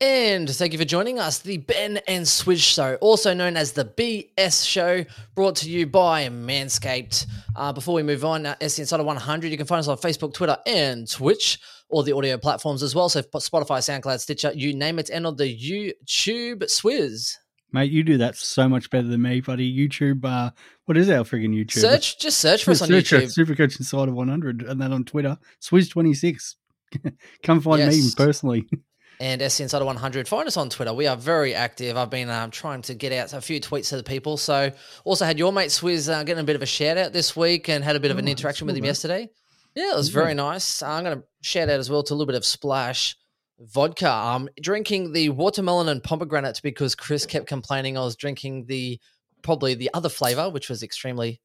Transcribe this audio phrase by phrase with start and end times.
[0.00, 1.38] And thank you for joining us.
[1.38, 6.28] The Ben and Swizz Show, also known as the BS Show, brought to you by
[6.28, 7.26] Manscaped.
[7.56, 10.34] Uh, before we move on, uh, SC Insider 100, you can find us on Facebook,
[10.34, 13.08] Twitter, and Twitch, or the audio platforms as well.
[13.08, 17.34] So Spotify, SoundCloud, Stitcher, you name it, and on the YouTube Swizz.
[17.72, 19.68] Mate, you do that so much better than me, buddy.
[19.72, 20.50] YouTube, uh,
[20.84, 21.80] what is our friggin' YouTube?
[21.80, 23.36] Search, just search for us on Search YouTube.
[23.36, 26.54] Supercoach Insider 100, and then on Twitter, Swizz26.
[27.42, 27.94] Come find Yes.
[27.96, 28.68] me personally.
[29.20, 30.26] and SC Insider 100.
[30.28, 30.92] Find us on Twitter.
[30.92, 31.96] We are very active.
[31.96, 34.36] I've been um, trying to get out a few tweets to the people.
[34.36, 34.70] So
[35.04, 37.68] also had your mate Swizz uh, getting a bit of a shout out this week
[37.68, 38.88] and had a bit of an Oh, interaction with him that.
[38.88, 39.30] yesterday.
[39.74, 40.14] Yeah, it was Yeah.
[40.22, 40.82] very nice.
[40.82, 43.16] Uh, I'm going to shout out as well to a little bit of Splash
[43.60, 44.08] vodka.
[44.10, 49.00] I'm drinking the watermelon and pomegranate because Chris kept complaining I was drinking the
[49.42, 51.40] probably the other flavor, which was extremely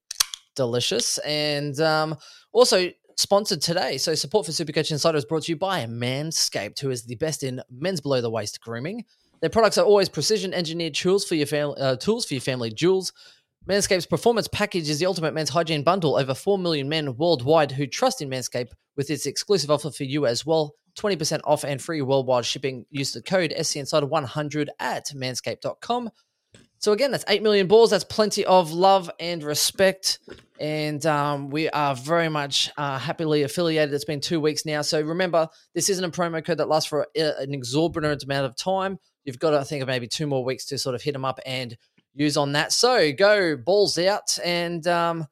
[0.56, 1.18] delicious.
[1.20, 2.18] And um,
[2.52, 3.98] also sponsored today.
[3.98, 7.44] So support for Supercoach Insider is brought to you by Manscaped, who is the best
[7.44, 9.04] in men's below the waist grooming.
[9.42, 12.72] Their products are always precision engineered tools for your family, uh, tools for your family
[12.72, 13.12] jewels.
[13.68, 16.16] Manscaped's performance package is the ultimate men's hygiene bundle.
[16.16, 20.26] Over 4 million men worldwide who trust in Manscaped with its exclusive offer for you
[20.26, 20.74] as well.
[20.98, 22.86] 20% off and free worldwide shipping.
[22.90, 26.10] Use the code SCInsider100 at manscaped.com.
[26.80, 27.90] So again, that's 8 million balls.
[27.90, 30.20] That's plenty of love and respect.
[30.62, 33.94] And um, we are very much uh, happily affiliated.
[33.94, 34.82] It's been two weeks now.
[34.82, 38.56] So remember, this isn't a promo code that lasts for a, an exorbitant amount of
[38.56, 38.98] time.
[39.26, 41.40] You've got, I think, of maybe two more weeks to sort of hit them up
[41.46, 41.78] and
[42.14, 42.72] use on that.
[42.72, 45.28] So go balls out and um,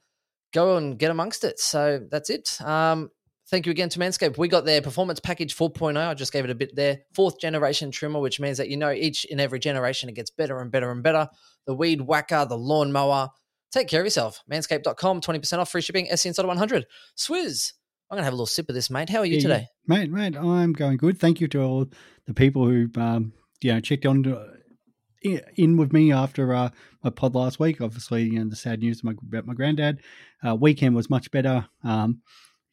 [0.53, 1.59] go and get amongst it.
[1.59, 2.59] So that's it.
[2.61, 3.09] Um,
[3.49, 4.37] thank you again to Manscaped.
[4.37, 5.97] We got their performance package 4.0.
[5.97, 6.99] I just gave it a bit there.
[7.13, 10.59] Fourth generation trimmer, which means that you know each and every generation it gets better
[10.59, 11.29] and better and better.
[11.65, 13.29] The weed whacker, the lawnmower.
[13.71, 14.41] Take care of yourself.
[14.51, 16.85] Manscaped.com, 20% off free shipping, SC Insider 100.
[17.17, 17.73] Swizz,
[18.09, 19.09] I'm going to have a little sip of this, mate.
[19.09, 19.67] How are you Yeah, today?
[19.85, 21.19] Mate, mate, I'm going good.
[21.19, 21.85] Thank you to all
[22.25, 24.53] the people who, um, you know, checked on to,
[25.21, 26.69] in with me after uh,
[27.03, 27.81] my pod last week.
[27.81, 29.99] Obviously, you know, the sad news my, about my granddad.
[30.47, 31.67] Uh, weekend was much better.
[31.83, 32.21] Um,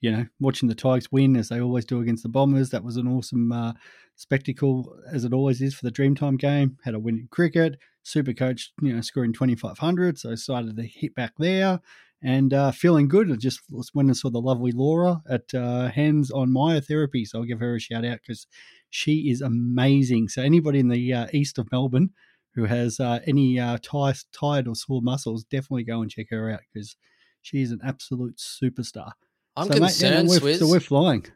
[0.04, 2.68] you know, watching the Tigers win as they always do against the Bombers.
[2.68, 3.72] That was an awesome uh,
[4.16, 6.76] spectacle, as it always is for the Dreamtime game.
[6.84, 7.78] Had a win in cricket.
[8.02, 10.18] Super coach, you know, scoring 2,500.
[10.18, 11.80] So I decided to hit back there
[12.22, 13.32] and uh, feeling good.
[13.32, 13.60] I just
[13.94, 17.24] went and saw the lovely Laura at uh, Hands on Myotherapy.
[17.24, 18.46] So I'll give her a shout out because
[18.90, 20.28] she is amazing.
[20.28, 22.10] So anybody in the uh, east of Melbourne
[22.54, 26.50] who has uh, any uh, tired, tired or sore muscles, definitely go and check her
[26.50, 26.94] out because
[27.40, 29.12] she is an absolute superstar.
[29.56, 30.58] I'm So, mate, yeah, concerned, we're, Swizz.
[30.58, 31.26] so we're flying.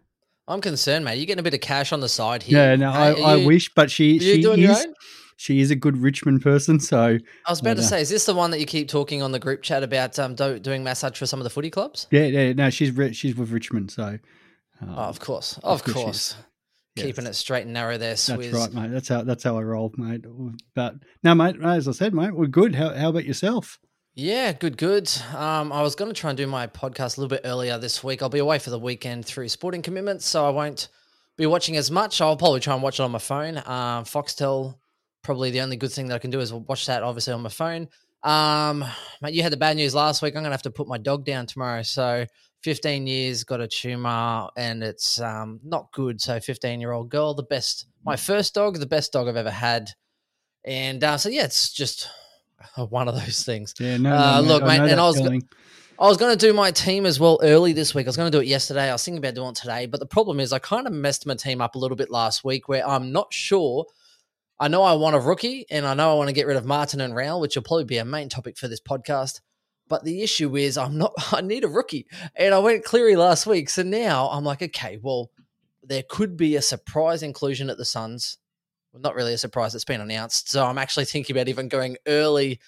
[0.48, 1.16] I'm concerned, mate.
[1.18, 2.58] You're getting a bit of cash on the side here.
[2.58, 4.86] Yeah, no, I, Hey, I you- wish, but she she is
[5.36, 6.80] she is a good Richmond person.
[6.80, 6.98] So
[7.46, 7.88] I was about to Yeah.
[7.88, 10.34] say, is this the one that you keep talking on the group chat about um,
[10.34, 12.06] do, doing massage for some of the footy clubs?
[12.10, 13.90] yeah, yeah, no, she's she's with Richmond.
[13.92, 14.18] So
[14.80, 16.16] um, Oh, of course, of course course.
[16.30, 16.36] is.
[16.96, 17.36] Keeping Yes.
[17.36, 18.90] it straight and narrow there, That's right, mate.
[18.90, 20.24] That's how that's how I roll, mate.
[20.74, 21.54] But no, mate.
[21.62, 22.74] As I said, mate, we're good.
[22.74, 23.78] How how about yourself?
[24.20, 25.08] Yeah, good, good.
[25.32, 28.02] Um, I was going to try and do my podcast a little bit earlier this
[28.02, 28.20] week.
[28.20, 30.88] I'll be away for the weekend through sporting commitments, so I won't
[31.36, 32.20] be watching as much.
[32.20, 33.58] I'll probably try and watch it on my phone.
[33.58, 34.74] Um, Foxtel,
[35.22, 37.48] probably the only good thing that I can do is watch that, obviously, on my
[37.48, 37.86] phone.
[38.24, 38.84] Um,
[39.22, 40.34] mate, you had the bad news last week.
[40.34, 41.84] I'm going to have to put my dog down tomorrow.
[41.84, 42.26] So,
[42.64, 46.20] 15 years, got a tumor, and it's um, not good.
[46.20, 49.48] So, 15 year old girl, the best, my first dog, the best dog I've ever
[49.48, 49.90] had.
[50.64, 52.08] And uh, so, yeah, it's just
[52.88, 53.74] one of those things.
[53.78, 55.48] Yeah, no, Uh, no, look, mate, and I was feeling.
[56.00, 58.06] I was going to do my team as well early this week.
[58.06, 58.88] I was going to do it yesterday.
[58.88, 61.26] I was thinking about doing it today, but the problem is I kind of messed
[61.26, 63.84] my team up a little bit last week where I'm not sure.
[64.60, 66.64] I know I want a rookie and I know I want to get rid of
[66.64, 69.40] Martin and Rowell, which will probably be a main topic for this podcast.
[69.88, 72.06] But the issue is I'm not I need a rookie.
[72.36, 73.68] And I went Cleary last week.
[73.68, 75.32] So now I'm like, okay, well,
[75.82, 78.38] there could be a surprise inclusion at the Suns.
[78.92, 80.50] Well, not really a surprise, it's been announced.
[80.50, 82.60] So I'm actually thinking about even going early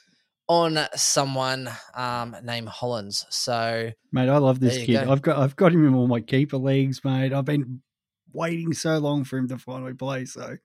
[0.49, 3.25] on someone um, named Hollands.
[3.31, 4.29] So mate.
[4.29, 5.05] I love this kid.
[5.05, 5.13] go.
[5.13, 7.33] I've got I've got him in all my keeper leagues, mate.
[7.33, 7.83] I've been
[8.33, 10.25] waiting so long for him to finally play.
[10.25, 10.57] So,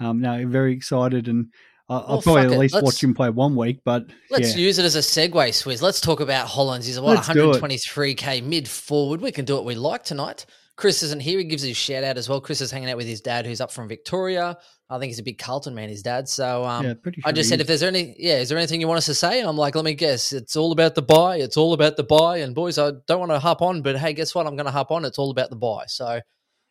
[0.00, 1.46] um, no, very excited, and
[1.88, 3.80] I- I'll Well, probably at least Let's- watch him play one week.
[3.84, 5.82] But let's yeah, use it as a segue, Swizz.
[5.82, 6.86] Let's talk about Hollands.
[6.86, 7.60] He's a what Let's do it.
[7.62, 9.20] 123k mid forward.
[9.20, 10.46] We can do what we like tonight.
[10.76, 11.38] Chris isn't here.
[11.38, 12.40] He gives his shout out as well.
[12.40, 14.58] Chris is hanging out with his dad, who's up from Victoria.
[14.88, 16.28] I think he's a big Carlton man, his dad.
[16.28, 17.62] So um, yeah, sure I just said, is.
[17.62, 19.40] if there's any, yeah, is there anything you want us to say?
[19.42, 20.32] I'm like, let me guess.
[20.32, 21.38] It's all about the buy.
[21.38, 22.38] It's all about the buy.
[22.38, 24.46] And boys, I don't want to hop on, but hey, guess what?
[24.46, 25.04] I'm going to hop on.
[25.04, 25.84] It's all about the buy.
[25.88, 26.20] So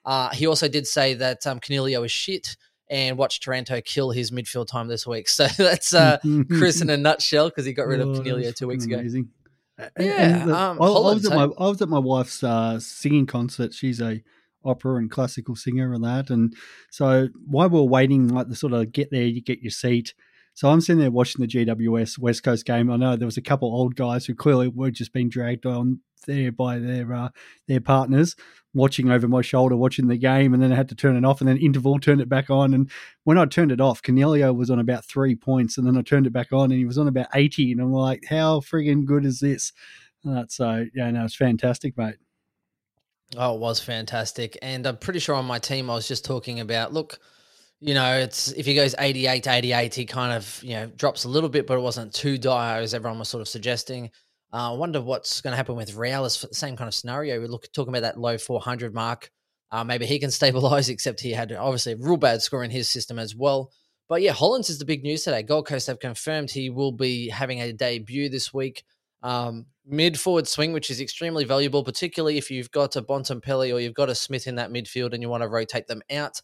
[0.06, 2.56] uh, he also did say that um, Coniglio is shit
[2.90, 5.28] and watch Taranto kill his midfield time this week.
[5.36, 6.18] So that's uh,
[6.50, 9.00] Chris in a nutshell because he got rid of Oh, Coniglio two weeks fucking ago.
[9.02, 9.30] Amazing.
[9.78, 12.42] And- Yeah, and the- um, I, I was at my I was at my wife's
[12.46, 13.74] uh, singing concert.
[13.74, 14.22] She's a
[14.66, 16.30] opera and classical singer and that.
[16.30, 16.56] And
[16.90, 20.14] so while we we're waiting, like the sort of get there, you get your seat.
[20.56, 22.90] So I'm sitting there watching the GWS West Coast game.
[22.90, 26.00] I know there was a couple old guys who clearly were just being dragged on
[26.28, 27.30] there by their uh,
[27.68, 28.38] their partners,
[28.74, 31.42] watching over my shoulder, watching the game, and then I had to turn it off,
[31.42, 32.74] and then interval turned it back on.
[32.74, 32.90] And
[33.26, 36.26] when I turned it off, Coniglio was on about three points, and then I turned
[36.26, 39.26] it back on, and he was on about eighty, and I'm like, how friggin' good
[39.26, 39.74] is this?
[40.28, 42.16] Uh, so yeah, no, it's fantastic, mate.
[43.38, 44.58] Oh, it was fantastic.
[44.62, 47.20] And I'm pretty sure on my team, I was just talking about look,
[47.80, 51.30] you know, it's if he goes 88 88, he kind of, you know, drops a
[51.30, 54.12] little bit, but it wasn't too dire as everyone was sort of suggesting.
[54.54, 57.40] Uh, I wonder what's going to happen with Rowell the same kind of scenario.
[57.40, 59.30] We're look, talking about that low 400 mark.
[59.72, 62.90] Uh, maybe he can stabilize, except he had obviously a real bad score in his
[62.90, 63.72] system as well.
[64.08, 65.44] But yeah, Hollands is the big news today.
[65.44, 68.84] Gold Coast have confirmed he will be having a debut this week.
[69.26, 73.80] Um, mid forward swing, which is extremely valuable, particularly if you've got a Bontempelli or
[73.80, 76.40] you've got a Smith in that midfield and you want to rotate them out.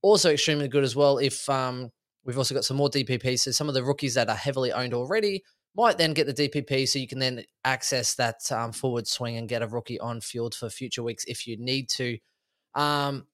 [0.00, 1.90] Also, extremely good as well if um,
[2.24, 3.36] we've also got some more DPP.
[3.36, 5.42] So some of the rookies that are heavily owned already
[5.74, 9.48] might then get the DPP, so you can then access that um, forward swing and
[9.48, 12.16] get a rookie on field for future weeks if you need to.
[12.76, 13.26] Um,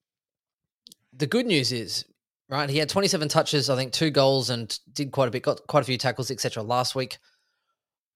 [1.12, 2.06] the good news is,
[2.48, 5.66] right, he had 27 touches, I think two goals, and did quite a bit, got
[5.66, 6.62] quite a few tackles, etc.
[6.62, 7.18] last week.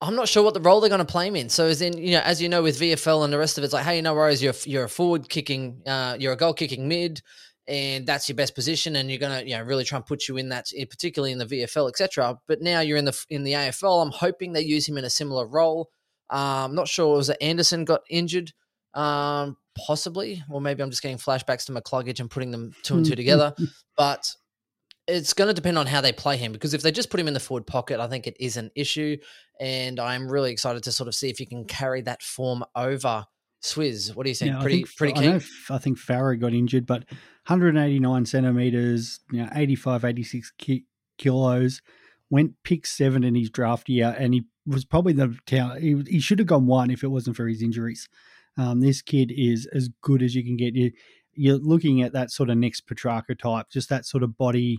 [0.03, 1.49] I'm not sure what the role they're going to play him in.
[1.51, 3.67] So, as in, you know, as you know, with VFL and the rest of it,
[3.67, 6.89] it's like, hey, no worries, you're you're a forward kicking, uh, you're a goal kicking
[6.89, 7.21] mid,
[7.69, 10.27] and that's your best position, and you're going to, you know, really try and put
[10.27, 12.39] you in that, particularly in the VFL, etc.
[12.49, 14.03] But now you're in the in the AFL.
[14.03, 15.91] I'm hoping they use him in a similar role.
[16.31, 17.17] Um, I'm not sure.
[17.17, 18.53] Was it Anderson got injured?
[18.95, 23.05] Um, possibly, or maybe I'm just getting flashbacks to McCluggage and putting them two and
[23.07, 23.55] two together.
[23.97, 24.35] But
[25.11, 27.29] it's going to depend on how they play him because if they just put him
[27.29, 29.17] in the forward pocket, I think it is an issue.
[29.59, 33.27] And I'm really excited to sort of see if you can carry that form over.
[33.63, 34.53] Swizz, what do you think?
[34.53, 35.49] Yeah, I pretty, think, pretty I, know, keen.
[35.69, 37.05] I think Farah got injured, but
[37.47, 40.87] 189 centimeters, you know, 85, 86 ki-
[41.19, 41.83] kilos,
[42.31, 45.79] went pick seven in his draft year, and he was probably the town.
[45.81, 48.09] He, he should have gone one if it wasn't for his injuries.
[48.57, 50.75] Um, this kid is as good as you can get.
[50.75, 50.93] You,
[51.35, 54.79] you're looking at that sort of next Petracca type, just that sort of body,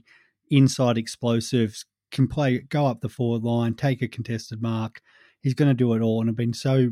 [0.51, 5.01] inside explosives, can play, go up the forward line, take a contested mark.
[5.41, 6.89] He's going to do it all, and I've been so.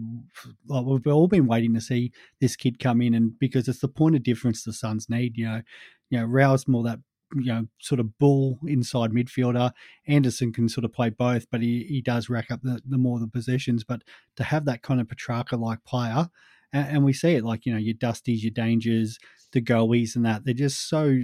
[0.67, 2.11] Like, we've all been waiting to see
[2.41, 5.37] this kid come in, and because it's the point of difference the Suns need.
[5.37, 5.61] You know,
[6.09, 6.99] you know, Rowell's more that
[7.35, 9.71] you know sort of bull inside midfielder.
[10.07, 13.19] Anderson can sort of play both, but he, he does rack up the, the more
[13.19, 13.83] the possessions.
[13.83, 14.01] But
[14.37, 16.29] to have that kind of Petracca like player,
[16.73, 19.19] and, and we see it like you know your Dusties, your Dangers,
[19.51, 21.19] the Goeys, and that they're just so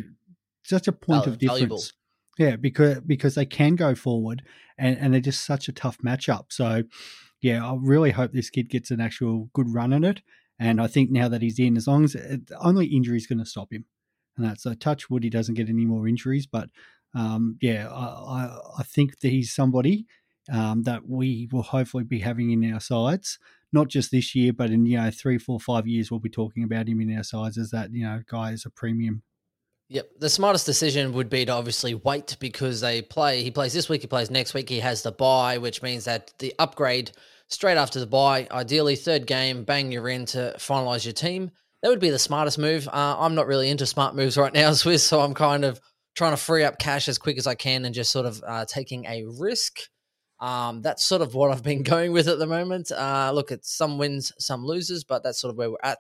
[0.61, 1.59] such a point Val- of difference.
[1.59, 1.83] valuable.
[2.37, 4.43] Yeah, because because they can go forward,
[4.77, 6.45] and, and they're just such a tough matchup.
[6.49, 6.83] So,
[7.41, 10.21] yeah, I really hope this kid gets an actual good run at it.
[10.59, 13.39] And I think now that he's in, as long as it, only injury is going
[13.39, 13.85] to stop him,
[14.37, 15.23] and that's a touch wood.
[15.23, 16.69] He doesn't get any more injuries, but
[17.13, 20.05] um, yeah, I, I, I think that he's somebody
[20.51, 23.39] um, that we will hopefully be having in our sides,
[23.71, 26.63] not just this year, but in you know three, four, five years, we'll be talking
[26.63, 29.23] about him in our sides as that you know guy is a premium.
[29.89, 30.09] Yep.
[30.19, 33.43] The smartest decision would be to obviously wait because they play.
[33.43, 34.67] He plays this week, he plays next week.
[34.69, 37.11] He has the bye, which means that the upgrade
[37.49, 41.51] straight after the bye, ideally, third game, bang, you're in to finalize your team.
[41.83, 42.87] That would be the smartest move.
[42.87, 45.79] Uh, I'm not really into smart moves right now, Swizz, so I'm kind of
[46.15, 48.65] trying to free up cash as quick as I can and just sort of uh,
[48.65, 49.81] taking a risk.
[50.39, 52.91] Um, that's sort of what I've been going with at the moment.
[52.91, 55.99] Uh, look, it's some wins, some losers, but that's sort of where we're at.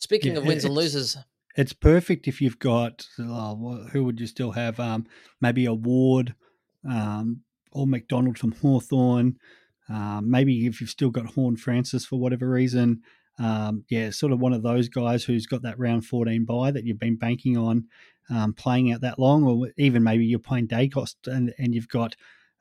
[0.00, 1.16] Speaking Yeah, of wins and losers,
[1.56, 4.80] it's perfect if you've got wh- who would you still have?
[4.80, 5.06] Um,
[5.40, 6.34] maybe a Ward
[6.88, 7.42] um,
[7.72, 9.38] or McDonald from Hawthorn.
[9.88, 13.02] Um, maybe if you've still got Horn Francis for whatever reason.
[13.38, 16.84] Um, yeah, sort of one of those guys who's got that round 14 buy that
[16.84, 17.86] you've been banking on
[18.30, 21.88] um, playing out that long, or even maybe you're playing day cost and, and you've
[21.88, 22.14] got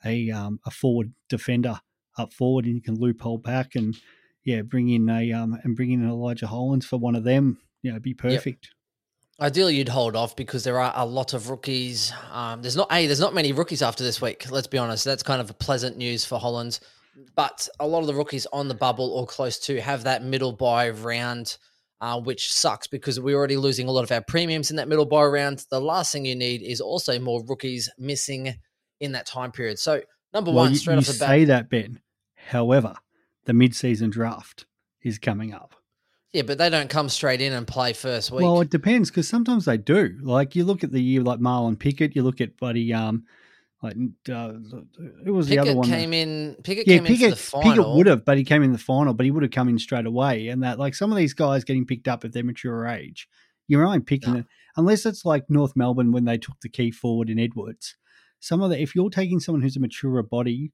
[0.04, 1.80] a, um, a forward defender
[2.18, 3.96] up forward and you can loophole back and
[4.44, 7.60] yeah, bring in a um, and bring in an Elijah Hollands for one of them.
[7.84, 8.72] Yeah, it'd be perfect.
[9.42, 12.14] Ideally, you'd hold off because there are a lot of rookies.
[12.32, 14.52] Um, there's not a there's not many rookies after this week.
[14.52, 15.04] Let's be honest.
[15.04, 16.80] That's kind of a pleasant news for Holland.
[17.36, 20.54] But a lot of the rookies on the bubble or close to have that middle
[20.54, 21.58] buy round.
[22.02, 25.06] uh, which sucks because we're already losing a lot of our premiums in that middle
[25.06, 25.64] buy round.
[25.70, 28.56] The last thing you need is also more rookies missing
[29.00, 29.78] in that time period.
[29.80, 30.02] So
[30.34, 32.00] number Well, one, you, straight you off the bat, say that, Ben.
[32.36, 32.96] However,
[33.46, 34.66] the mid-season draft
[35.04, 35.76] is coming up.
[36.34, 38.42] Yeah, but they don't come straight in and play first week.
[38.42, 40.18] Well, it depends because sometimes they do.
[40.22, 43.26] Like you look at the year like Marlon Pickett, you look at Buddy, um,
[43.82, 43.96] like
[44.32, 44.54] uh,
[45.26, 45.90] who was the other Pickett one?
[45.90, 46.56] that- came in.
[46.64, 47.72] Pickett yeah, Pickett, the final.
[47.72, 49.80] Pickett would have, but he came in the final, but he would have come in
[49.80, 50.48] straight away.
[50.48, 53.28] And that, like some of these guys getting picked up at their mature age,
[53.68, 54.40] you're only picking No.
[54.40, 54.46] it
[54.78, 57.98] unless it's like North Melbourne when they took the key forward in Edwards.
[58.40, 60.72] Some of the, if you're taking someone who's a maturer body,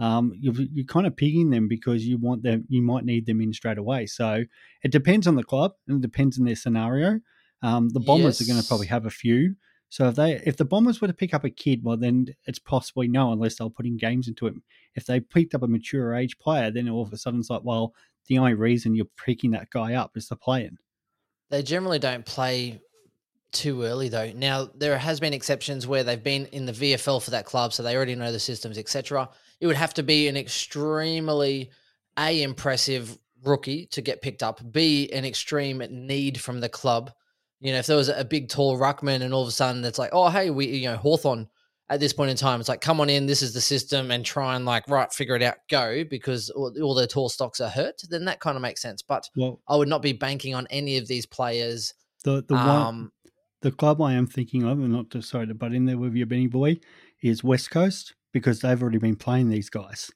[0.00, 3.40] um, you're, you're kind of picking them because you want them, you might need them
[3.40, 4.06] in straight away.
[4.06, 4.44] So
[4.82, 7.20] it depends on the club and it depends on their scenario.
[7.62, 9.56] Um, the Bombers are going to probably have a few.
[9.90, 12.58] So if they if the Bombers were to pick up a kid, well then it's
[12.58, 14.62] possibly no, unless they're putting games into him.
[14.94, 17.64] If they picked up a mature age player, then all of a sudden it's like,
[17.64, 17.92] well,
[18.28, 20.78] the only reason you're picking that guy up is to play him.
[21.50, 22.80] They generally don't play
[23.52, 24.32] too early though.
[24.32, 27.82] Now there has been exceptions where they've been in the VFL for that club, so
[27.82, 29.28] they already know the systems, etc.
[29.60, 31.70] It would have to be an extremely
[32.18, 34.60] a impressive rookie to get picked up.
[34.72, 37.12] B an extreme need from the club.
[37.60, 39.98] You know, if there was a big tall ruckman and all of a sudden it's
[39.98, 41.48] like, oh hey, we you know Hawthorn
[41.90, 44.24] at this point in time, it's like come on in, this is the system, and
[44.24, 47.68] try and like right figure it out, go because all, all their tall stocks are
[47.68, 48.00] hurt.
[48.08, 49.02] Then that kind of makes sense.
[49.02, 51.92] But Well, I would not be banking on any of these players.
[52.22, 53.12] the the one Um,
[53.62, 56.14] the club I am thinking of, and not to sorry to butt in there with
[56.14, 56.78] your Benny boy,
[57.22, 60.10] is West Coast because they've already been playing these guys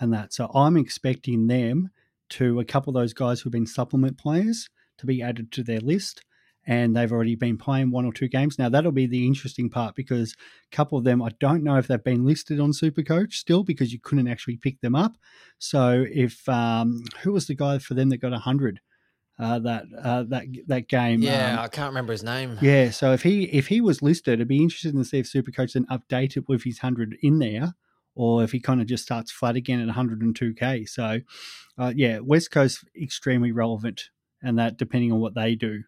[0.00, 0.32] and that.
[0.32, 1.90] So I'm expecting them
[2.30, 5.80] to a couple of those guys who've been supplement players to be added to their
[5.80, 6.22] list.
[6.66, 8.58] And they've already been playing one or two games.
[8.58, 10.34] Now that'll be the interesting part because
[10.72, 13.92] a couple of them I don't know if they've been listed on Supercoach still because
[13.92, 15.18] you couldn't actually pick them up.
[15.58, 18.80] So if um, who was the guy for them that got a hundred
[19.38, 21.22] uh, that uh, that that game?
[21.22, 22.58] yeah, um, I can't remember his name.
[22.62, 25.72] yeah, so if he if he was listed, it'd be interesting to see if Supercoach
[25.72, 27.74] then update it with his hundred in there,
[28.14, 30.88] or if he kind of just starts flat again at 102k.
[30.88, 31.20] So,
[31.78, 34.10] uh, yeah, West Coast extremely relevant,
[34.42, 35.82] and that depending on what they do,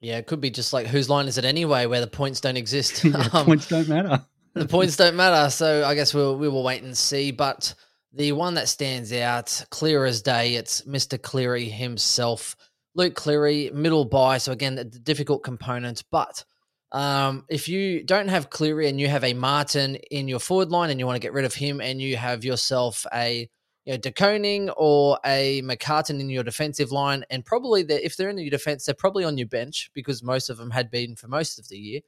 [0.00, 2.56] Yeah, it could be just like whose line is it anyway, where the points don't
[2.56, 3.04] exist.
[3.04, 4.24] yeah, Um, points don't matter.
[4.54, 5.50] the points don't matter.
[5.50, 7.30] So I guess we'll we will wait and see.
[7.30, 7.74] But
[8.12, 11.20] the one that stands out clear as day, it's Mr.
[11.20, 12.56] Cleary himself,
[12.94, 14.38] Luke Cleary, middle buy.
[14.38, 16.04] So again, the difficult component.
[16.10, 16.44] But
[16.92, 20.90] um, if you don't have Cleary and you have a Martin in your forward line
[20.90, 23.48] and you want to get rid of him, and you have yourself a
[23.84, 28.16] you know, De Koning or a McCartan in your defensive line, and probably the, if
[28.16, 31.16] they're in your defense, they're probably on your bench because most of them had been
[31.16, 32.00] for most of the year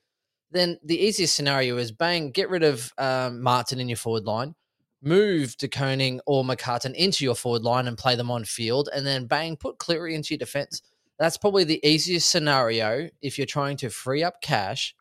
[0.50, 4.54] then the easiest scenario is bang, get rid of um, Martin in your forward line,
[5.02, 9.07] move to Koning or McCartan into your forward line and play them on field, and
[9.07, 10.83] then bang, put Cleary into your defense.
[11.19, 14.95] That's probably the easiest scenario if you're trying to free up cash.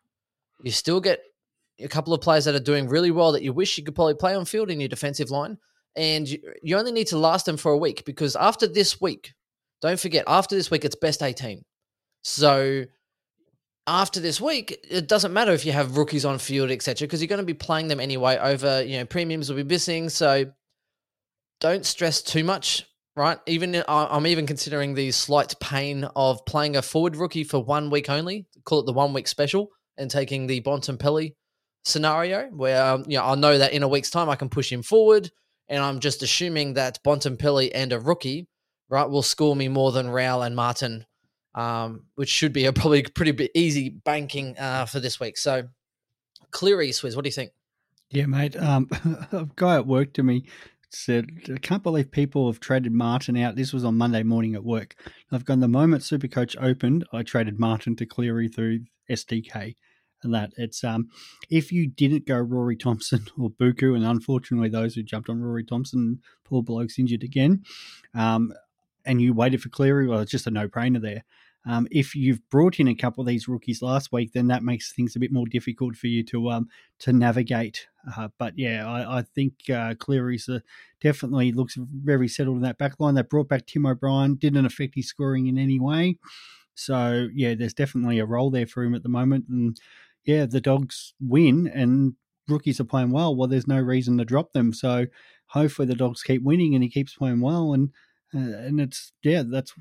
[0.62, 1.20] You still get
[1.78, 4.14] a couple of players that are doing really well that you wish you could probably
[4.14, 5.58] play on field in your defensive line,
[5.96, 9.32] and you, you only need to last them for a week because after this week,
[9.80, 11.64] don't forget, after this week, it's best 18.
[12.22, 12.84] So
[13.90, 17.28] after this week, it doesn't matter if you have rookies on field, etc., because you're
[17.28, 18.36] going to be playing them anyway.
[18.36, 20.46] Over, you know, premiums will be missing, so
[21.60, 22.86] don't stress too much.
[23.16, 23.38] Right?
[23.46, 27.90] Even I- I'm even considering the slight pain of playing a forward rookie for one
[27.90, 28.46] week only.
[28.64, 31.34] Call it the one week special, and taking the Bontempelli
[31.84, 34.70] scenario where um, you know I'll know that in a week's time I can push
[34.70, 35.28] him forward,
[35.68, 38.46] and I'm just assuming that Bontempelli and a rookie,
[38.88, 41.04] right, will score me more than Rowell and Martin
[41.54, 45.36] um, which should be a probably pretty bit easy banking uh, for this week.
[45.36, 45.68] So,
[46.50, 47.52] Cleary, Swizz, what do you think?
[48.10, 48.56] Yeah, mate.
[48.56, 48.88] Um,
[49.32, 50.44] a guy at work to me
[50.90, 53.56] said, I can't believe people have traded Martin out.
[53.56, 54.96] This was on Monday morning at work.
[55.30, 59.76] I've gone the moment Supercoach opened, I traded Martin to Cleary through SDK.
[60.22, 61.08] And that it's um
[61.48, 65.64] if you didn't go Rory Thompson or Buku, and unfortunately those who jumped on Rory
[65.64, 67.62] Thompson, poor bloke's injured again,
[68.14, 68.52] um,
[69.06, 71.24] and you waited for Cleary, well, it's just a no brainer there.
[71.66, 74.92] Um, if you've brought in a couple of these rookies last week, then that makes
[74.92, 76.68] things a bit more difficult for you to um
[77.00, 77.86] to navigate.
[78.16, 80.60] Uh, but yeah, I, I think uh, Cleary's uh,
[81.00, 83.14] definitely looks very settled in that back line.
[83.14, 86.16] They brought back Tim O'Brien, didn't affect his scoring in any way.
[86.74, 89.44] So yeah, there's definitely a role there for him at the moment.
[89.50, 89.78] And
[90.24, 92.14] yeah, the dogs win and
[92.48, 93.36] rookies are playing well.
[93.36, 94.72] Well, there's no reason to drop them.
[94.72, 95.06] So
[95.48, 97.74] hopefully the dogs keep winning and he keeps playing well.
[97.74, 97.90] And
[98.34, 99.74] uh, and it's yeah, that's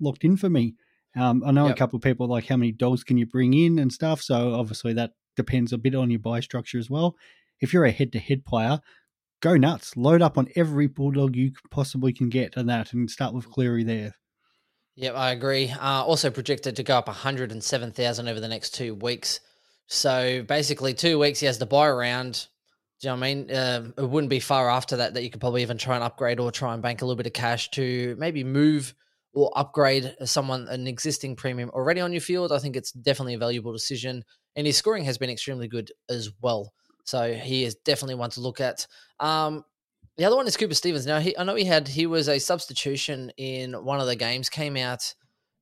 [0.00, 0.74] locked in for me.
[1.16, 1.76] Um, I know Yep.
[1.76, 4.20] a couple of people like how many dogs can you bring in and stuff.
[4.22, 7.16] So obviously that depends a bit on your buy structure as well.
[7.60, 8.80] If you're a head-to-head player,
[9.40, 13.34] go nuts, load up on every bulldog you possibly can get, and that, and start
[13.34, 14.12] with Cleary there.
[14.96, 15.70] Yep, I agree.
[15.70, 19.40] Uh, also projected to go up 107,000 over the next two weeks.
[19.86, 22.46] So basically, two weeks he has to buy around.
[23.00, 23.56] Do you know what I mean?
[23.56, 26.38] Um, it wouldn't be far after that that you could probably even try and upgrade
[26.40, 28.94] or try and bank a little bit of cash to maybe move
[29.34, 32.52] or upgrade someone an existing premium already on your field.
[32.52, 34.24] I think it's definitely a valuable decision,
[34.56, 36.72] and his scoring has been extremely good as well.
[37.04, 38.86] So he is definitely one to look at.
[39.20, 39.64] Um,
[40.16, 41.06] the other one is Cooper Stephens.
[41.06, 44.48] Now he, I know he had he was a substitution in one of the games.
[44.48, 45.14] Came out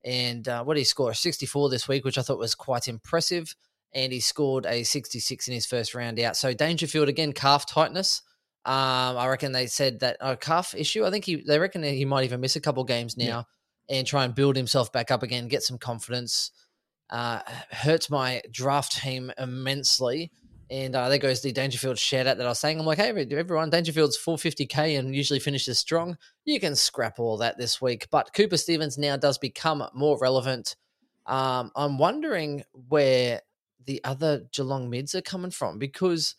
[0.04, 1.14] and uh, what did he score?
[1.14, 3.54] Sixty four this week, which I thought was quite impressive.
[3.94, 6.36] And he scored a sixty six in his first round out.
[6.36, 8.22] So Dangerfield again, calf tightness.
[8.64, 11.04] Um, I reckon they said that a oh, calf issue.
[11.04, 13.42] I think he they reckon he might even miss a couple games now yeah.
[13.88, 16.50] And try and build himself back up again, get some confidence.
[17.10, 20.30] Uh, hurts my draft team immensely
[20.72, 22.80] and uh, there goes the Dangerfield shout out that I was saying.
[22.80, 26.16] I'm like, hey, everyone, Dangerfield's 450k and usually finishes strong.
[26.46, 28.08] You can scrap all that this week.
[28.10, 30.76] But Cooper Stephens now does become more relevant.
[31.26, 33.42] Um, I'm wondering where
[33.84, 36.36] the other Geelong mids are coming from because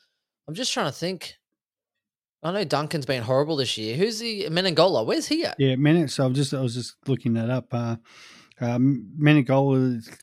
[0.47, 1.35] I'm just trying to think.
[2.43, 3.95] I know Duncan's been horrible this year.
[3.95, 5.05] Who's the Menegola?
[5.05, 5.55] Where's he at?
[5.57, 6.09] Yeah, Menegola.
[6.09, 7.73] So I was just I was just looking that up.
[7.73, 7.95] Uh,
[8.59, 9.09] um,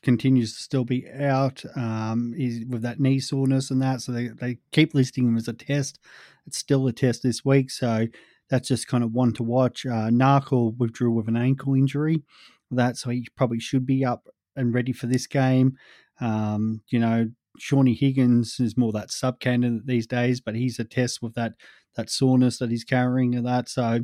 [0.02, 1.62] continues to still be out.
[1.76, 5.48] Um, he's with that knee soreness and that, so they, they keep listing him as
[5.48, 5.98] a test.
[6.46, 8.06] It's still a test this week, so
[8.48, 9.84] that's just kind of one to watch.
[9.84, 12.22] Uh, Narkle withdrew with an ankle injury,
[12.70, 15.76] that so he probably should be up and ready for this game.
[16.20, 20.84] Um, you know, Shaun Higgins is more that sub candidate these days, but he's a
[20.84, 21.54] test with that
[21.96, 23.68] that soreness that he's carrying and that.
[23.68, 24.00] So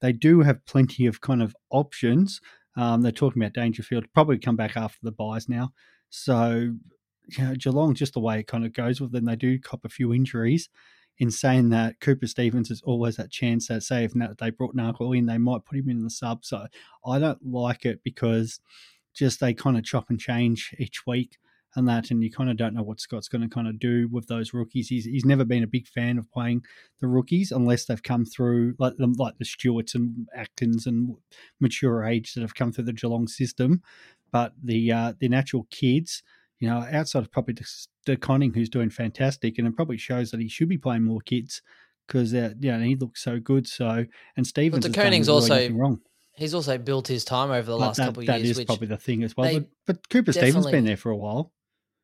[0.00, 2.40] they do have plenty of kind of options.
[2.76, 5.72] Um, they're talking about Dangerfield probably come back after the buys now.
[6.10, 6.74] So
[7.28, 9.84] you know, Geelong, just the way it kind of goes with them, they do cop
[9.84, 10.68] a few injuries.
[11.18, 15.16] In saying that, Cooper Stephens is always that chance that say if they brought Narkle
[15.16, 16.44] in, they might put him in the sub.
[16.44, 16.66] So
[17.06, 18.60] I don't like it because
[19.14, 21.38] just they kind of chop and change each week
[21.76, 24.08] and that, and you kind of don't know what Scott's going to kind of do
[24.10, 24.88] with those rookies.
[24.88, 26.62] He's, he's never been a big fan of playing
[27.00, 31.16] the rookies unless they've come through like them, like the Stewarts and Atkins and
[31.60, 33.82] mature age that have come through the Geelong system.
[34.30, 36.22] But the uh, the natural kids,
[36.58, 37.56] you know, outside of probably
[38.04, 41.20] De Koning, who's doing fantastic, and it probably shows that he should be playing more
[41.20, 41.62] kids
[42.06, 43.66] because uh, yeah, he looks so good.
[43.66, 44.04] So
[44.36, 46.00] and Stephens, but De Koning's also wrong.
[46.36, 48.56] He's also built his time over the last that, couple of years.
[48.56, 49.52] That is probably the thing as well.
[49.52, 51.52] But, but Cooper Stephens been there for a while.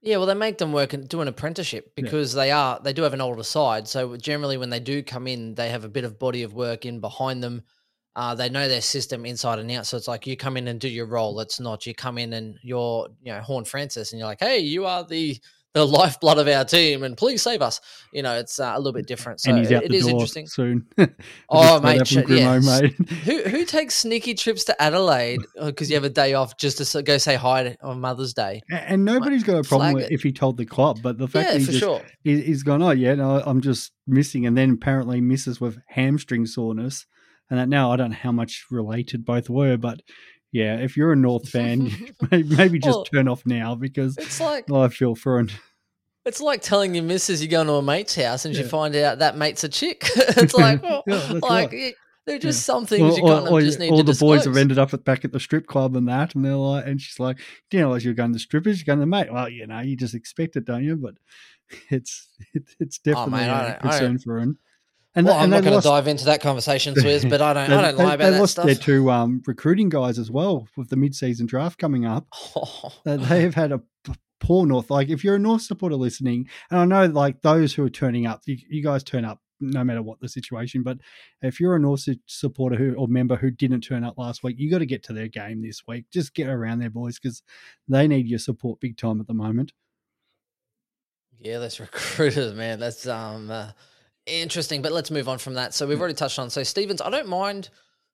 [0.03, 2.43] Yeah, well, they make them work and do an apprenticeship because yeah.
[2.43, 3.87] they are they do have an older side.
[3.87, 6.87] So generally, when they do come in, they have a bit of body of work
[6.87, 7.63] in behind them.
[8.17, 9.87] Uh, they know their system inside and out.
[9.87, 11.39] So it's like you come in and do your role.
[11.41, 14.61] It's not you come in and you're you know Horn Francis and you're like, hey,
[14.61, 15.39] you are the
[15.73, 17.81] the lifeblood of our team, and please save us.
[18.13, 19.41] You know, it's uh, a little bit different.
[19.41, 20.47] So and he's out it the is door interesting.
[20.47, 20.87] Soon.
[21.49, 22.59] oh, mate, ch- yeah.
[22.59, 22.95] mate.
[23.25, 26.79] who who takes sneaky trips to Adelaide because uh, you have a day off just
[26.93, 28.63] to go say hi on Mother's Day?
[28.71, 31.47] And, and nobody's got a problem with if he told the club, but the fact
[31.47, 32.03] yeah, that he just, sure.
[32.25, 36.47] he, he's gone, oh yeah, no, I'm just missing, and then apparently misses with hamstring
[36.47, 37.07] soreness,
[37.49, 40.01] and that now I don't know how much related both were, but
[40.53, 41.91] yeah, if you're a North fan,
[42.31, 45.51] maybe just well, turn off now because it's like I feel for him.
[46.27, 48.63] It's like telling your missus you're going to a mate's house and yeah.
[48.63, 50.05] you find out that mate's a chick.
[50.17, 51.95] it's like, well, yeah, like right.
[52.27, 52.75] they're just yeah.
[52.75, 53.95] some things or, you kind or, of just need to do.
[53.95, 54.39] all to the disclose.
[54.41, 56.87] boys have ended up at, back at the strip club and that, and they're like,
[56.87, 57.39] and she's like,
[57.71, 59.33] you know, as you're going to strippers, you're going to mate.
[59.33, 60.97] Well, you know, you just expect it, don't you?
[60.97, 61.15] But
[61.89, 64.59] it's it, it's oh, definitely oh, man, a concern for him.
[65.15, 67.77] And well, I'm not going to dive into that conversation, Swizz, but I don't, they,
[67.77, 68.67] I don't lie about they that lost stuff.
[68.67, 72.27] their two um, recruiting guys as well with the mid-season draft coming up.
[72.33, 72.93] Oh.
[73.05, 73.81] They have had a
[74.39, 74.91] poor North.
[74.91, 78.27] Like if you're a North supporter listening, and I know like those who are turning
[78.27, 80.83] up, you, you guys turn up no matter what the situation.
[80.83, 80.99] But
[81.43, 84.71] if you're a North supporter who or member who didn't turn up last week, you
[84.71, 86.07] got to get to their game this week.
[86.13, 87.43] Just get around there, boys, because
[87.89, 89.73] they need your support big time at the moment.
[91.39, 92.81] Yeah, that's recruiters, man.
[92.81, 93.71] That's um uh,
[94.27, 94.83] interesting.
[94.83, 95.75] But let's move on from that.
[95.75, 96.51] So we've already touched on.
[96.51, 97.71] So Stephens, I don't mind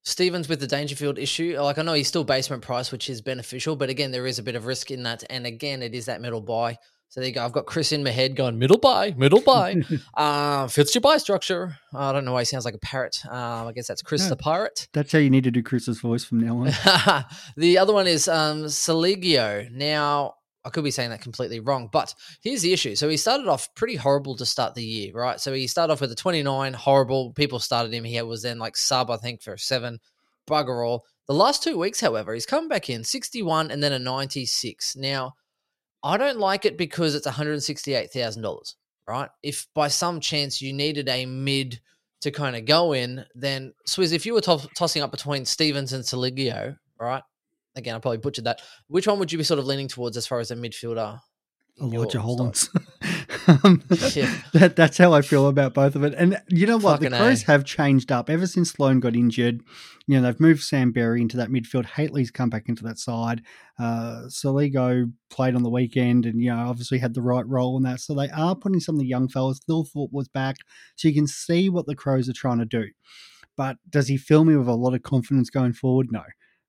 [0.07, 3.75] Stephens with the Dangerfield issue, like I know he's still basement price, which is beneficial,
[3.75, 5.25] but again, there is a bit of risk in that.
[5.29, 6.79] And again, it is that middle buy.
[7.09, 7.45] So there you go.
[7.45, 9.83] I've got Chris in my head going middle buy, middle buy.
[10.16, 11.77] uh, fits your buy structure.
[11.92, 13.21] I don't know why he sounds like a parrot.
[13.29, 14.87] Um, I guess that's Chris no, the pirate.
[14.92, 17.25] That's how you need to do Chris's voice from now on.
[17.57, 19.69] the other one is um, Saligio.
[19.73, 20.35] Now,
[20.67, 22.97] I could be saying that completely wrong, but here's the issue.
[22.97, 25.41] So he started off pretty horrible to start the year, right?
[25.41, 27.33] So he started off with a 29, horrible.
[27.33, 28.03] People started him.
[28.03, 30.01] He was then like sub, I think, for seven,
[30.51, 31.05] bugger all.
[31.29, 34.97] The last two weeks, however, he's come back in 61 and then a 96.
[34.97, 35.35] Now,
[36.03, 38.75] I don't like it because it's $168,000,
[39.07, 39.31] right?
[39.45, 41.81] If by some chance you needed a mid
[42.23, 45.93] to kind of go in, then Swizz, if you were to- tossing up between Stephens
[45.93, 47.23] and Saligio, right?
[47.77, 48.61] Again, I probably butchered that.
[48.89, 51.21] Which one would you be sort of leaning towards as far as a midfielder?
[51.79, 52.21] your Elijah?
[52.21, 52.71] Hollands.
[53.65, 53.83] um,
[54.15, 54.35] Yeah.
[54.55, 56.15] that, that's how I feel about both of it.
[56.17, 56.95] And you know what?
[56.95, 57.47] Fucking the Crows A.
[57.47, 59.61] have changed up ever since Sloane got injured.
[60.07, 61.85] You know, they've moved Sam Berry into that midfield.
[61.85, 63.43] Haley's come back into that side.
[63.79, 67.83] Uh, Soligo played on the weekend and, you know, obviously had the right role in
[67.83, 68.01] that.
[68.01, 69.61] So they are putting some of the young fellas.
[69.69, 70.57] Thilthorpe was back.
[70.97, 72.87] So you can see what the Crows are trying to do.
[73.57, 76.09] But does he fill me with a lot of confidence going forward?
[76.11, 76.23] No.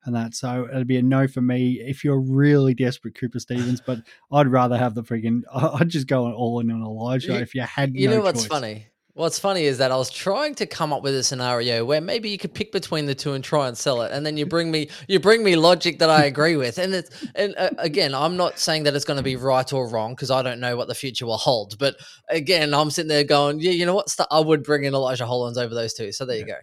[0.07, 3.81] And that so it'd be a no for me if you're really desperate, Cooper Stephens.
[3.85, 3.99] But
[4.31, 7.61] I'd rather have the friggin' I'd just go all in on Elijah You- if you
[7.61, 7.93] had.
[7.93, 8.47] You no know what's choice.
[8.47, 8.87] funny?
[9.15, 12.29] What's funny is that I was trying to come up with a scenario where maybe
[12.29, 14.71] you could pick between the two and try and sell it, and then you bring
[14.71, 18.37] me you bring me logic that I agree with, and it's and uh, again I'm
[18.37, 20.87] not saying that it's going to be right or wrong because I don't know what
[20.87, 21.97] the future will hold, but
[22.29, 25.57] again I'm sitting there going, yeah, you know what, I would bring in Elijah Hollands
[25.57, 26.57] over those two, so there you go.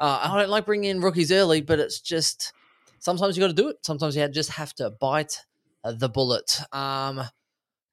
[0.00, 2.54] Uh, I don't like bringing in rookies early, but it's just
[3.00, 3.78] sometimes you got to do it.
[3.82, 5.40] Sometimes you just have to bite
[5.82, 6.60] uh, the bullet.
[6.72, 7.22] Um,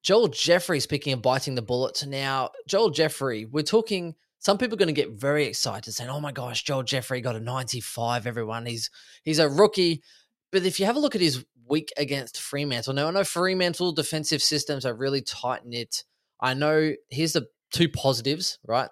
[0.04, 4.16] Joel Jeffrey, speaking of biting the bullet, now Joel Jeffrey, we're talking.
[4.40, 7.36] Some people are going to get very excited, saying, "Oh my gosh, Joel Jeffrey got
[7.36, 8.92] a 95." Everyone, he's
[9.24, 10.04] he's a rookie.
[10.52, 13.92] But if you have a look at his week against Fremantle, now I know Fremantle
[13.94, 16.04] defensive systems are really tight knit.
[16.40, 16.94] I know.
[17.10, 18.90] Here's the two positives, right?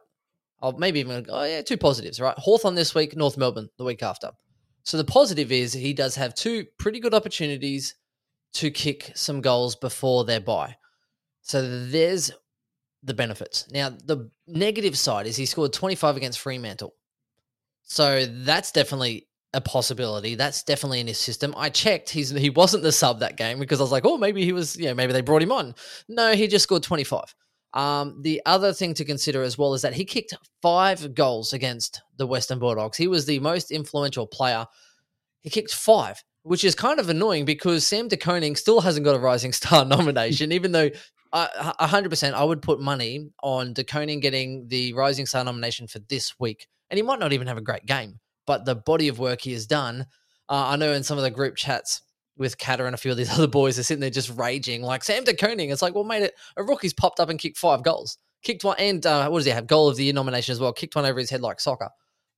[0.61, 2.37] I'll maybe even oh yeah, two positives, right?
[2.37, 4.31] Hawthorn this week, North Melbourne the week after.
[4.85, 7.95] So the positive is he does have two pretty good opportunities
[8.53, 10.77] to kick some goals before their bye.
[11.41, 12.31] So there's
[13.03, 13.69] the benefits.
[13.71, 16.93] Now, the negative side is he scored 25 against Fremantle.
[17.81, 20.35] So that's definitely a possibility.
[20.35, 21.53] That's definitely in his system.
[21.57, 22.09] I checked.
[22.09, 24.77] He's he wasn't the sub that game because I was like, oh, maybe he was.
[24.77, 25.75] Yeah, maybe they brought him on.
[26.07, 27.33] No, he just scored 25.
[27.75, 32.01] Um, the other thing to consider as well is that he kicked five goals against
[32.17, 32.97] the Western Bulldogs.
[32.97, 34.65] He was the most influential player.
[35.41, 39.15] He kicked five, which is kind of annoying because Sam De Koning still hasn't got
[39.15, 40.89] a Rising Star nomination, even though
[41.33, 45.87] a hundred percent I would put money on De Koning getting the Rising Star nomination
[45.87, 49.09] for this week, and he might not even have a great game, but the body
[49.09, 50.05] of work he has done.
[50.47, 52.01] Uh, I know in some of the group chats
[52.37, 55.03] with Catter and a few of these other boys are sitting there just raging, like
[55.03, 55.69] Sam De Koning.
[55.69, 59.05] It's like, well, mate, a rookie's popped up and kicked five goals, kicked one, and
[59.05, 59.67] uh, what does he have?
[59.67, 60.73] Goal of the year nomination as well.
[60.73, 61.89] Kicked one over his head like soccer.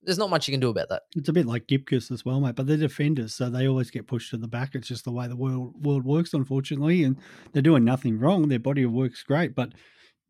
[0.04, 1.04] There's not much you can do about that.
[1.16, 2.56] It's a bit like Gibcus as well, mate.
[2.56, 4.76] But they're defenders, so they always get pushed to the back.
[4.76, 7.04] It's just the way the world world works, unfortunately.
[7.04, 7.18] And
[7.52, 8.48] they're doing nothing wrong.
[8.48, 9.74] Their body of work's great, but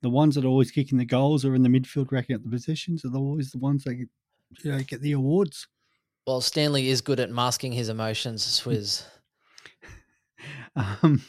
[0.01, 2.49] the ones that are always kicking the goals or in the midfield racking up the
[2.49, 4.07] positions are always the ones that you
[4.63, 5.67] know, get the awards.
[6.25, 9.03] Well, Stanley is good at masking his emotions, Swizz.
[10.75, 11.23] Um,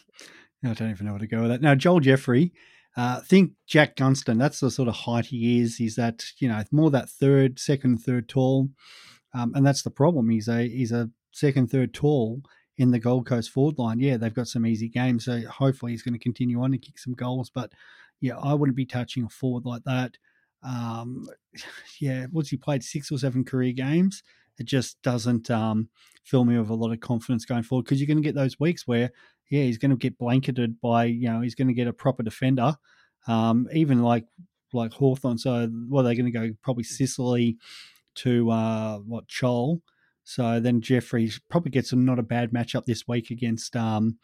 [0.64, 1.62] I don't even know where to go with that.
[1.62, 2.52] Now, Joel Jeffrey,
[2.96, 4.38] uh, think Jack Gunston.
[4.38, 5.76] That's the sort of height he is.
[5.76, 8.70] He's that you know more that third, second, third tall,
[9.34, 10.30] um, and that's the problem.
[10.30, 12.42] He's a he's a second, third tall
[12.76, 14.00] in the Gold Coast forward line.
[14.00, 16.98] Yeah, they've got some easy games, so hopefully he's going to continue on and kick
[16.98, 17.50] some goals.
[17.50, 17.72] But
[18.20, 20.16] yeah, I wouldn't be touching a forward like that.
[20.62, 21.28] Um,
[22.00, 24.22] yeah, what's he played six or seven career games?
[24.58, 25.88] It just doesn't um,
[26.24, 28.58] fill me with a lot of confidence going forward because you're going to get those
[28.58, 29.10] weeks where
[29.50, 32.22] yeah, he's going to get blanketed by, you know, he's going to get a proper
[32.22, 32.76] defender.
[33.26, 34.24] Um, even like
[34.72, 35.38] like Hawthorn.
[35.38, 37.56] So, well, they're going to go probably Sicily
[38.16, 39.80] to uh, what Chol.
[40.24, 44.18] So then Jeffrey probably gets a, not a bad matchup this week against um,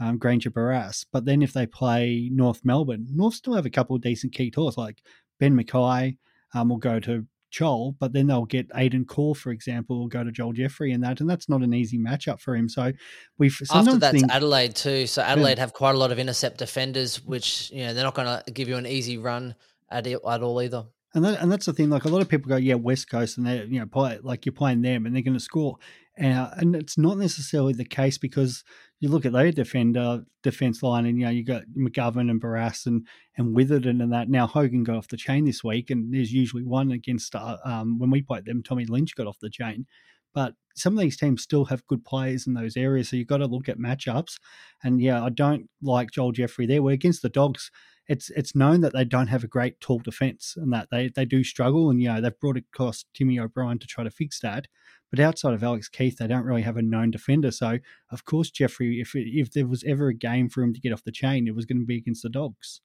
[0.00, 1.04] um, Grainger-Barras.
[1.12, 4.50] But then if they play North Melbourne, North still have a couple of decent key
[4.50, 5.02] tours like
[5.38, 6.16] Ben McKay
[6.54, 10.24] um, will go to Joel, but then they'll get Aidan Corr, for example, or go
[10.24, 12.68] to Joel Jeffrey and that, and that's not an easy matchup for him.
[12.68, 12.92] So
[13.38, 15.06] we've After that's think, Adelaide too.
[15.06, 18.26] So Adelaide have quite a lot of intercept defenders, which you know they're not going
[18.26, 19.54] to give you an easy run
[19.88, 20.84] at it at all either.
[21.14, 21.90] And that, and that's the thing.
[21.90, 24.46] Like a lot of people go, yeah, West Coast, and they you know play like
[24.46, 25.76] you're playing them, and they're going to score.
[26.20, 28.62] Uh, and it's not necessarily the case because
[29.00, 32.86] you look at their defender defense line, and you know you got McGovern and Barrass
[32.86, 34.28] and and Witherden and that.
[34.28, 37.98] Now Hogan got off the chain this week, and there's usually one against uh, um,
[37.98, 38.62] when we played them.
[38.62, 39.86] Tommy Lynch got off the chain,
[40.34, 43.08] but some of these teams still have good players in those areas.
[43.08, 44.36] So you've got to look at matchups.
[44.82, 46.82] And yeah, I don't like Joel Jeffrey there.
[46.82, 47.70] We're against the Dogs
[48.08, 51.24] it's it's known that they don't have a great tall defense and that they, they
[51.24, 54.66] do struggle and you know they've brought across Timmy O'Brien to try to fix that.
[55.10, 57.50] But outside of Alex Keath, they don't really have a known defender.
[57.50, 57.78] So
[58.10, 61.04] of course Jeffrey, if if there was ever a game for him to get off
[61.04, 62.80] the chain, it was going to be against the Dogs.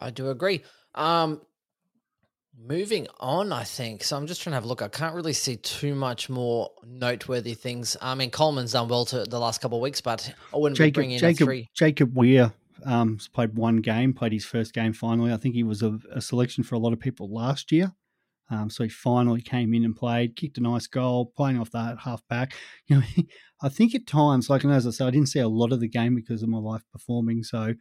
[0.00, 0.62] I do agree.
[0.94, 1.40] Um,
[2.58, 4.02] moving on, I think.
[4.02, 4.82] So I'm just trying to have a look.
[4.82, 7.96] I can't really see too much more noteworthy things.
[8.00, 10.84] I mean, Coleman's done well to the last couple of weeks, but I wouldn't be
[10.84, 11.68] Jacob bringing in a three.
[11.74, 12.52] Jacob Wehr
[12.84, 15.32] um, played one game, played his first game finally.
[15.32, 17.92] I think he was a, a selection for a lot of people last year.
[18.50, 21.98] Um, so he finally came in and played, kicked a nice goal, playing off that
[22.00, 22.54] half back.
[22.86, 23.02] You know,
[23.62, 25.80] I think at times, like, and as I said, I didn't see a lot of
[25.80, 27.42] the game because of my life performing.
[27.42, 27.74] So,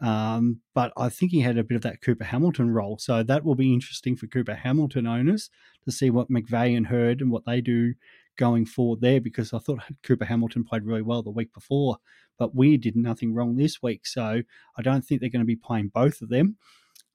[0.00, 2.96] um, but I think he had a bit of that Cooper Hamilton role.
[2.98, 5.50] So that will be interesting for Cooper Hamilton owners
[5.84, 7.92] to see what McVeigh and Hurd and what they do
[8.36, 11.98] going forward there because I thought Cooper Hamilton played really well the week before,
[12.38, 14.06] but we did nothing wrong this week.
[14.06, 14.42] So
[14.76, 16.56] I don't think they're going to be playing both of them.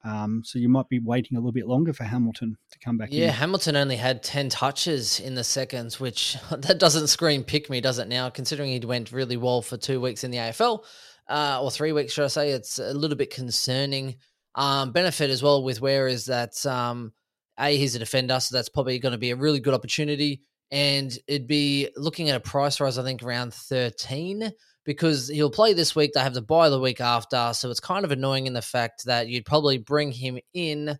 [0.04, 3.12] Um, so you might be waiting a little bit longer for Hamilton to come back.
[3.12, 3.18] In.
[3.18, 3.34] Yeah, in.
[3.34, 8.00] Hamilton only had 10 touches in the seconds, which that doesn't scream pick me, does
[8.00, 8.30] it now?
[8.30, 10.84] Considering he went really well for two weeks in the AFL,
[11.28, 12.50] uh, or three weeks, should I say?
[12.52, 14.16] It's a little bit concerning.
[14.56, 17.14] Um, benefit as well with where is that, um,
[17.60, 20.42] A, he's a defender, so that's probably going to be a really good opportunity.
[20.72, 24.52] And it'd be looking at a price rise, I think, around 13
[24.86, 26.12] because he'll play this week.
[26.14, 27.52] They have the buy the week after.
[27.54, 30.98] So it's kind of annoying in the fact that you'd probably bring him in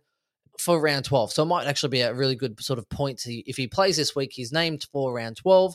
[0.58, 1.32] for round 12.
[1.32, 3.18] So it might actually be a really good sort of point.
[3.20, 5.74] To, if he plays this week, he's named for round 12.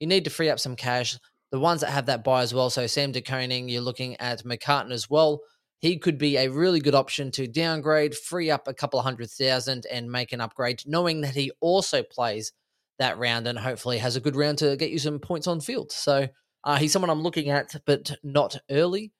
[0.00, 1.18] You need to free up some cash.
[1.52, 2.70] The ones that have that buy as well.
[2.70, 5.40] So Sam De Koning, you're looking at McCartan as well.
[5.78, 9.30] He could be a really good option to downgrade, free up a couple of hundred
[9.30, 12.52] thousand, and make an upgrade, knowing that he also plays
[12.98, 15.92] that round and hopefully has a good round to get you some points on field.
[15.92, 16.28] So
[16.66, 19.12] uh, he's someone I'm looking at, but not early.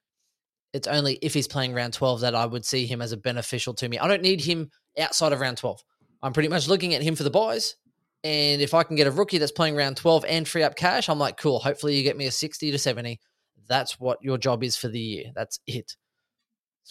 [0.72, 3.72] It's only if he's playing round 12 that I would see him as a beneficial
[3.74, 3.98] to me.
[4.00, 5.80] I don't need him outside of round 12.
[6.22, 7.76] I'm pretty much looking at him for the buys.
[8.24, 11.08] And if I can get a rookie that's playing round 12 and free up cash,
[11.08, 11.60] I'm like, cool.
[11.60, 13.20] Hopefully you get me a 60 to 70.
[13.68, 15.26] That's what your job is for the year.
[15.36, 15.96] That's it.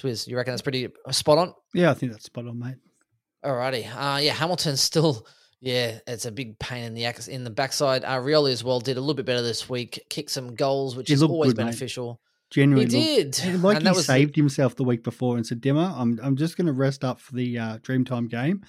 [0.01, 1.53] Swizz, you reckon that's pretty spot on?
[1.73, 2.75] Yeah, I think that's spot on, mate.
[3.43, 3.85] Alrighty.
[3.93, 5.27] Uh, yeah, Hamilton's still
[5.61, 8.03] yeah, it's a big pain in the in the backside.
[8.03, 11.07] Uh, Rioli as well did a little bit better this week, kicked some goals, which
[11.07, 11.63] He is always good, mate.
[11.65, 12.19] beneficial.
[12.51, 15.35] Genuinely, He looked- did, like and he that was the- saved himself the week before
[15.35, 18.63] and said, "Dimmer, I'm I'm just going to rest up for the uh, Dreamtime game."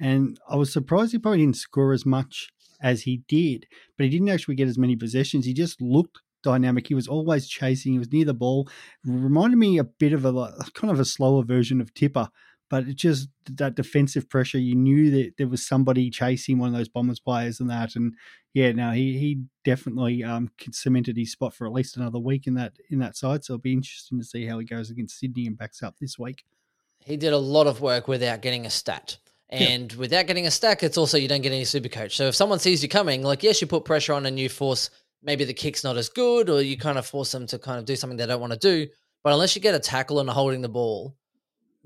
[0.00, 2.48] And I was surprised he probably didn't score as much
[2.80, 5.44] as he did, but he didn't actually get as many possessions.
[5.44, 6.86] He just looked dynamic.
[6.86, 7.92] He was always chasing.
[7.94, 8.68] He was near the ball.
[9.04, 10.32] Reminded me a bit of a
[10.74, 12.28] kind of a slower version of Tipper.
[12.70, 16.76] But it just that defensive pressure, you knew that there was somebody chasing one of
[16.76, 18.14] those Bombers players and that, and
[18.54, 22.54] yeah, now he he definitely um, cemented his spot for at least another week in
[22.54, 23.44] that in that side.
[23.44, 26.18] So it'll be interesting to see how he goes against Sydney and backs up this
[26.18, 26.44] week.
[27.04, 29.16] He did a lot of work without getting a stat.
[29.50, 29.60] Yeah.
[29.60, 32.16] And without getting a stack, it's also you don't get any super coach.
[32.16, 34.90] So if someone sees you coming, like yes, you put pressure on and you force
[35.22, 37.84] maybe the kick's not as good, or you kind of force them to kind of
[37.84, 38.86] do something they don't want to do.
[39.24, 41.16] But unless you get a tackle and holding the ball,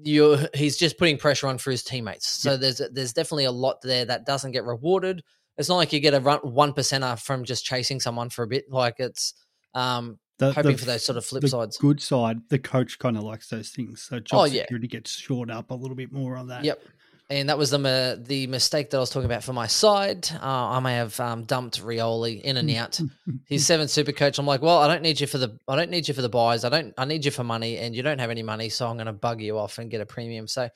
[0.02, 2.28] you he's just putting pressure on for his teammates.
[2.28, 5.22] So there's there's definitely a lot there that doesn't get rewarded.
[5.58, 8.46] It's not like you get a run one percenter from just chasing someone for a
[8.46, 8.64] bit.
[8.70, 9.34] Like it's
[9.74, 11.76] um The, hoping the- for those sort of flip sides.
[11.78, 14.02] good side, the coach kind of likes those things.
[14.02, 14.62] So job Oh, yeah.
[14.62, 16.64] security gets shored up a little bit more on that.
[16.64, 16.82] Yep.
[17.32, 20.28] And that was the the mistake that I was talking about for my side.
[20.34, 23.00] Uh, I may have um, dumped Rioli in and out.
[23.46, 24.38] He's seventh super coach.
[24.38, 26.28] I'm like, well, I don't need you for the I don't need you for the
[26.28, 26.62] buys.
[26.62, 28.96] I don't I need you for money, and you don't have any money, so I'm
[28.96, 30.46] going to bug you off and get a premium.
[30.46, 30.68] So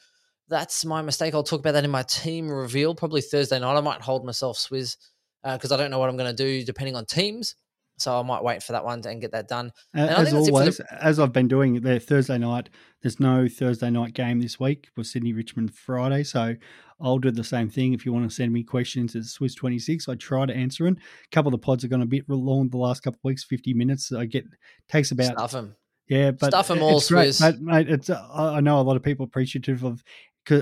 [0.48, 1.34] that's my mistake.
[1.34, 3.76] I'll talk about that in my team reveal probably Thursday night.
[3.76, 4.96] I might hold myself Swizz
[5.44, 7.54] because I don't know what I'm going to do depending on teams.
[7.98, 9.72] So I might wait for that one and get that done.
[9.94, 12.68] And As think that's it for always, the- as I've been doing there Thursday night,
[13.02, 16.22] there's no Thursday night game this week with Sydney Richmond Friday.
[16.22, 16.56] So
[17.00, 17.94] I'll do the same thing.
[17.94, 20.08] If you want to send me questions, it's Swizz26.
[20.08, 20.98] I try to answer them.
[21.24, 23.44] A couple of the pods have gone a bit long the last couple of weeks,
[23.44, 24.12] 50 minutes.
[24.12, 24.44] I get
[24.88, 25.76] takes about Stuff them.
[26.08, 27.30] Yeah, but stuff them all, great.
[27.30, 27.40] Swizz.
[27.40, 30.04] But, mate, it's uh, I I know a lot of people appreciative of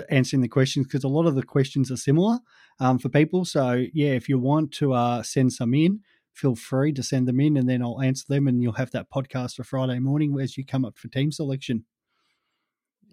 [0.08, 2.38] answering the questions because a lot of the questions are similar
[2.80, 3.44] um, for people.
[3.44, 6.00] So yeah, if you want to uh, send some in,
[6.34, 9.10] feel free to send them in, and then I'll answer them, and you'll have that
[9.10, 11.84] podcast for Friday morning as you come up for team selection.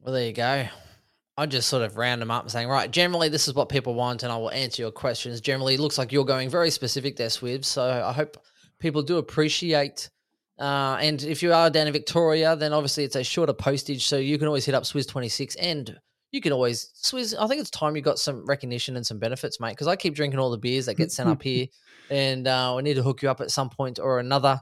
[0.01, 0.67] Well, there you go.
[1.37, 3.93] I just sort of round them up and saying, right, generally this is what people
[3.93, 5.39] want, and I will answer your questions.
[5.41, 7.65] Generally, it looks like you're going very specific there, Swibs.
[7.65, 8.37] So I hope
[8.79, 10.09] people do appreciate.
[10.59, 14.17] Uh, and if you are down in Victoria, then obviously it's a shorter postage, so
[14.17, 15.97] you can always hit up Swizz26 and
[16.31, 17.33] you can always Swizz.
[17.39, 20.15] I think it's time you got some recognition and some benefits, mate, because I keep
[20.15, 21.67] drinking all the beers that get sent up here,
[22.11, 24.61] and uh, we need to hook you up at some point or another.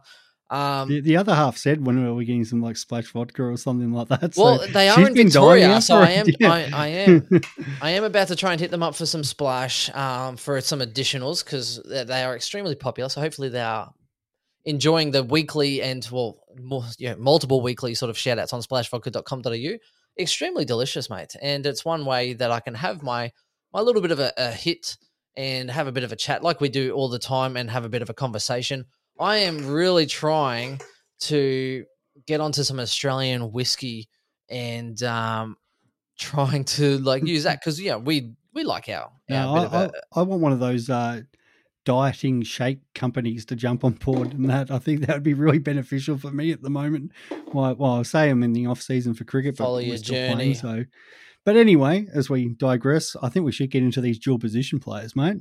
[0.51, 3.43] Um, The, the other half said when are we were getting some like splash vodka
[3.43, 4.33] or something like that.
[4.33, 6.25] So well, they are in Victoria, so I am.
[6.39, 6.51] Yeah.
[6.51, 7.41] I, I am.
[7.81, 10.79] I am about to try and hit them up for some splash um, for some
[10.79, 13.09] additionals because they are extremely popular.
[13.09, 13.91] So hopefully they are
[14.65, 19.77] enjoying the weekly and well, more, yeah, multiple weekly sort of shout outs on splashvodka.com.au.
[20.19, 21.35] Extremely delicious, mate.
[21.41, 23.31] And it's one way that I can have my
[23.71, 24.97] my little bit of a, a hit
[25.39, 27.85] and have a bit of a chat like we do all the time and have
[27.85, 28.83] a bit of a conversation.
[29.17, 30.81] I am really trying
[31.21, 31.85] to
[32.27, 34.09] get onto some Australian whiskey
[34.49, 35.55] and um,
[36.19, 39.65] trying to like use that because yeah, we we like our, our Now, bit I,
[39.65, 41.21] of a, I, I want one of those uh,
[41.85, 45.59] dieting shake companies to jump on board, and that I think that would be really
[45.59, 47.13] beneficial for me at the moment.
[47.53, 50.35] Well, well I say I'm in the off season for cricket, but Follow your journey.
[50.35, 50.55] playing.
[50.55, 50.83] So,
[51.45, 55.15] but anyway, as we digress, I think we should get into these dual position players,
[55.15, 55.37] mate.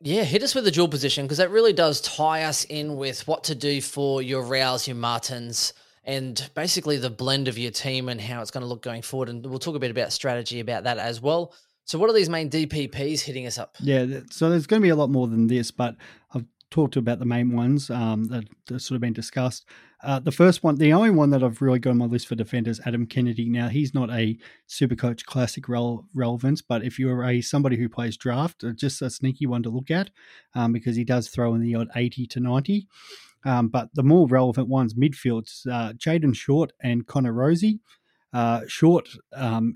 [0.00, 3.26] Yeah, hit us with the dual position because that really does tie us in with
[3.26, 5.72] what to do for your Rowells, your Martins,
[6.04, 9.28] and basically the blend of your team and how it's going to look going forward.
[9.28, 11.52] And we'll talk a bit about strategy about that as well.
[11.84, 13.76] So, what are these main DPPs hitting us up?
[13.80, 15.96] Yeah, so there's going to be a lot more than this, but
[16.32, 19.64] I've talked about the main ones um, that, that sort of been discussed.
[20.02, 22.36] Uh, the first one, the only one that I've really got on my list for
[22.36, 23.48] defenders, Adam Kennedy.
[23.48, 28.16] Now he's not a Supercoach Classic rel- relevance, but if you're a somebody who plays
[28.16, 30.10] draft, uh, just a sneaky one to look at
[30.54, 32.86] um, because he does throw in the odd eighty to ninety.
[33.44, 37.80] Um, but the more relevant ones, midfields, uh, Jayden Short and Connor Rozee.
[38.32, 39.74] Uh, Short, um,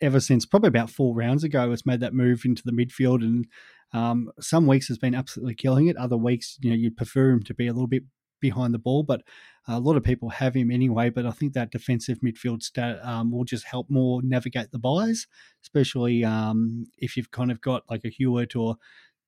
[0.00, 3.46] ever since probably about four rounds ago, has made that move into the midfield, and
[3.92, 5.96] um, some weeks has been absolutely killing it.
[5.96, 8.04] Other weeks, you know, you'd prefer him to be a little bit
[8.40, 9.22] behind the ball, but
[9.68, 11.10] a lot of people have him anyway.
[11.10, 15.26] But I think that defensive midfield stat um, will just help more navigate the buys,
[15.62, 18.76] especially um, if you've kind of got like a Hewitt or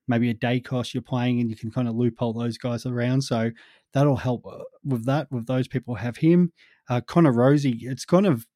[0.08, 3.22] maybe a day cost you're playing and you can kind of loophole those guys around.
[3.22, 3.50] So
[3.92, 5.30] that'll help uh, with that.
[5.30, 6.52] With those people have him.
[6.88, 8.46] Uh, Connor Rozee, it's kind of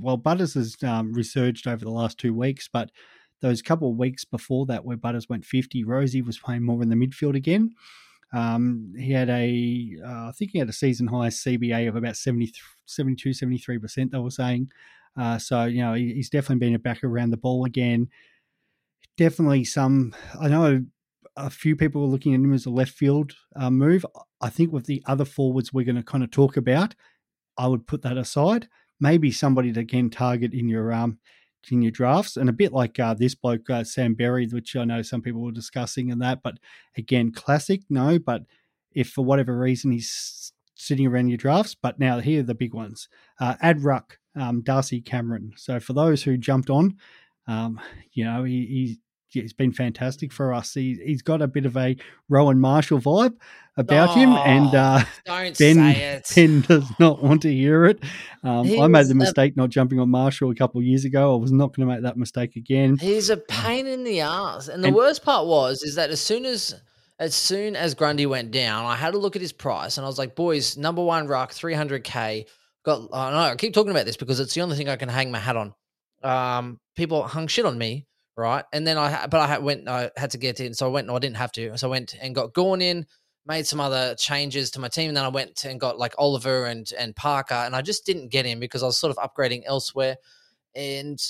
[0.00, 2.90] well, Butters has um, resurged over the last two weeks, but
[3.42, 6.88] those couple of weeks before that, where Butters went 50, Rozee was playing more in
[6.88, 7.72] the midfield again.
[8.32, 12.16] Um, he had a, uh, I think he had a season high CBA of about
[12.16, 12.52] 70,
[12.86, 14.70] 72, 73%, they were saying.
[15.16, 18.08] Uh, so, you know, he, he's definitely been a back around the ball again.
[19.16, 20.84] Definitely some, I know
[21.36, 24.04] a few people were looking at him as a left field uh, move.
[24.40, 26.94] I think with the other forwards we're going to kind of talk about,
[27.58, 28.68] I would put that aside.
[29.00, 31.18] Maybe somebody to again target in your um
[31.72, 34.84] in your drafts, and a bit like uh, this bloke uh, Sam Berry, which I
[34.84, 36.42] know some people were discussing and that.
[36.42, 36.58] But
[36.96, 38.18] again, classic, no.
[38.18, 38.42] But
[38.92, 42.74] if for whatever reason he's sitting around your drafts, but now here are the big
[42.74, 43.08] ones:
[43.40, 45.52] uh, Ad Ruck, um, Darcy Cameron.
[45.56, 46.96] So for those who jumped on,
[47.46, 47.80] um,
[48.12, 48.98] you know he,
[49.42, 50.74] he's been fantastic for us.
[50.74, 51.96] He, he's got a bit of a
[52.28, 53.34] Rowan Marshall vibe
[53.76, 56.32] about him, and Oh, uh, Don't Ben, say it.
[56.34, 58.02] Ben does not want to hear it.
[58.42, 61.34] Um, I made the a- mistake not jumping on Marshall a couple of years ago.
[61.34, 62.96] I was not going to make that mistake again.
[62.98, 64.68] He's a pain in the ass.
[64.68, 66.74] And the And- worst part was is that as soon as
[67.18, 70.08] as soon as Grundy went down, I had a look at his price and I
[70.08, 72.44] was like, boys, number one ruck, 300k.
[72.84, 75.08] Got I know I keep talking about this because it's the only thing I can
[75.08, 75.74] hang my hat on.
[76.22, 78.64] Um, people hung shit on me, right?
[78.72, 81.10] And then I but I went I had to get in, so I went.
[81.10, 81.76] I didn't have to.
[81.78, 83.06] So I went and got Gawn in,
[83.46, 86.66] made some other changes to my team, and then I went and got like Oliver
[86.66, 89.62] and and Parker, and I just didn't get in because I was sort of upgrading
[89.66, 90.16] elsewhere,
[90.74, 91.20] and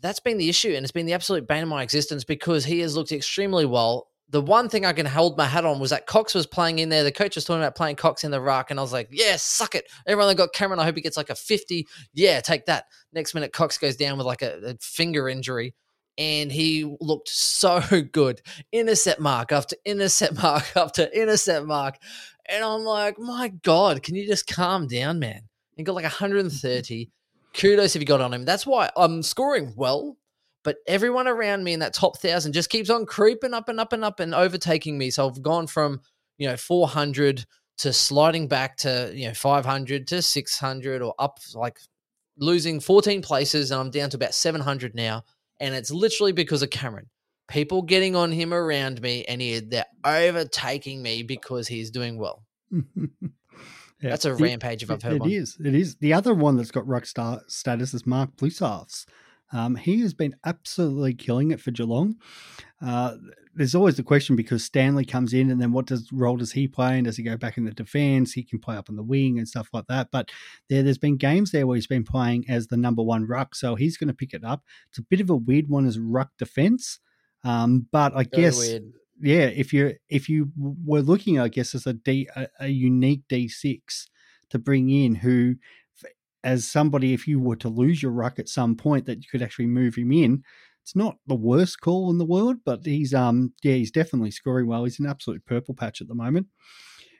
[0.00, 2.80] that's been the issue, and it's been the absolute bane of my existence because he
[2.80, 4.08] has looked extremely well.
[4.30, 6.88] The one thing I can hold my hat on was that Cox was playing in
[6.88, 7.04] there.
[7.04, 9.36] The coach was talking about playing Cox in the ruck, and I was like, "Yeah,
[9.36, 11.86] suck it." Everyone that got Cameron, I hope he gets like a fifty.
[12.14, 12.86] Yeah, take that.
[13.12, 15.74] Next minute, Cox goes down with like a, a finger injury,
[16.18, 18.40] and he looked so good.
[18.72, 21.96] Intercept mark after intercept mark after intercept mark,
[22.46, 25.42] and I'm like, "My God, can you just calm down, man?"
[25.76, 27.10] He got like 130
[27.54, 28.44] kudos if you got on him.
[28.44, 30.16] That's why I'm scoring well,
[30.62, 33.92] but everyone around me in that top thousand just keeps on creeping up and up
[33.92, 35.10] and up and overtaking me.
[35.10, 36.00] So I've gone from
[36.38, 37.44] you know 400
[37.78, 41.78] to sliding back to you know 500 to 600 or up like
[42.36, 45.22] losing 14 places, and I'm down to about 700 now.
[45.60, 47.06] And it's literally because of Cameron.
[47.48, 52.44] People getting on him around me, and he, they're overtaking me because he's doing well.
[54.02, 54.10] Yeah.
[54.10, 55.30] That's a The- rampage if I've heard It one.
[55.30, 55.56] is.
[55.64, 55.94] It is.
[55.96, 59.06] The other one that's got rock star status is Mark Blicavs.
[59.54, 62.16] Um, he has been absolutely killing it for Geelong.
[62.82, 63.14] Uh,
[63.54, 66.66] there's always the question because Stanley comes in, and then what does role does he
[66.66, 66.96] play?
[66.96, 68.32] And does he go back in the defence?
[68.32, 70.08] He can play up on the wing and stuff like that.
[70.10, 70.30] But
[70.68, 73.76] there, there's been games there where he's been playing as the number one ruck, so
[73.76, 74.64] he's going to pick it up.
[74.88, 76.98] It's a bit of a weird one as ruck defence,
[77.44, 78.92] um, but I Very guess weird.
[79.20, 83.22] yeah, if you if you were looking, I guess, as a D a, a unique
[83.28, 84.08] D six
[84.50, 85.54] to bring in, who
[86.44, 89.42] as somebody, if you were to lose your ruck at some point, that you could
[89.42, 90.44] actually move him in.
[90.82, 94.66] It's not the worst call in the world, but he's um yeah he's definitely scoring
[94.66, 94.84] well.
[94.84, 96.46] He's an absolute purple patch at the moment.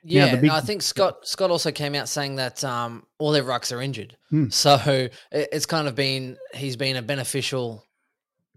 [0.04, 3.74] Yeah, big- I think Scott Scott also came out saying that um, all their rucks
[3.74, 4.16] are injured.
[4.28, 4.50] Hmm.
[4.50, 7.82] So it's kind of been he's been a beneficial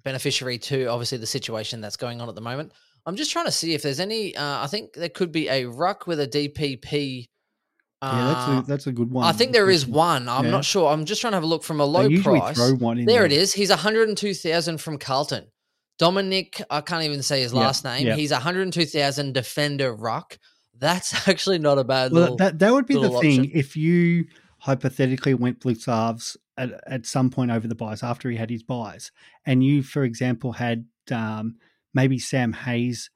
[0.03, 2.73] beneficiary to obviously the situation that's going on at the moment.
[3.05, 4.35] I'm just trying to see if there's any.
[4.35, 7.29] Uh, I think there could be a ruck with a DPP.
[8.01, 9.25] Yeah, that's a that's a good one.
[9.25, 10.29] I think there is one.
[10.29, 10.51] I'm Yeah.
[10.51, 10.89] not sure.
[10.91, 12.57] I'm just trying to have a look from a low price.
[12.59, 13.53] in There it is.
[13.53, 15.45] He's 102,000 from Carlton.
[15.97, 18.15] Dominic, I can't even say his last name.
[18.15, 20.37] He's 102,000 defender ruck.
[20.77, 22.37] That's actually not a bad Well, little.
[22.37, 23.51] that that would be the little thing option.
[23.55, 24.25] if you
[24.59, 29.11] hypothetically went Blicavs at, at some point over the buys after he had his buys,
[29.45, 31.55] and you, for example, had um,
[31.95, 33.09] maybe Sam Hayes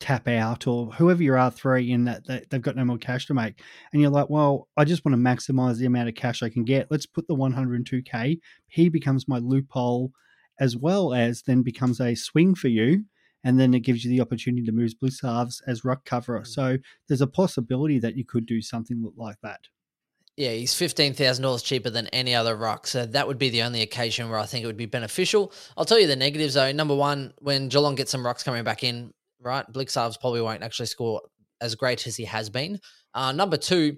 [0.00, 3.26] tap out or whoever your R three in that, that they've got no more cash
[3.26, 3.60] to make,
[3.92, 6.64] and you're like, well, I just want to maximize the amount of cash I can
[6.64, 6.90] get.
[6.90, 8.38] Let's put the 102k.
[8.68, 10.12] He becomes my loophole,
[10.60, 13.04] as well as then becomes a swing for you.
[13.44, 16.40] And then it gives you the opportunity to move Blicavs as ruck coverer.
[16.40, 16.46] Mm.
[16.46, 19.60] So there's a possibility that you could do something like that.
[20.36, 23.62] Yeah, he's fifteen thousand dollars cheaper than any other rock, so that would be the
[23.62, 25.52] only occasion where I think it would be beneficial.
[25.76, 26.70] I'll tell you the negatives though.
[26.70, 30.86] Number one, when Geelong gets some rocks coming back in, right, Blicavs probably won't actually
[30.86, 31.22] score
[31.60, 32.80] as great as he has been.
[33.14, 33.96] Uh, number two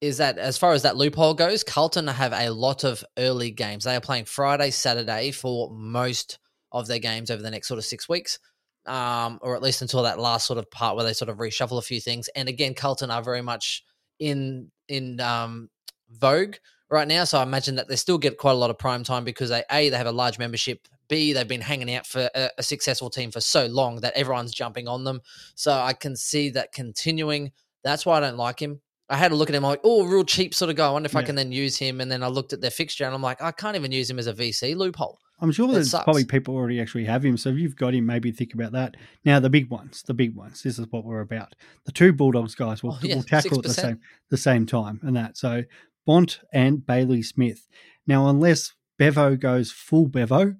[0.00, 3.84] is that as far as that loophole goes, Carlton have a lot of early games.
[3.84, 6.38] They are playing Friday, Saturday for most
[6.72, 8.38] of their games over the next sort of six weeks.
[8.86, 11.78] Um, or at least until that last sort of part where they sort of reshuffle
[11.78, 12.28] a few things.
[12.36, 13.82] And again, Carlton are very much
[14.18, 15.70] in in um,
[16.10, 16.56] vogue
[16.90, 17.24] right now.
[17.24, 19.62] So I imagine that they still get quite a lot of prime time because they
[19.70, 20.86] a they have a large membership.
[21.08, 24.52] B they've been hanging out for a, a successful team for so long that everyone's
[24.52, 25.20] jumping on them.
[25.54, 27.52] So I can see that continuing.
[27.82, 28.80] That's why I don't like him.
[29.10, 30.86] I had a look at him I'm like, oh, real cheap sort of guy.
[30.86, 32.00] I wonder if I can then use him.
[32.00, 34.18] And then I looked at their fixture and I'm like, I can't even use him
[34.18, 35.18] as a VC loophole.
[35.40, 37.36] I'm sure That there's probably people already actually have him.
[37.36, 38.96] So if you've got him, maybe think about that.
[39.24, 40.62] Now the big ones, the big ones.
[40.62, 41.54] This is what we're about.
[41.84, 44.00] The two Bulldogs guys will Oh, yeah, will tackle at the same
[44.30, 45.36] the same time and that.
[45.36, 45.64] So
[46.06, 47.68] Bont and Bailey Smith.
[48.06, 50.54] Now unless Bevo goes full Bevo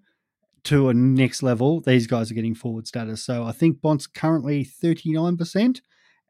[0.65, 3.23] to a next level, these guys are getting forward status.
[3.25, 5.81] So I think Bont's currently 39%.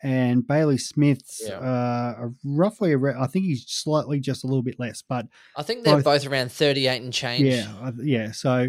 [0.03, 1.61] And Bailey Smith's Yeah.
[1.61, 5.83] uh, roughly, around, I think he's slightly just a little bit less, but I think
[5.83, 7.45] they're Both- both around 38 and change.
[7.45, 8.31] yeah, yeah.
[8.33, 8.69] So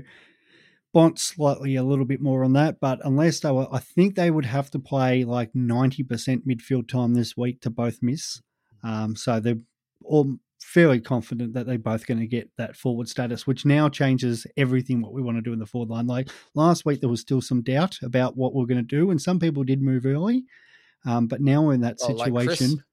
[0.93, 4.31] Bont slightly a little bit more on that, but unless they were, I think they
[4.31, 8.41] would have to play like ninety percent midfield time this week to both miss.
[8.81, 9.59] Um, so they're
[10.05, 14.45] all fairly confident that they're both going to get that forward status, which now changes
[14.57, 16.07] everything what we want to do in the forward line.
[16.07, 19.21] Like last week, there was still some doubt about what we're going to do, and
[19.21, 20.45] some people did move early.
[21.05, 22.83] Um, but now we're in that Oh, like situation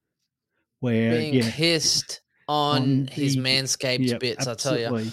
[0.79, 4.85] where Being yeah, pissed on, On his the- manscaped yeah, bits, I tell you.
[4.85, 5.11] absolutely.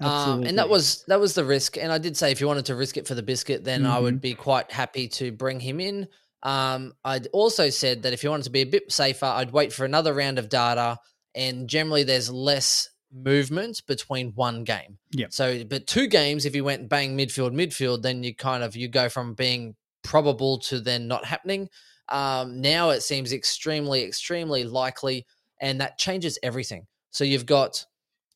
[0.00, 1.76] Um, and that was that was the risk.
[1.76, 3.94] And I did say if you wanted to risk it for the biscuit, then I
[3.96, 4.04] Mm-hmm.
[4.04, 6.06] would be quite happy to bring him in.
[6.44, 9.72] Um, I'd also said that if you wanted to be a bit safer, I'd wait
[9.72, 10.98] for another round of data.
[11.38, 14.98] And generally, there's less movement between one game.
[15.12, 15.32] Yep.
[15.32, 18.88] So, but two games, if you went bang midfield, midfield, then you kind of you
[18.88, 21.68] go from being probable to then not happening.
[22.08, 25.26] Um, now it seems extremely, extremely likely,
[25.60, 26.86] and that changes everything.
[27.10, 27.84] So you've got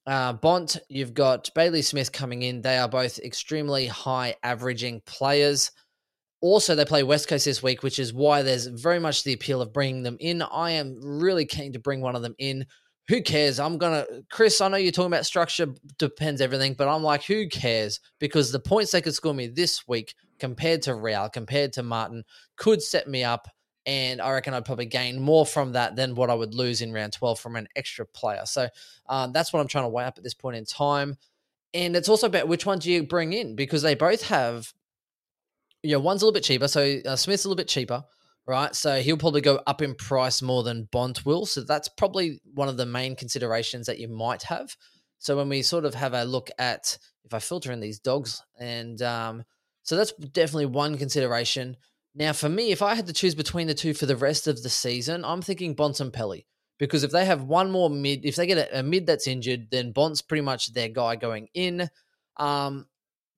[0.07, 2.63] uh, Bont, you've got Bailey Smith coming in.
[2.63, 5.71] They are both extremely high averaging players.
[6.41, 9.63] Also, they play West Coast this week, which is why there's very much the appeal
[9.63, 10.43] of bringing them in.
[10.43, 12.67] I am really keen to bring one of them in.
[13.09, 13.59] Who cares?
[13.59, 14.61] I'm gonna, Chris.
[14.61, 15.67] I know you're talking about structure
[15.99, 18.01] depends everything, but I'm like, who cares?
[18.19, 22.25] Because the points they could score me this week compared to Real, compared to Martin,
[22.57, 23.49] could set me up,
[23.87, 26.93] and I reckon I'd probably gain more from that than what I would lose in
[26.93, 28.43] round 12 from an extra player.
[28.45, 28.69] So
[29.09, 31.17] um, that's what I'm trying to weigh up at this point in time.
[31.75, 34.73] And it's also about which one do you bring in because they both have,
[35.83, 36.69] you know, one's a little bit cheaper.
[36.69, 38.05] So uh, Smith's a little bit cheaper,
[38.47, 38.75] right?
[38.75, 41.47] So he'll probably go up in price more than Bont will.
[41.47, 44.77] So that's probably one of the main considerations that you might have.
[45.19, 48.43] So when we sort of have a look at, if I filter in these dogs,
[48.59, 49.45] and um,
[49.83, 51.77] so that's definitely one consideration.
[52.15, 54.63] Now, for me, if I had to choose between the two for the rest of
[54.63, 56.45] the season, I'm thinking Bontempelli
[56.79, 59.69] because if they have one more mid, if they get a, a mid that's injured,
[59.71, 61.89] then Bont's pretty much their guy going in.
[62.37, 62.87] Um,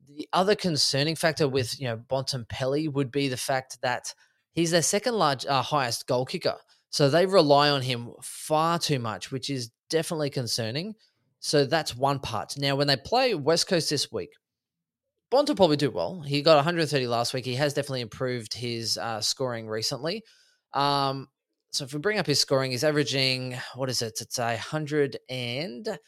[0.09, 4.15] the other concerning factor with you know Bontempelli would be the fact that
[4.55, 6.57] he's their second large, uh, highest goal kicker,
[6.91, 10.95] so they rely on him far too much, which is definitely concerning.
[11.41, 12.55] So that's one part.
[12.57, 14.31] Now, when they play West Coast this week,
[15.31, 16.23] Bont will probably do well.
[16.23, 17.45] He got 130 last week.
[17.45, 20.23] He has definitely improved his uh, scoring recently.
[20.73, 21.29] Um,
[21.75, 24.19] so if we bring up his scoring, he's averaging what is it?
[24.21, 25.99] It's a hundred and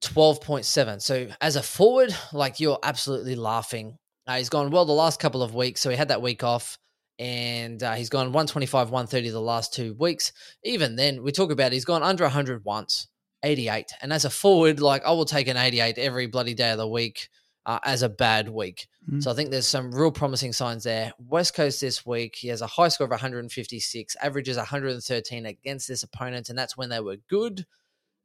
[0.00, 1.00] twelve point seven.
[1.00, 3.96] So as a forward, like you're absolutely laughing.
[4.28, 5.80] Uh, he's gone well the last couple of weeks.
[5.80, 6.78] So he had that week off,
[7.20, 10.32] and uh, he's gone 125, 130 the last two weeks.
[10.64, 13.08] Even then, we talk about he's gone under 100 once,
[13.42, 13.92] 88.
[14.00, 16.88] And as a forward, like I will take an 88 every bloody day of the
[16.88, 17.28] week
[17.66, 18.88] uh, as a bad week.
[19.06, 19.22] Mm.
[19.22, 21.12] So I think there's some real promising signs there.
[21.18, 26.02] West Coast this week, he has a high score of 156, averages 113 against this
[26.02, 27.66] opponent, and that's when they were good.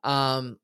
[0.03, 0.57] Um,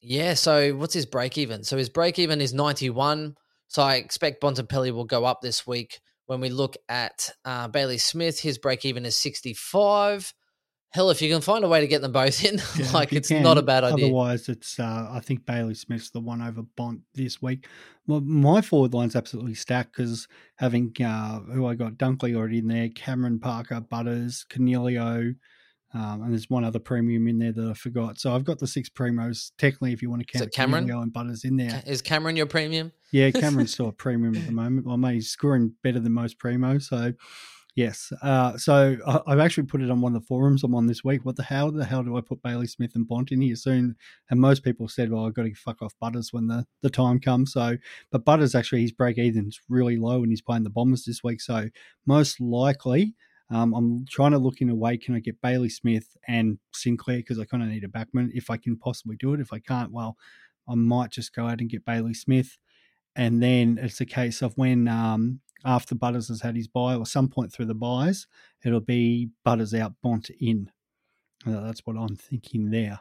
[0.00, 0.34] yeah.
[0.34, 1.62] So what's his break even?
[1.62, 3.36] So his break even is 91.
[3.68, 6.00] So I expect Bontempelli will go up this week.
[6.30, 10.32] When we look at uh, Bailey Smith, his break even is 65.
[10.90, 13.26] Hell, if you can find a way to get them both in, Yeah, like it's
[13.26, 13.42] can.
[13.42, 14.04] not a bad idea.
[14.06, 17.66] Otherwise, it's uh, I think Bailey Smith's the one over Bont this week.
[18.06, 22.68] Well, my forward line's absolutely stacked because having uh, who I got Dunkley already in
[22.68, 25.34] there, Cameron Parker, Butters, Coniglio,
[25.92, 28.18] um, and there's one other premium in there that I forgot.
[28.20, 29.50] So I've got the six primos.
[29.58, 30.88] Technically, if you want to count it Cameron?
[30.90, 32.92] And Butters in there, Is Cameron your premium?
[33.12, 34.86] yeah, Cameron's still a premium at the moment.
[34.86, 36.82] Well, mate, he's scoring better than most primos.
[36.82, 37.12] So,
[37.74, 38.12] yes.
[38.22, 41.02] Uh, so I, I've actually put it on one of the forums I'm on this
[41.02, 41.24] week.
[41.24, 41.72] What the hell?
[41.72, 43.96] The hell do I put Bailey Smith and Bont in here soon?
[44.30, 47.18] And most people said, well, I've got to fuck off Butters when the, the time
[47.18, 47.52] comes.
[47.52, 47.78] So,
[48.12, 51.40] but Butters actually, his break even's really low and he's playing the Bombers this week.
[51.40, 51.68] So,
[52.06, 53.16] most likely,
[53.50, 57.18] um, I'm trying to look in a way can I get Bailey Smith and Sinclair
[57.18, 59.40] because I kind of need a backman if I can possibly do it.
[59.40, 60.16] If I can't, well,
[60.68, 62.56] I might just go out and get Bailey Smith
[63.16, 67.06] and then it's a case of when um, after Butters has had his buy or
[67.06, 68.26] some point through the buys,
[68.64, 70.70] it'll be Butters out, Bont in.
[71.46, 73.00] Uh, that's what I'm thinking there.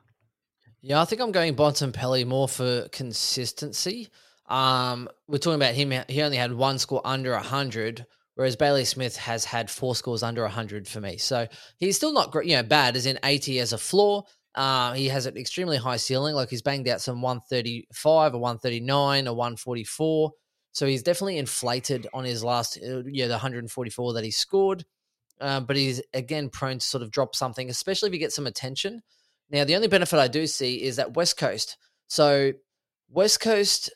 [0.82, 4.10] Yeah, I think I'm going Bont and Bontempelli more for consistency.
[4.48, 5.94] Um, we're talking about him.
[6.08, 8.06] He only had one score under 100,
[8.40, 11.18] whereas Bailey Smith has had four scores under 100 for me.
[11.18, 14.24] So he's still not you know, bad as in 80 as a floor.
[14.56, 16.36] Uh, he has an extremely high ceiling.
[16.36, 20.32] Like he's banged out some 135, a 139, a 144.
[20.72, 24.86] So he's definitely inflated on his last, uh, yeah, the 144 that he scored.
[25.42, 28.48] Uh, but he's again prone to sort of drop something, especially if he gets some
[28.48, 29.02] attention.
[29.50, 31.76] Now, the only benefit I do see is that West Coast.
[32.08, 32.54] So,
[33.10, 33.90] West Coast,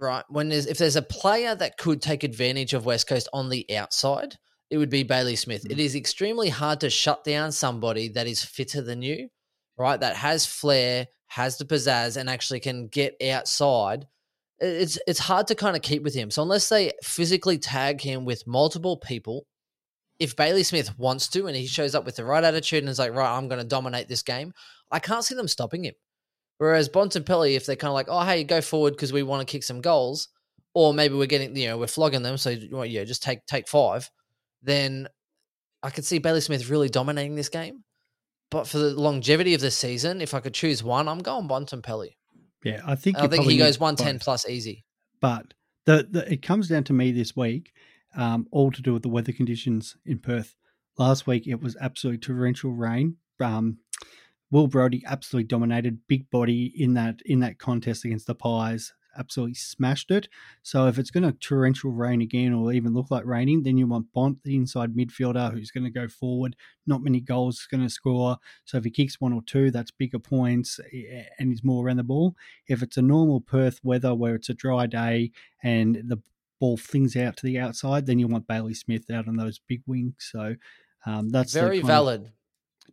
[0.00, 0.24] right?
[0.28, 3.66] When there's if there's a player that could take advantage of West Coast on the
[3.76, 4.36] outside,
[4.70, 5.64] it would be Bailey Smith.
[5.64, 5.80] It mm-hmm.
[5.80, 9.28] is extremely hard to shut down somebody that is fitter than you,
[9.76, 9.98] right?
[9.98, 14.06] That has flair, has the pizzazz, and actually can get outside.
[14.60, 16.30] It's it's hard to kind of keep with him.
[16.30, 19.46] So unless they physically tag him with multiple people,
[20.18, 22.98] if Bailey Smith wants to and he shows up with the right attitude and is
[22.98, 24.52] like, right, I'm going to dominate this game,
[24.90, 25.94] I can't see them stopping him.
[26.58, 29.50] Whereas Bontempelli, if they're kind of like, oh, hey, go forward because we want to
[29.50, 30.28] kick some goals,
[30.74, 33.68] or maybe we're getting, you know, we're flogging them, so well, yeah, just take take
[33.68, 34.10] five,
[34.62, 35.08] then
[35.82, 37.84] I could see Bailey Smith really dominating this game.
[38.50, 42.16] But for the longevity of the season, if I could choose one, I'm going Bontempelli.
[42.64, 44.24] Yeah, I think I think he goes 110 both.
[44.24, 44.84] plus easy.
[45.20, 45.54] But
[45.84, 47.72] the, the it comes down to me this week,
[48.16, 50.56] um, all to do with the weather conditions in Perth.
[50.96, 53.16] Last week it was absolutely torrential rain.
[53.40, 53.78] Um,
[54.50, 58.92] Will Brodie absolutely dominated, big body in that in that contest against the Pies.
[59.18, 60.28] Absolutely smashed it.
[60.62, 63.86] So if it's going to torrential rain again, or even look like raining, then you
[63.86, 66.54] want Bont, the inside midfielder, who's going to go forward.
[66.86, 68.36] Not many goals going to score.
[68.64, 71.96] So if he kicks one or two, that's bigger points, eh, and he's more around
[71.96, 72.36] the ball.
[72.68, 75.32] If it's a normal Perth weather where it's a dry day
[75.62, 76.22] and the
[76.60, 79.82] ball flings out to the outside, then you want Bailey Smith out on those big
[79.86, 80.28] wings.
[80.30, 80.54] So
[81.06, 82.32] um, that's Very kind of valid.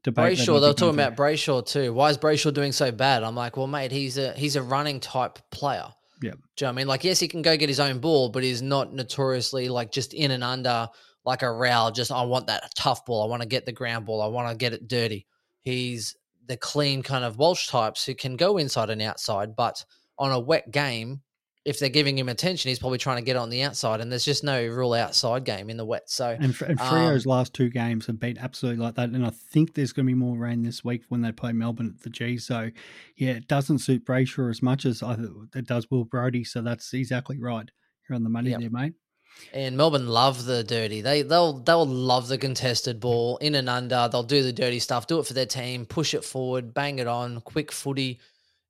[0.06, 0.38] Debate.
[0.38, 1.92] Brayshaw, they were talking about Brayshaw too.
[1.92, 3.24] Why is Brayshaw doing so bad?
[3.24, 5.88] I'm like, well, mate, he's a he's a running type player.
[6.22, 6.32] Yeah.
[6.32, 6.88] Do you know what I mean?
[6.88, 10.14] Like, yes, he can go get his own ball, but he's not notoriously like just
[10.14, 10.88] in and under
[11.26, 11.90] like a row.
[11.94, 13.24] Just I want that tough ball.
[13.24, 14.22] I want to get the ground ball.
[14.22, 15.26] I want to get it dirty.
[15.62, 19.84] He's the clean kind of Walsh types who can go inside and outside, but
[20.20, 21.22] on a wet game,
[21.66, 24.24] if they're giving him attention, he's probably trying to get on the outside, and there's
[24.24, 26.10] just no real outside game in the wet.
[26.10, 29.10] So And, and Um, last two games have been absolutely like that.
[29.10, 31.96] And I think there's going to be more rain this week when they play Melbourne
[31.98, 32.38] at the G.
[32.38, 32.70] So,
[33.18, 35.18] yeah, it doesn't suit Brayshaw as much as I,
[35.56, 36.44] it does Will Brodie.
[36.44, 37.70] So that's exactly right.
[38.08, 38.60] You're on the money Yep.
[38.60, 38.94] there, mate.
[39.52, 41.02] And Melbourne love the dirty.
[41.02, 44.08] They they'll they'll love the contested ball in and under.
[44.10, 47.08] They'll do the dirty stuff, do it for their team, push it forward, bang it
[47.08, 48.20] on, quick footy,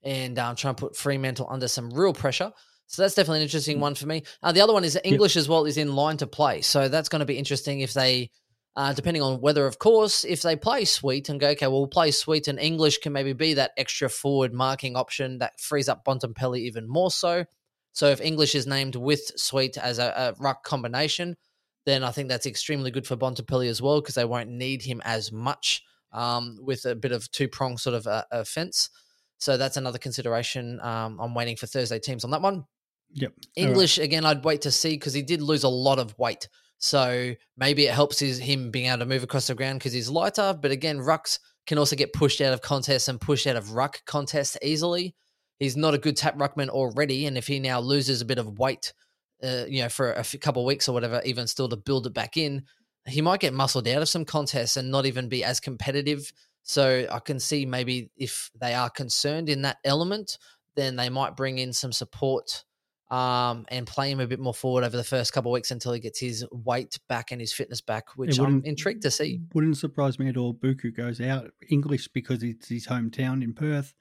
[0.02, 2.52] and um, try and put Fremantle under some real pressure.
[2.88, 4.24] So that's definitely an interesting one for me.
[4.44, 6.62] Uh, the other one is English as well is in line to play.
[6.62, 8.30] So that's going to be interesting if they,
[8.76, 11.88] uh, depending on weather, of course, if they play Sweet and go, okay, well, we'll
[11.88, 16.06] play Sweet and English can maybe be that extra forward marking option that frees up
[16.06, 17.46] Bontempelli even more so.
[17.94, 21.38] So if English is named with Sweet as a, a ruck combination,
[21.86, 25.02] then I think that's extremely good for Bontempelli as well because they won't need him
[25.06, 28.90] as much um, with a bit of two prong sort of uh, offense.
[29.38, 30.80] So that's another consideration.
[30.82, 32.66] Um, I'm waiting for Thursday teams on that one.
[33.14, 33.32] Yep.
[33.32, 33.70] All right.
[33.70, 36.48] English again, I'd wait to see because he did lose a lot of weight.
[36.78, 40.10] So maybe it helps his, him being able to move across the ground because he's
[40.10, 40.58] lighter.
[40.60, 44.02] But again, rucks can also get pushed out of contests and pushed out of ruck
[44.06, 45.16] contests easily.
[45.60, 48.60] He's not a good tap ruckman already, and if he now loses a bit of
[48.60, 48.94] weight,
[49.42, 52.14] uh, you know, for a couple of weeks or whatever, even still to build it
[52.14, 52.64] back in,
[53.08, 56.32] he might get muscled out of some contests and not even be as competitive.
[56.64, 60.38] So I can see maybe if they are concerned in that element,
[60.76, 62.66] then they might bring in some support
[63.12, 65.94] um, and play him a bit more forward over the first couple of weeks until
[65.94, 69.42] he gets his weight back and his fitness back, which I'm intrigued to see.
[69.54, 70.54] Wouldn't surprise me at all.
[70.54, 73.94] Buku goes out English because it's his hometown in Perth.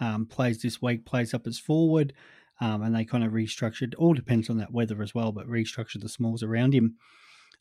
[0.00, 2.12] Um, plays this week, plays up as forward,
[2.60, 3.94] um, and they kind of restructured.
[3.98, 6.96] All depends on that weather as well, but restructured the smalls around him.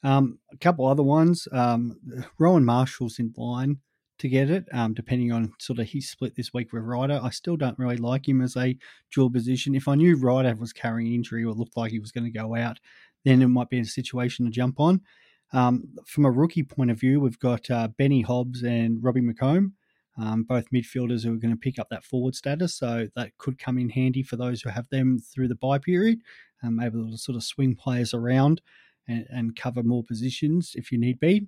[0.03, 1.47] Um, a couple other ones.
[1.51, 1.99] Um,
[2.37, 3.79] Rowan Marshall's in line
[4.19, 7.19] to get it, um, depending on sort of his split this week with Ryder.
[7.21, 8.77] I still don't really like him as a
[9.13, 9.75] dual position.
[9.75, 12.55] If I knew Ryder was carrying injury or looked like he was going to go
[12.55, 12.79] out,
[13.25, 15.01] then it might be a situation to jump on.
[15.53, 19.71] Um, from a rookie point of view, we've got uh, Benny Hobbs and Robbie McComb,
[20.17, 22.75] um, both midfielders who are going to pick up that forward status.
[22.75, 26.21] So that could come in handy for those who have them through the bye period,
[26.63, 28.61] um, able to sort of swing players around
[29.07, 31.47] and, and cover more positions if you need be.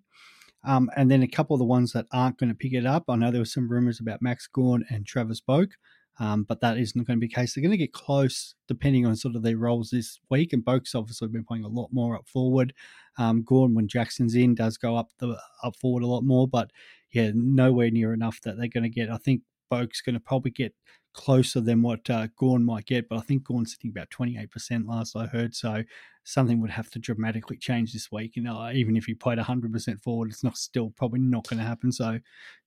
[0.64, 3.06] Um, and then a couple of the ones that aren't going to pick it up.
[3.08, 5.72] I know there were some rumors about Max Gawn and Travis Boak,
[6.20, 7.54] um, but that isn't going to be the case.
[7.54, 10.52] They're going to get close depending on sort of their roles this week.
[10.52, 12.74] And Boak's obviously been playing a lot more up forward.
[13.18, 16.72] Um, Gawn, when Jackson's in, does go up the up forward a lot more, but
[17.12, 19.10] yeah, nowhere near enough that they're going to get.
[19.10, 19.42] I think
[19.72, 20.74] Boak's going to probably get
[21.14, 25.16] closer than what uh, Gawn might get, but I think Gawn's sitting about 28% last
[25.16, 25.56] I heard.
[25.56, 25.84] So
[26.30, 28.36] something would have to dramatically change this week.
[28.36, 31.66] You know, even if he played 100% forward, it's not still probably not going to
[31.66, 31.92] happen.
[31.92, 32.20] So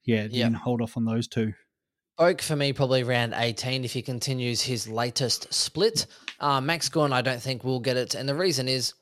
[0.05, 1.53] yeah, you can hold off on those two.
[2.19, 6.07] Oak for me probably around 18 if he continues his latest split.
[6.41, 8.95] Uh, Max Gawn, I don't think will get it, and the reason is,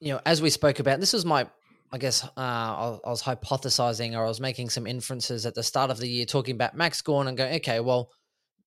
[0.00, 1.48] you know, as we spoke about, this was my,
[1.90, 5.64] I guess, uh, I, I was hypothesizing or I was making some inferences at the
[5.64, 8.10] start of the year, talking about Max Gawn and going, okay, well,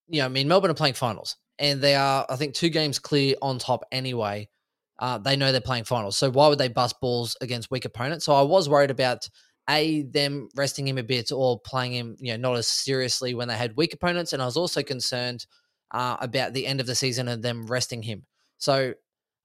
[0.07, 2.99] you know, I mean, Melbourne are playing finals, and they are, I think, two games
[2.99, 4.49] clear on top anyway.
[5.01, 8.23] Uh, they know they're playing finals, so why would they bust balls against weak opponents?
[8.23, 9.27] So I was worried about
[9.69, 13.47] a them resting him a bit or playing him, you know, not as seriously when
[13.47, 15.45] they had weak opponents, and I was also concerned
[15.91, 18.25] uh, about the end of the season and them resting him.
[18.59, 18.93] So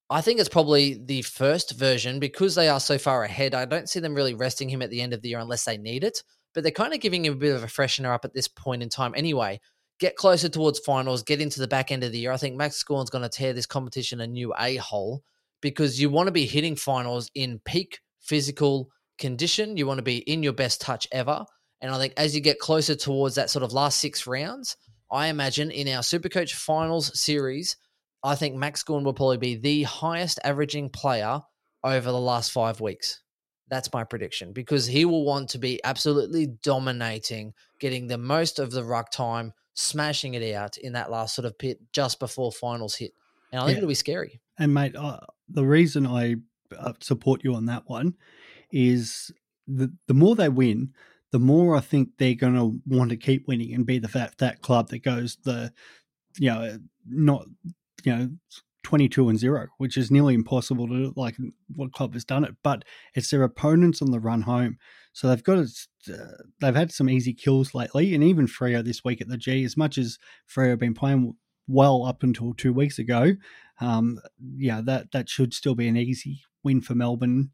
[0.09, 3.55] I think it's probably the first version because they are so far ahead.
[3.55, 5.79] I don't see them really resting him at the end of the year unless they
[5.79, 6.23] need it,
[6.55, 8.83] but they're kind of giving him a bit of a freshener up at this point
[8.83, 9.59] in time anyway.
[9.99, 12.31] Get closer towards finals, get into the back end of the year.
[12.31, 15.25] I think Max Gawn's going to tear this competition a new a hole
[15.61, 19.77] because you want to be hitting finals in peak physical condition.
[19.77, 21.45] You want to be in your best touch ever.
[21.81, 24.77] And I think as you get closer towards that sort of last six rounds,
[25.11, 27.77] I imagine in our Supercoach Finals series,
[28.23, 31.41] I think Max Gawn will probably be the highest averaging player
[31.85, 33.23] over the last five weeks.
[33.69, 38.71] That's my prediction because he will want to be absolutely dominating, getting the most of
[38.71, 42.97] the ruck time, smashing it out in that last sort of pit just before finals
[42.97, 43.13] hit.
[43.53, 43.79] And I think Yeah.
[43.79, 44.41] it'll be scary.
[44.59, 44.95] And mate,
[45.49, 46.37] the reason I
[46.77, 48.15] uh, support you on that one
[48.71, 49.31] is
[49.67, 50.93] the the more they win,
[51.33, 54.39] the more I think they're going to want to keep winning and be the that
[54.39, 55.73] that club that goes the
[56.39, 56.79] you know
[57.09, 57.47] not
[58.05, 58.31] you know
[58.83, 61.37] 22 and 0 which is nearly impossible to like
[61.75, 62.55] what club has done it.
[62.63, 62.85] But
[63.15, 64.79] it's their opponents on the run home.
[65.13, 66.15] So they've got uh,
[66.61, 69.77] they've had some easy kills lately and even Freo this week at the G as
[69.77, 70.19] much as
[70.49, 71.35] Freo been playing
[71.67, 73.33] well up until 2 weeks ago
[73.81, 74.21] um,
[74.57, 77.51] yeah, that that should still be an easy win for Melbourne.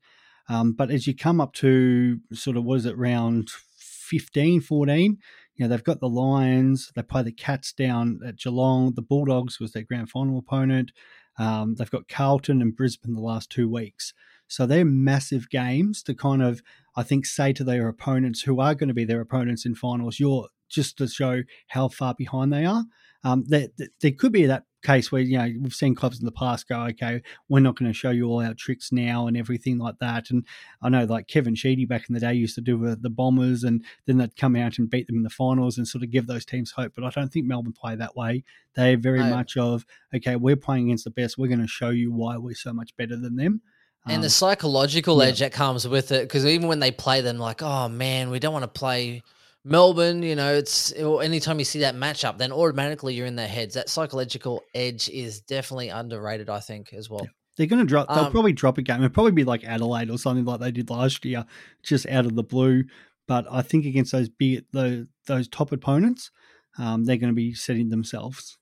[0.49, 5.19] Um, but as you come up to sort of what is it, round 15, 14,
[5.55, 9.61] you know, they've got the Lions, they play the Cats down at Geelong, the Bulldogs
[9.61, 10.93] was their grand final opponent.
[11.39, 14.13] Um, they've got Carlton and Brisbane the last two weeks.
[14.49, 16.61] So they're massive games to kind of,
[16.95, 20.21] I think, say to their opponents who are going to be their opponents in finals,
[20.21, 22.85] you're just to show how far behind they are.
[23.25, 23.69] Um, there,
[24.01, 26.81] there could be that case where you know we've seen clubs in the past go,
[26.87, 30.31] okay, we're not going to show you all our tricks now and everything like that.
[30.31, 30.45] And
[30.83, 33.63] I know like Kevin Sheedy back in the day used to do with the Bombers,
[33.63, 36.27] and then they'd come out and beat them in the finals and sort of give
[36.27, 36.93] those teams hope.
[36.97, 38.43] But I don't think Melbourne play that way.
[38.75, 39.31] They're very No.
[39.31, 41.39] much of okay, we're playing against the best.
[41.39, 43.61] We're going to show you why we're so much better than them.
[44.05, 45.29] and Um, the psychological yeah.
[45.29, 48.41] edge that comes with it because even when they play them like oh man we
[48.41, 49.23] don't want to play
[49.65, 53.75] melbourne you know it's anytime you see that matchup then automatically you're in their heads
[53.75, 58.09] that psychological edge is definitely underrated i think as well They're going to drop.
[58.09, 58.97] They'll Um, probably drop a game.
[58.97, 61.45] It'll probably be like Adelaide or something like they did last year,
[61.83, 62.85] just out of the blue.
[63.29, 66.31] But I think against those big, those, those top opponents,
[66.79, 68.57] um, they're going to be setting themselves.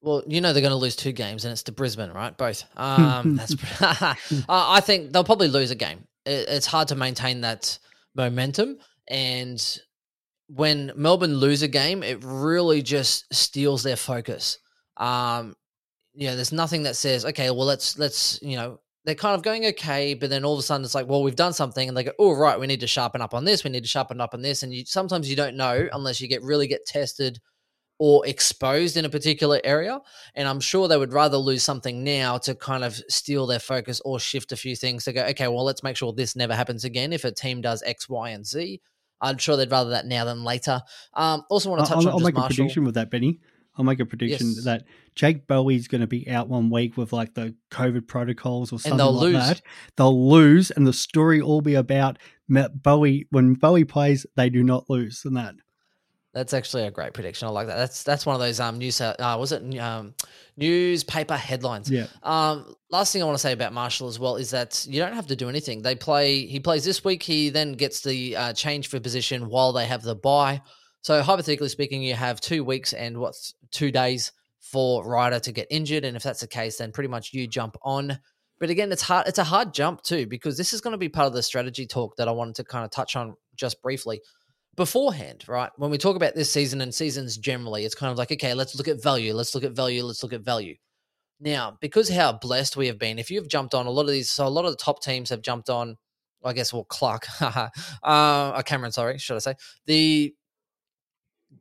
[0.00, 2.64] well you know they're going to lose two games and it's to brisbane right both
[2.78, 3.54] um that's
[4.48, 7.78] i think they'll probably lose a game it's hard to maintain that
[8.16, 8.78] momentum
[9.08, 9.78] and
[10.54, 14.58] when melbourne lose a game it really just steals their focus
[14.96, 15.54] um
[16.14, 19.42] you know, there's nothing that says, okay, well, let's let's you know, they're kind of
[19.42, 21.96] going okay, but then all of a sudden it's like, well, we've done something, and
[21.96, 24.20] they go, oh, right, we need to sharpen up on this, we need to sharpen
[24.20, 27.38] up on this, and you sometimes you don't know unless you get really get tested
[27.98, 30.00] or exposed in a particular area.
[30.34, 34.00] And I'm sure they would rather lose something now to kind of steal their focus
[34.06, 36.84] or shift a few things to go, okay, well, let's make sure this never happens
[36.84, 37.12] again.
[37.12, 38.80] If a team does X, Y, and Z,
[39.20, 40.80] I'm sure they'd rather that now than later.
[41.14, 42.46] Um, also, want to touch I'll, on I'll just make Marshall.
[42.46, 43.40] a prediction with that, Benny.
[43.76, 44.64] I'll make a prediction Yes.
[44.64, 48.78] that Jake Bowey's going to be out one week with like the COVID protocols or
[48.78, 49.34] something they'll like lose.
[49.34, 49.62] that.
[49.96, 52.18] They'll lose, and the story will be about
[52.50, 53.26] Bowey.
[53.30, 55.54] When Bowey plays, they do not lose, and that.
[56.32, 57.48] That's actually a great prediction.
[57.48, 57.76] I like that.
[57.76, 60.14] That's that's one of those um news uh, was it um
[60.56, 61.90] newspaper headlines.
[61.90, 62.06] Yeah.
[62.22, 65.14] Um, last thing I want to say about Marshall as well is that you don't
[65.14, 65.82] have to do anything.
[65.82, 66.46] They play.
[66.46, 67.22] He plays this week.
[67.22, 70.62] He then gets the uh, change for position while they have the bye.
[71.02, 75.66] So hypothetically speaking, you have two weeks and what's two days for Ryder to get
[75.70, 78.20] injured, and if that's the case, then pretty much you jump on.
[78.60, 79.26] But again, it's hard.
[79.26, 81.86] It's a hard jump too because this is going to be part of the strategy
[81.86, 84.20] talk that I wanted to kind of touch on just briefly
[84.76, 85.70] beforehand, right?
[85.76, 88.76] When we talk about this season and seasons generally, it's kind of like, okay, let's
[88.76, 90.76] look at value, let's look at value, let's look at value.
[91.40, 94.30] Now, because how blessed we have been, if you've jumped on a lot of these,
[94.30, 95.96] so a lot of the top teams have jumped on,
[96.44, 97.68] I guess, well, Clark, uh,
[98.02, 99.54] uh, Cameron, sorry, should I say?
[99.86, 100.34] The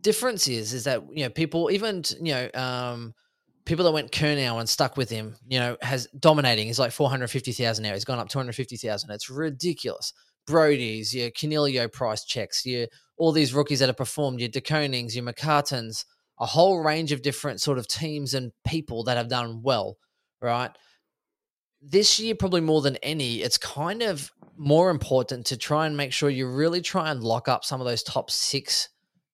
[0.01, 3.13] difference is, is that, you know, people, even, you know, um,
[3.65, 6.67] people that went Kernow and stuck with him, you know, has dominating.
[6.67, 7.93] He's like 450,000 now.
[7.93, 9.11] He's gone up 250,000.
[9.11, 10.11] It's ridiculous.
[10.49, 12.87] Brodie's, your Coniglio price checks, your
[13.17, 16.05] all these rookies that have performed, your De Konings, your McCartins,
[16.39, 19.97] a whole range of different sort of teams and people that have done well,
[20.41, 20.71] right?
[21.81, 26.13] This year, probably more than any, it's kind of more important to try and make
[26.13, 28.89] sure you really try and lock up some of those top six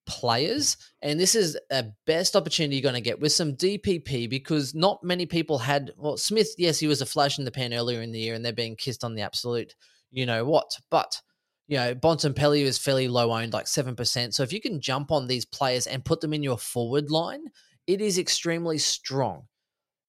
[0.05, 0.78] players.
[1.01, 5.03] And this is a best opportunity you're going to get with some DPP because not
[5.03, 5.91] many people had.
[5.97, 8.43] Well, Smith, yes, he was a flash in the pan earlier in the year, and
[8.43, 9.76] they're being kissed on the absolute,
[10.16, 10.72] you know what.
[10.89, 11.22] But
[11.68, 14.34] you know, Bontempelli is fairly low owned, like seven percent.
[14.34, 17.45] So if you can jump on these players and put them in your forward line,
[17.88, 19.43] it is extremely strong,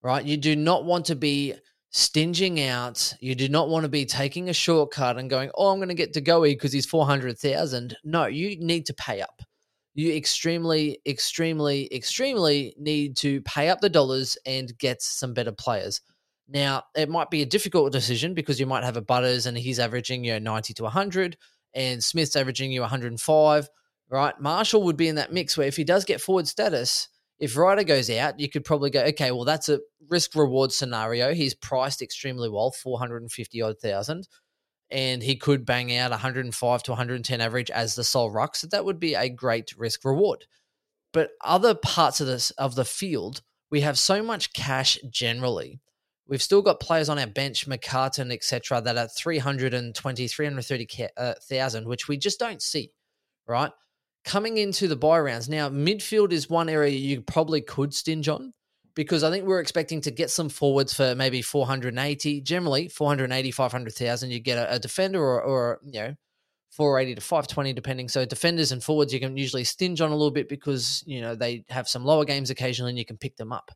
[0.02, 0.24] right?
[0.24, 1.54] You do not want to be
[1.90, 3.14] stinging out.
[3.20, 5.94] You do not want to be taking a shortcut and going, "Oh, I'm going to
[5.94, 7.96] get De Goey because he's four hundred thousand.
[8.04, 9.42] No, you need to pay up
[9.96, 16.02] you extremely, extremely, extremely need to pay up the dollars and get some better players.
[16.48, 19.78] Now, it might be a difficult decision because you might have a Butters and he's
[19.78, 21.36] averaging you know 90 to 100,
[21.74, 23.68] and Smith's averaging you 105,
[24.08, 24.40] right?
[24.40, 27.84] Marshall would be in that mix where if he does get forward status, if Ryder
[27.84, 31.34] goes out, you could probably go, okay, well, that's a risk reward scenario.
[31.34, 34.26] He's priced extremely well, 450 odd thousand
[34.90, 38.56] and he could bang out 105 to 110 average as the sole ruck.
[38.56, 40.46] So that would be a great risk reward.
[41.12, 45.80] But other parts of this of the field, we have so much cash generally.
[46.28, 52.08] We've still got players on our bench, McCartin, etc., that are 320, 330,000, uh, which
[52.08, 52.90] we just don't see,
[53.46, 53.70] right?
[54.24, 55.48] Coming into the buy rounds.
[55.48, 58.52] Now, midfield is one area you probably could stinge on
[58.96, 64.30] because I think we're expecting to get some forwards for maybe 480, generally 480, 500,000.
[64.30, 66.14] You get a, a defender or, or, you know,
[66.70, 68.08] 480 to 520, depending.
[68.08, 71.36] So defenders and forwards, you can usually stinge on a little bit because, you know,
[71.36, 73.70] they have some lower games occasionally and you can pick them up.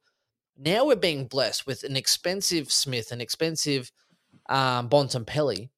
[0.62, 3.90] Now we're being blessed with an expensive Smith, an expensive
[4.50, 5.70] um, Bontempelli,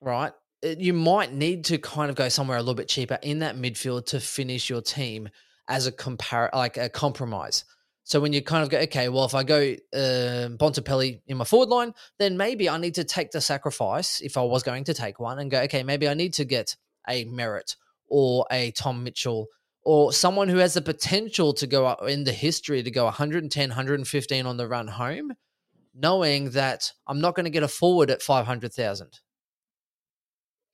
[0.00, 0.32] right?
[0.62, 4.06] You might need to kind of go somewhere a little bit cheaper in that midfield
[4.06, 5.28] to finish your team
[5.68, 7.64] as a compar like a compromise.
[8.04, 11.44] So when you kind of go, okay, well, if I go uh, Bontempelli in my
[11.44, 14.94] forward line, then maybe I need to take the sacrifice if I was going to
[14.94, 16.76] take one and go, okay, maybe I need to get
[17.08, 17.76] a Merrett
[18.08, 19.48] or a Tom Mitchell
[19.84, 24.46] or someone who has the potential to go in the history to go 110, 115
[24.46, 25.32] on the run home,
[25.94, 29.20] knowing that I'm not going to get a forward at 500,000.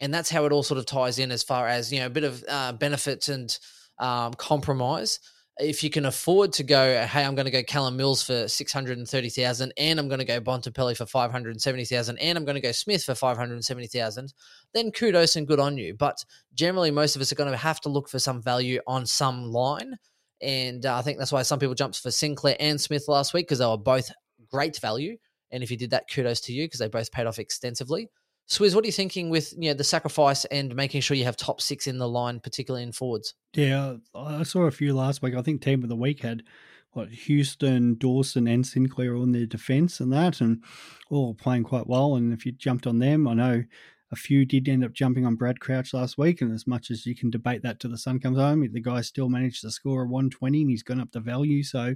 [0.00, 2.10] And that's how it all sort of ties in as far as, you know, a
[2.10, 3.56] bit of uh, benefits and
[3.98, 5.18] um, compromise.
[5.58, 9.72] If you can afford to go, hey, I'm going to go Callum Mills for 630,000
[9.76, 13.16] and I'm going to go Bontempelli for 570,000 and I'm going to go Smith for
[13.16, 14.32] 570,000,
[14.74, 15.94] then kudos and good on you.
[15.94, 19.06] But generally, most of us are going to have to look for some value on
[19.06, 19.96] some line,
[20.40, 23.46] and uh, I think that's why some people jumped for Sinclair and Smith last week
[23.46, 24.10] because they were both
[24.50, 25.16] great value.
[25.50, 28.08] And if you did that, kudos to you because they both paid off extensively.
[28.48, 31.36] Swizz, what are you thinking with you know the sacrifice and making sure you have
[31.36, 33.34] top six in the line, particularly in forwards?
[33.54, 35.34] Yeah, I saw a few last week.
[35.34, 36.44] I think Team of the Week had
[36.92, 40.62] what Houston, Dawson, and Sinclair on their defence and that, and
[41.10, 42.14] all playing quite well.
[42.14, 43.64] And if you jumped on them, I know
[44.10, 46.40] a few did end up jumping on Brad Crouch last week.
[46.40, 49.00] And as much as you can debate that till the sun comes home, the guy
[49.02, 51.62] still managed to score a 120 and he's gone up the value.
[51.62, 51.94] So,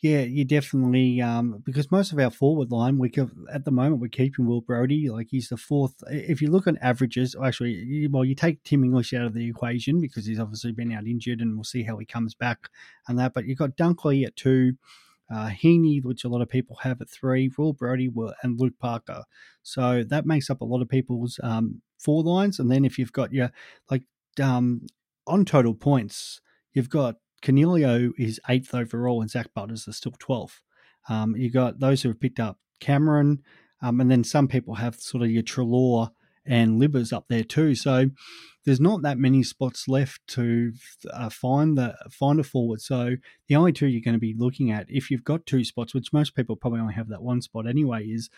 [0.00, 4.02] Yeah, you definitely um, because most of our forward line, we could, at the moment
[4.02, 5.08] we're keeping Will Brodie.
[5.08, 5.94] Like he's the fourth.
[6.10, 10.00] If you look at averages, actually, well, you take Tim English out of the equation
[10.00, 12.68] because he's obviously been out injured, and we'll see how he comes back
[13.08, 13.32] and that.
[13.32, 14.74] But you've got Dunkley at two,
[15.32, 18.10] uh, Heaney, which a lot of people have at three, Will Brodie,
[18.42, 19.24] and Luke Parker.
[19.62, 22.58] So that makes up a lot of people's um, forward lines.
[22.58, 23.50] And then if you've got your
[23.90, 24.04] like
[24.40, 24.86] um,
[25.26, 26.40] on total points,
[26.72, 30.60] you've got Coniglio is eighth overall, and Zach Butters is still 12th.
[31.08, 33.42] Um, you got those who have picked up Cameron,
[33.82, 36.10] um, and then some people have sort of your Treloar
[36.46, 37.74] and Libbers up there too.
[37.74, 38.10] So
[38.64, 40.72] there's not that many spots left to
[41.12, 42.80] uh, find the find a forward.
[42.80, 43.16] So
[43.48, 46.12] the only two you're going to be looking at, if you've got two spots, which
[46.12, 48.30] most people probably only have that one spot anyway, is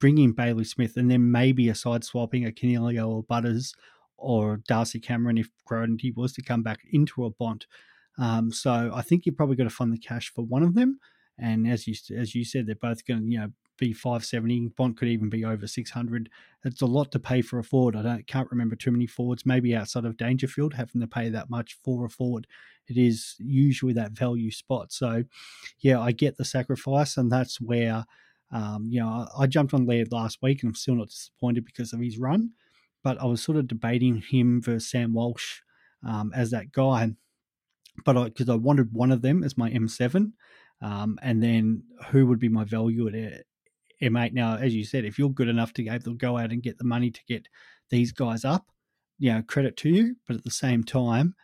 [0.00, 3.74] bringing Bailey Smith and then maybe a side swapping a Coniglio or Butters
[4.16, 7.66] or Darcy Cameron if Grodenty was to come back into a bond.
[8.18, 10.98] Um, so I think you're probably going to fund the cash for one of them.
[11.38, 13.50] And as you as you said, they're both going to you know
[13.80, 14.68] be 570.
[14.76, 16.30] Bont could even be over 600.
[16.64, 17.96] It's a lot to pay for a forward.
[17.96, 21.50] I don't can't remember too many forwards, maybe outside of Dangerfield, having to pay that
[21.50, 22.46] much for a forward.
[22.86, 24.92] It is usually that value spot.
[24.92, 25.24] So,
[25.80, 28.04] yeah, I get the sacrifice, and that's where,
[28.52, 31.92] um, you know, I jumped on Laird last week, and I'm still not disappointed because
[31.92, 32.50] of his run.
[33.02, 35.62] But I was sort of debating him versus Sam Walsh
[36.06, 37.14] um, as that guy
[38.04, 40.32] but because I, I, wanted one of them as my M7,
[40.82, 43.14] um, and then who would be my value at
[44.02, 44.32] M8?
[44.32, 47.10] Now, as you said, if you're good enough to go out and get the money
[47.10, 47.48] to get
[47.90, 48.66] these guys up,
[49.18, 50.16] you know, credit to you.
[50.26, 51.34] But at the same time,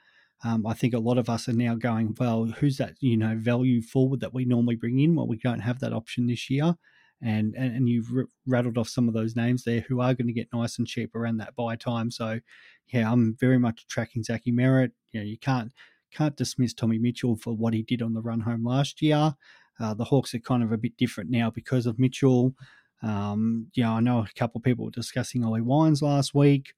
[0.44, 3.36] um, I think a lot of us are now going, well, who's that, you know,
[3.36, 5.14] value forward that we normally bring in?
[5.14, 6.74] Well, we don't have that option this year.
[7.22, 10.26] And, and, and you've r- rattled off some of those names there who are going
[10.26, 12.10] to get nice and cheap around that buy time.
[12.10, 12.40] So,
[12.88, 14.92] yeah, I'm very much tracking Zachy Merrett.
[15.12, 15.72] You know, you can't
[16.12, 19.34] can't dismiss Tommy Mitchell for what he did on the run home last year.
[19.78, 22.54] Uh, the Hawks are kind of a bit different now because of Mitchell.
[23.02, 26.74] Um, you know, I know a couple of people were discussing Ollie Wines last week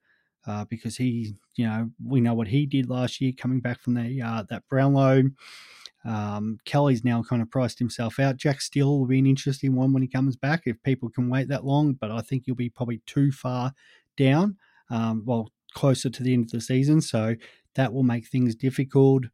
[0.47, 3.95] uh, because he, you know, we know what he did last year coming back from
[3.95, 5.25] the uh, that Brownlow.
[6.05, 8.37] Um, Kelly's now kind of priced himself out.
[8.37, 11.49] Jack Steele will be an interesting one when he comes back if people can wait
[11.49, 13.75] that long, but I think he'll be probably too far
[14.17, 14.57] down.
[14.91, 17.01] Um, well, closer to the end of the season.
[17.01, 17.37] So
[17.75, 19.25] that will make things difficult.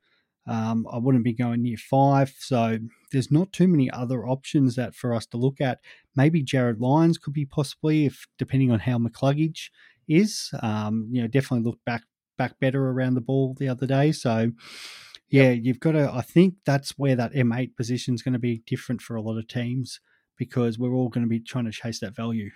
[0.46, 2.34] Um, I wouldn't be going near five.
[2.38, 2.78] So
[3.12, 5.80] there's not too many other options that for us to look at.
[6.16, 9.70] Maybe Jarryd Lyons could be possibly, if depending on how McCluggage
[10.08, 10.50] is.
[10.62, 12.02] Um, you know, definitely looked back
[12.36, 14.12] back better around the ball the other day.
[14.12, 14.50] So
[15.30, 15.58] yeah, yep.
[15.62, 16.12] you've got to.
[16.12, 19.38] I think that's where that M8 position is going to be different for a lot
[19.38, 20.00] of teams
[20.36, 22.50] because we're all going to be trying to chase that value.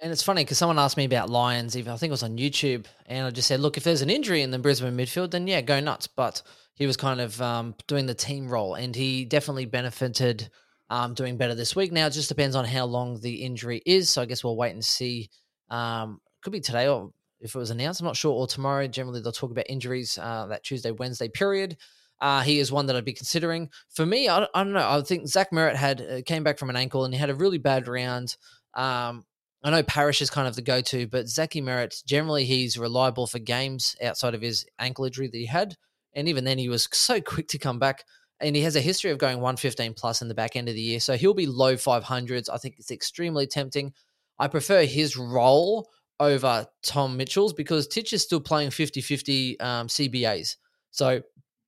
[0.00, 2.36] And it's funny because someone asked me about Lyons, even I think it was on
[2.36, 5.46] YouTube, and I just said, look, if there's an injury in the Brisbane midfield, then
[5.46, 6.06] yeah, go nuts.
[6.06, 6.42] But
[6.74, 10.50] he was kind of um, doing the team role, and he definitely benefited
[10.90, 11.92] um, doing better this week.
[11.92, 14.72] Now it just depends on how long the injury is, so I guess we'll wait
[14.72, 15.30] and see.
[15.70, 18.86] Um, could be today or if it was announced, I'm not sure, or tomorrow.
[18.86, 21.76] Generally, they'll talk about injuries uh, that Tuesday, Wednesday period.
[22.20, 23.68] Uh, he is one that I'd be considering.
[23.90, 24.88] For me, I, I don't know.
[24.88, 27.34] I think Zach Merrett had uh, came back from an ankle and he had a
[27.34, 28.36] really bad round.
[28.74, 29.24] Um,
[29.66, 33.26] I know Parish is kind of the go to, but Zachy Merrett, generally, he's reliable
[33.26, 35.74] for games outside of his ankle injury that he had.
[36.14, 38.04] And even then, he was so quick to come back.
[38.38, 40.80] And he has a history of going 115 plus in the back end of the
[40.80, 41.00] year.
[41.00, 42.48] So he'll be low 500s.
[42.48, 43.92] I think it's extremely tempting.
[44.38, 45.90] I prefer his role
[46.20, 50.58] over Tom Mitchell's because Titch is still playing 50 50 um, CBAs.
[50.92, 51.22] So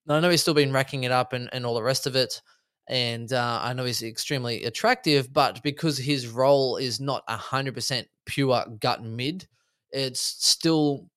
[0.09, 2.43] I know he's still been racking it up and, and all the rest of it
[2.89, 8.09] and uh, I know he's extremely attractive, but because his role is not hundred percent
[8.25, 9.47] pure gut mid,
[9.91, 11.11] it's still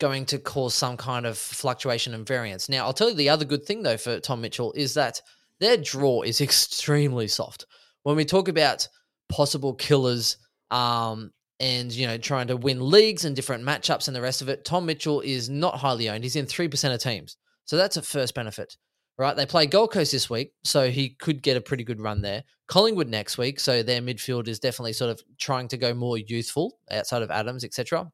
[0.00, 2.68] going to cause some kind of fluctuation and variance.
[2.68, 5.20] Now, I'll tell you the other good thing though for Tom Mitchell is that
[5.60, 7.66] their draw is extremely soft.
[8.02, 8.88] When we talk about
[9.28, 10.38] possible killers,
[10.70, 11.30] um,
[11.60, 14.64] and you know trying to win leagues and different matchups and the rest of it,
[14.64, 16.24] Tom Mitchell is not highly owned.
[16.24, 17.36] He's in three percent of teams,
[17.66, 18.76] so that's a first benefit
[19.18, 19.36] right?
[19.36, 22.44] They play Gold Coast this week, so he could get a pretty good run there.
[22.66, 26.78] Collingwood next week, so their midfield is definitely sort of trying to go more youthful
[26.90, 28.10] outside of Adams, etc.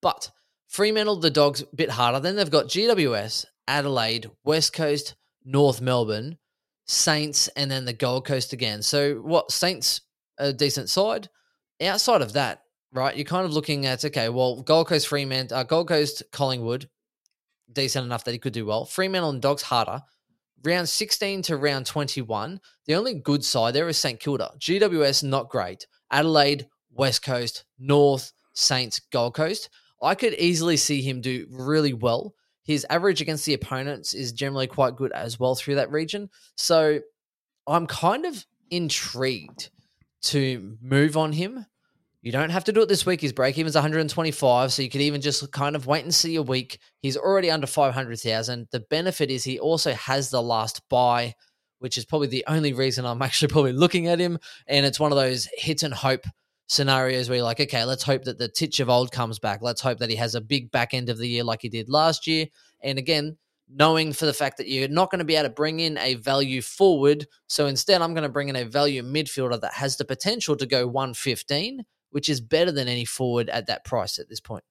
[0.00, 0.30] But
[0.68, 2.20] Fremantle, the Dogs, a bit harder.
[2.20, 5.14] Then they've got GWS, Adelaide, West Coast,
[5.44, 6.38] North Melbourne,
[6.86, 8.82] Saints, and then the Gold Coast again.
[8.82, 9.50] So what?
[9.50, 10.00] Saints
[10.38, 11.28] a decent side.
[11.80, 13.16] Outside of that, right?
[13.16, 16.88] You're kind of looking at okay, well, Gold Coast, Fremantle, uh, Gold Coast, Collingwood,
[17.74, 18.84] decent enough that he could do well.
[18.84, 20.02] Fremantle and Dogs harder.
[20.64, 24.52] Round 16 to round 21, the only good side there is St Kilda.
[24.58, 25.86] GWS, not great.
[26.10, 29.68] Adelaide, West Coast, North, Saints, Gold Coast.
[30.02, 32.34] I could easily see him do really well.
[32.62, 36.30] His average against the opponents is generally quite good as well through that region.
[36.56, 37.00] So
[37.66, 39.70] I'm kind of intrigued
[40.22, 41.66] to move on him.
[42.24, 43.20] You don't have to do it this week.
[43.20, 46.42] His break even's 125, so you could even just kind of wait and see a
[46.42, 46.78] week.
[47.02, 48.68] He's already under 500,000.
[48.72, 51.34] The benefit is he also has the last buy,
[51.80, 54.38] which is probably the only reason I'm actually probably looking at him.
[54.66, 56.24] And it's one of those hit and hope
[56.66, 59.60] scenarios where you're like, okay, let's hope that the Titch of old comes back.
[59.60, 61.90] Let's hope that he has a big back end of the year like he did
[61.90, 62.46] last year.
[62.82, 63.36] And again,
[63.68, 66.14] knowing for the fact that you're not going to be able to bring in a
[66.14, 67.26] value forward.
[67.48, 70.64] So instead, I'm going to bring in a value midfielder that has the potential to
[70.64, 71.84] go 115,
[72.14, 74.62] which is better than any forward at that price at this point.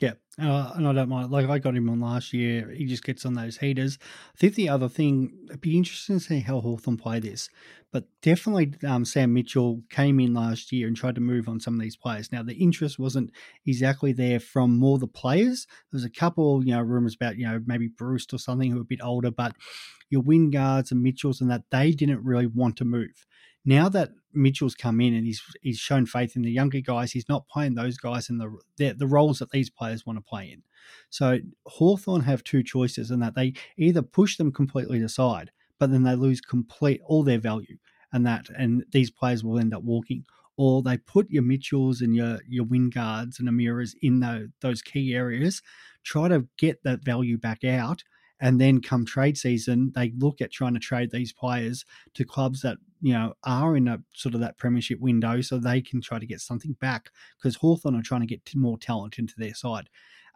[0.00, 1.30] Yeah, uh, and I don't mind.
[1.30, 2.70] Like I got him on last year.
[2.70, 3.98] He just gets on those heaters.
[4.34, 7.50] I think the other thing, it'd be interesting to see how Hawthorn play this.
[7.92, 11.74] But definitely, um, Sam Mitchell came in last year and tried to move on some
[11.74, 12.32] of these players.
[12.32, 13.32] Now the interest wasn't
[13.66, 15.66] exactly there from more the players.
[15.92, 18.78] There was a couple, you know, rumors about you know maybe Bruce or something who
[18.78, 19.54] are a bit older, but
[20.08, 23.26] your Wingards and Mitchells and that they didn't really want to move.
[23.64, 27.28] Now that Mitchell's come in and he's he's shown faith in the younger guys, he's
[27.28, 30.62] not playing those guys in the the, roles that these players want to play in.
[31.10, 36.04] So Hawthorn have two choices in that they either push them completely aside, but then
[36.04, 37.76] they lose complete all their value
[38.12, 40.24] and that and these players will end up walking.
[40.56, 45.14] Or they put your Mitchells and your your Wingards and O'Mearas in the, those key
[45.14, 45.62] areas,
[46.02, 48.04] try to get that value back out,
[48.40, 51.84] and then come trade season, they look at trying to trade these players
[52.14, 55.80] to clubs that you know are in a sort of that premiership window, so they
[55.80, 59.34] can try to get something back because Hawthorn are trying to get more talent into
[59.36, 59.88] their side.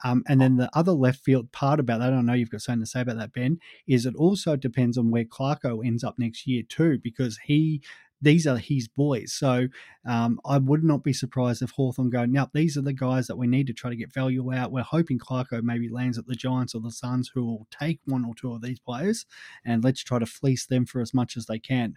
[0.03, 2.83] Um, and then the other left field part about that, I know you've got something
[2.83, 6.47] to say about that, Ben, is it also depends on where Clarko ends up next
[6.47, 7.81] year too, because he
[8.25, 9.33] these are his boys.
[9.33, 9.69] So
[10.07, 13.37] um, I would not be surprised if Hawthorn go, now these are the guys that
[13.37, 14.73] we need to try to get value out.
[14.73, 18.25] We're hoping Clarko maybe lands at the Giants or the Suns who will take one
[18.25, 19.27] or two of these players
[19.65, 21.97] and let's try to fleece them for as much as they can.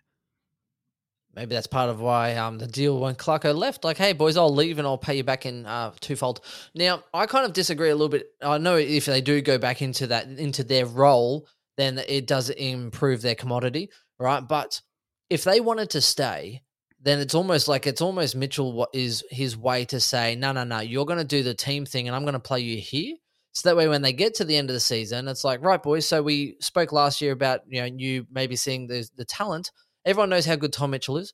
[1.36, 4.53] Maybe that's part of why um, the deal when Clarko left, like, hey boys, I'll
[4.53, 6.41] leave and I'll pay you back in uh, twofold.
[6.73, 8.25] Now, I kind of disagree a little bit.
[8.41, 11.47] I know if they do go back into that into their role,
[11.78, 14.39] then it does improve their commodity, right?
[14.39, 14.82] But
[15.30, 16.63] if they wanted to stay,
[17.01, 20.63] then it's almost like it's almost Mitchell what is his way to say, no, no,
[20.63, 23.15] no, you're going to do the team thing, and I'm going to play you here.
[23.53, 25.82] So that way, when they get to the end of the season, it's like, right,
[25.82, 26.07] boys.
[26.07, 29.71] So we spoke last year about you know you maybe seeing the the talent.
[30.05, 31.34] Everyone knows how good Tom Mitchell is,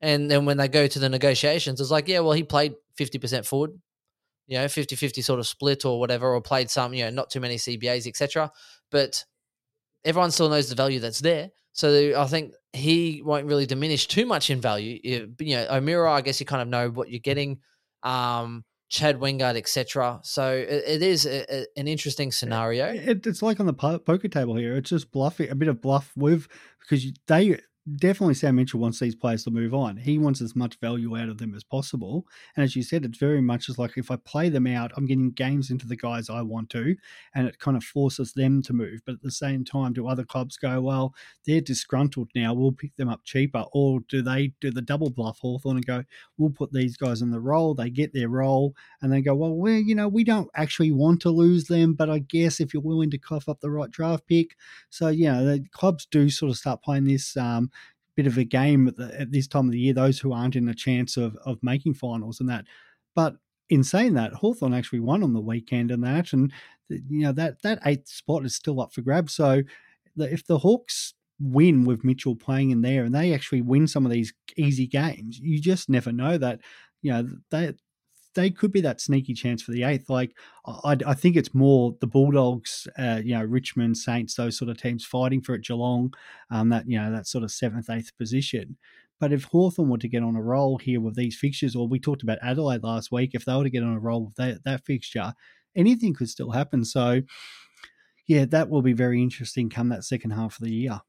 [0.00, 3.18] and then when they go to the negotiations, it's like, yeah, well, he played fifty
[3.18, 3.70] percent forward,
[4.50, 7.38] you know, 50-50 sort of split or whatever, or played some, you know, not too
[7.38, 8.50] many CBAs, etc.
[8.90, 9.24] But
[10.04, 11.50] everyone still knows the value that's there.
[11.72, 14.98] So I think he won't really diminish too much in value.
[15.02, 17.60] You know, O'Meara, I guess you kind of know what you're getting.
[18.02, 20.18] Um, Chad Wingard, etc.
[20.24, 22.86] So it, it is a, a, an interesting scenario.
[22.86, 24.76] It, it's like on the poker table here.
[24.76, 26.48] It's just bluffing, a bit of bluff with
[26.80, 27.60] because they
[27.96, 29.96] definitely Sam Mitchell wants these players to move on.
[29.96, 32.26] He wants as much value out of them as possible.
[32.56, 35.06] And as you said, it's very much as like if I play them out, I'm
[35.06, 36.96] getting games into the guys I want to,
[37.34, 39.00] and it kind of forces them to move.
[39.04, 41.14] But at the same time, do other clubs go, well,
[41.46, 43.64] they're disgruntled now, we'll pick them up cheaper?
[43.72, 46.04] Or do they do the double bluff Hawthorn and go,
[46.38, 49.54] we'll put these guys in the role, they get their role, and they go, well,
[49.54, 52.82] we you know, we don't actually want to lose them, but I guess if you're
[52.82, 54.56] willing to cough up the right draft pick.
[54.90, 57.70] So, yeah, the clubs do sort of start playing this um,
[58.20, 60.54] bit of a game at, the, at this time of the year, those who aren't
[60.54, 62.66] in a chance of, of making finals and that.
[63.16, 63.36] But
[63.70, 66.52] in saying that, Hawthorn actually won on the weekend and that, and
[66.90, 69.32] you know that that eighth spot is still up for grabs.
[69.32, 69.62] So
[70.18, 74.12] if the Hawks win with Mitchell playing in there and they actually win some of
[74.12, 76.60] these easy games, you just never know that
[77.00, 77.72] you know they
[78.34, 80.08] they could be that sneaky chance for the eighth.
[80.08, 84.70] Like I, I think it's more the Bulldogs, uh, you know, Richmond, Saints, those sort
[84.70, 85.64] of teams fighting for it.
[85.64, 86.14] Geelong,
[86.50, 88.76] um, that you know that sort of seventh, eighth position.
[89.18, 92.00] But if Hawthorn were to get on a roll here with these fixtures, or we
[92.00, 94.64] talked about Adelaide last week, if they were to get on a roll with that,
[94.64, 95.34] that fixture,
[95.76, 96.84] anything could still happen.
[96.86, 97.20] So,
[98.26, 101.00] yeah, that will be very interesting come that second half of the year.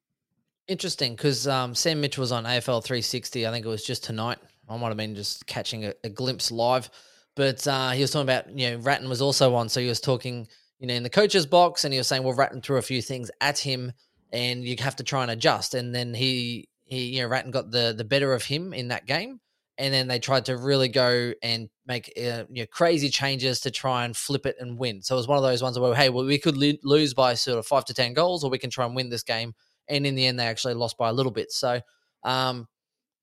[0.68, 3.48] Interesting because um, Sam Mitchell was on AFL 360.
[3.48, 4.40] I think it was just tonight.
[4.68, 6.90] I might have been just catching a, a glimpse live
[7.36, 9.70] but uh, he was talking about, you know, Ratten was also on.
[9.70, 10.48] So he was talking,
[10.80, 13.02] you know, in the coach's box and he was saying, well, Ratten threw a few
[13.02, 13.94] things at him
[14.34, 15.74] and you have to try and adjust.
[15.74, 19.06] And then he, he, you know, Ratten got the, the better of him in that
[19.06, 19.40] game.
[19.78, 23.72] And then they tried to really go and make uh, you know, crazy changes to
[23.72, 25.02] try and flip it and win.
[25.02, 27.34] So it was one of those ones where, hey, well, we could lo- lose by
[27.34, 29.54] sort of five to 10 goals or we can try and win this game.
[29.88, 31.52] And in the end, they actually lost by a little bit.
[31.52, 31.82] So
[32.24, 32.68] um,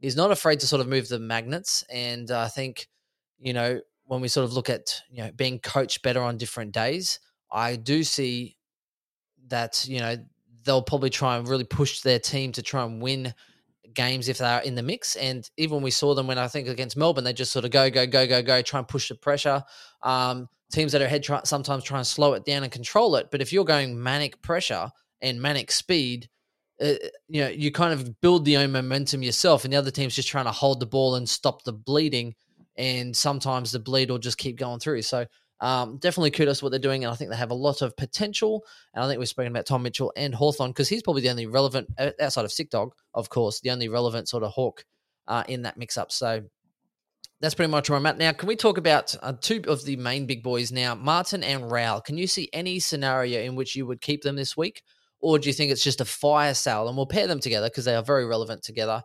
[0.00, 1.84] he's not afraid to sort of move the magnets.
[1.90, 2.88] And I think,
[3.38, 6.72] you know, when we sort of look at you know being coached better on different
[6.72, 8.56] days, I do see
[9.48, 10.16] that you know
[10.64, 13.32] they'll probably try and really push their team to try and win
[13.94, 15.16] games if they are in the mix.
[15.16, 17.70] And even when we saw them when I think against Melbourne, they just sort of
[17.70, 19.62] go, go, go, go, go, try and push the pressure.
[20.02, 23.28] Um, teams that are ahead try, sometimes try and slow it down and control it.
[23.30, 24.90] But if you're going manic pressure
[25.22, 26.28] and manic speed,
[26.80, 26.94] uh,
[27.28, 30.28] you know, you kind of build the own momentum yourself, and the other team's just
[30.28, 32.34] trying to hold the ball and stop the bleeding.
[32.79, 35.03] And sometimes the bleed will just keep going through.
[35.03, 35.26] So
[35.61, 38.64] um, definitely kudos what they're doing, and I think they have a lot of potential.
[38.95, 41.47] And I think we've spoken about Tom Mitchell and Hawthorn because he's probably the only
[41.47, 44.85] relevant outside of Sick Dog, of course, the only relevant sort of hawk
[45.26, 46.12] uh, in that mix-up.
[46.12, 46.45] So
[47.41, 48.33] that's pretty much where I'm at now.
[48.33, 52.01] Can we talk about uh, two of the main big boys now, Martin and Rowell?
[52.01, 54.83] Can you see any scenario in which you would keep them this week,
[55.20, 56.87] or do you think it's just a fire sale?
[56.87, 59.03] And we'll pair them together because they are very relevant together.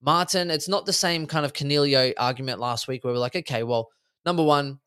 [0.00, 3.62] Martin, it's not the same kind of Coniglio argument last week where we're like, okay,
[3.62, 3.88] well,
[4.24, 4.78] number one,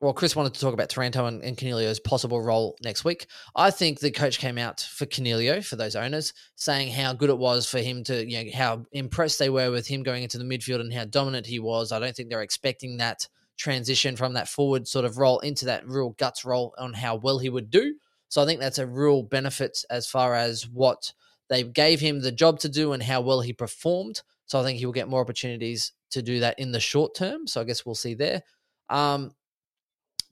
[0.00, 3.26] well, Chris wanted to talk about Taranto and, and Coniglio's possible role next week.
[3.56, 7.38] I think the coach came out for Coniglio, for those owners, saying how good it
[7.38, 10.44] was for him to, you know, how impressed they were with him going into the
[10.44, 11.90] midfield and how dominant he was.
[11.90, 15.88] I don't think they're expecting that transition from that forward sort of role into that
[15.88, 17.94] real guts role on how well he would do.
[18.28, 21.12] So I think that's a real benefit as far as what
[21.48, 24.22] they gave him the job to do and how well he performed.
[24.46, 27.46] So I think he will get more opportunities to do that in the short term.
[27.46, 28.42] So I guess we'll see there.
[28.88, 29.32] Um,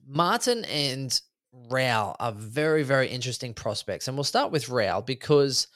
[0.05, 1.19] Martin and
[1.69, 4.07] Rowell are very, very interesting prospects.
[4.07, 5.67] And we'll start with Rowell because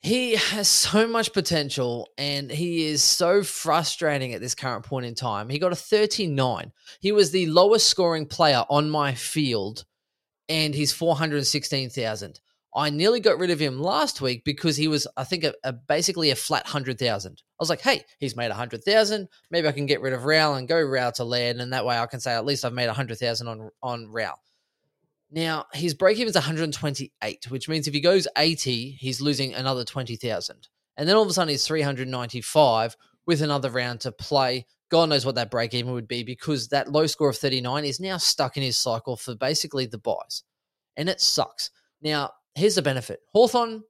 [0.00, 5.14] he has so much potential and he is so frustrating at this current point in
[5.14, 5.48] time.
[5.48, 6.72] He got a 39.
[7.00, 9.84] He was the lowest scoring player on my field
[10.48, 12.40] and he's 416,000.
[12.74, 15.72] I nearly got rid of him last week because he was, I think, a, a
[15.72, 17.42] basically a flat hundred thousand.
[17.58, 19.28] I was like, hey, he's made a hundred thousand.
[19.50, 21.98] Maybe I can get rid of Rowell and go Rowell to land, and that way
[21.98, 24.40] I can say at least I've made a hundred thousand on on Rowell.
[25.30, 29.84] Now his break even is 128, which means if he goes 80, he's losing another
[29.84, 30.68] 20,000.
[30.96, 32.96] And then all of a sudden he's 395
[33.26, 34.66] with another round to play.
[34.88, 37.98] God knows what that break even would be because that low score of 39 is
[37.98, 40.44] now stuck in his cycle for basically the buys.
[40.96, 41.70] And it sucks.
[42.00, 43.82] Now, here's the benefit Hawthorn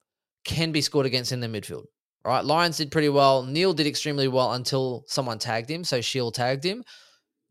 [0.45, 1.85] can be scored against in the midfield.
[2.25, 3.45] Right, Lions did pretty well.
[3.45, 5.85] Neale did extremely well until someone tagged him.
[5.85, 6.83] So Shield tagged him.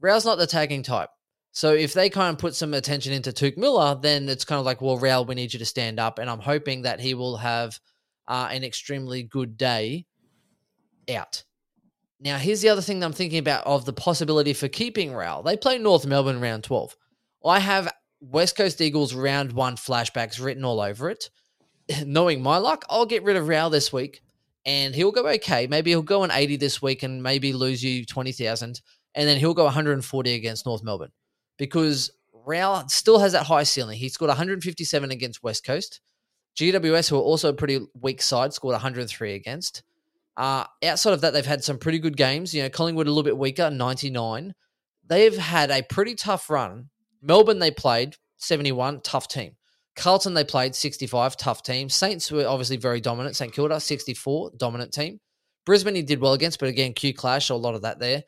[0.01, 1.09] Rowell's not the tagging type.
[1.53, 4.65] So if they kind of put some attention into Touk Miller, then it's kind of
[4.65, 6.19] like, well, Rowell, we need you to stand up.
[6.19, 7.79] And I'm hoping that he will have
[8.27, 10.05] uh, an extremely good day
[11.09, 11.45] out.
[12.19, 15.43] Now, here's the other thing that I'm thinking about of the possibility for keeping Rowell.
[15.43, 16.97] They play North Melbourne round 12.
[17.45, 17.89] I have
[18.21, 21.29] West Coast Eagles round one flashbacks written all over it.
[22.05, 24.21] Knowing my luck, I'll get rid of Rowell this week
[24.65, 25.67] and he'll go okay.
[25.67, 28.81] Maybe he'll go an 80 this week and maybe lose you 20,000.
[29.13, 31.11] And then he'll go 140 against North Melbourne
[31.57, 33.97] because Rowell still has that high ceiling.
[33.97, 36.01] He scored 157 against West Coast.
[36.57, 39.83] GWS, who are also a pretty weak side, scored 103 against.
[40.37, 42.53] Uh, outside of that, they've had some pretty good games.
[42.53, 44.53] You know, Collingwood a little bit weaker, 99.
[45.07, 46.89] They've had a pretty tough run
[47.25, 49.55] Melbourne, they played 71, tough team.
[49.95, 51.89] Carlton, they played 65, tough team.
[51.89, 53.35] Saints were obviously very dominant.
[53.35, 55.19] St Kilda, 64, dominant team.
[55.65, 58.23] Brisbane, he did well against, but again, Q Clash, a lot of that there.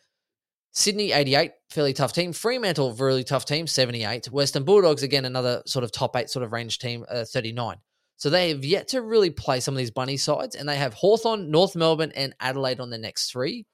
[0.71, 2.33] Sydney, 88, fairly tough team.
[2.33, 4.31] Fremantle, really tough team, 78.
[4.31, 7.77] Western Bulldogs, again, another sort of top eight sort of range team, uh, 39.
[8.15, 10.93] So they have yet to really play some of these bunny sides, and they have
[10.93, 13.65] Hawthorn, North Melbourne, and Adelaide on the next three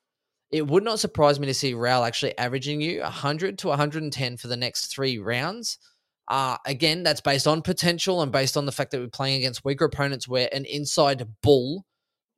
[0.53, 4.47] it would not surprise me to see Rowell actually averaging you 100 to 110 for
[4.47, 5.79] the next three rounds.
[6.27, 9.65] Uh, again, that's based on potential and based on the fact that we're playing against
[9.65, 11.85] weaker opponents where an inside bull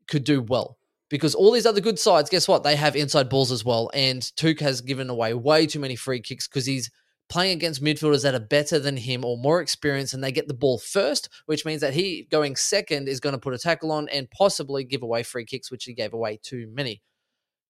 [0.07, 0.77] could do well.
[1.09, 2.63] Because all these other good sides, guess what?
[2.63, 3.91] They have inside balls as well.
[3.93, 6.89] And Touk has given away way too many free kicks because he's
[7.27, 10.53] playing against midfielders that are better than him or more experienced and they get the
[10.53, 14.07] ball first, which means that he going second is going to put a tackle on
[14.07, 17.01] and possibly give away free kicks, which he gave away too many.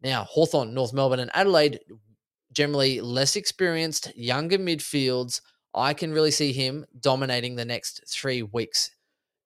[0.02, 1.80] Now, Hawthorn, North Melbourne, and Adelaide,
[2.52, 5.42] generally less experienced, younger midfields.
[5.74, 8.92] I can really see him dominating the next three weeks.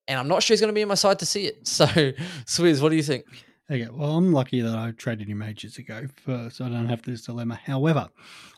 [0.07, 1.67] And I'm not sure he's going to be in my side to see it.
[1.67, 3.25] So, Swizz, what do you think?
[3.71, 7.03] Okay, well, I'm lucky that I traded him ages ago, for, so I don't have
[7.03, 7.53] this dilemma.
[7.53, 8.09] However,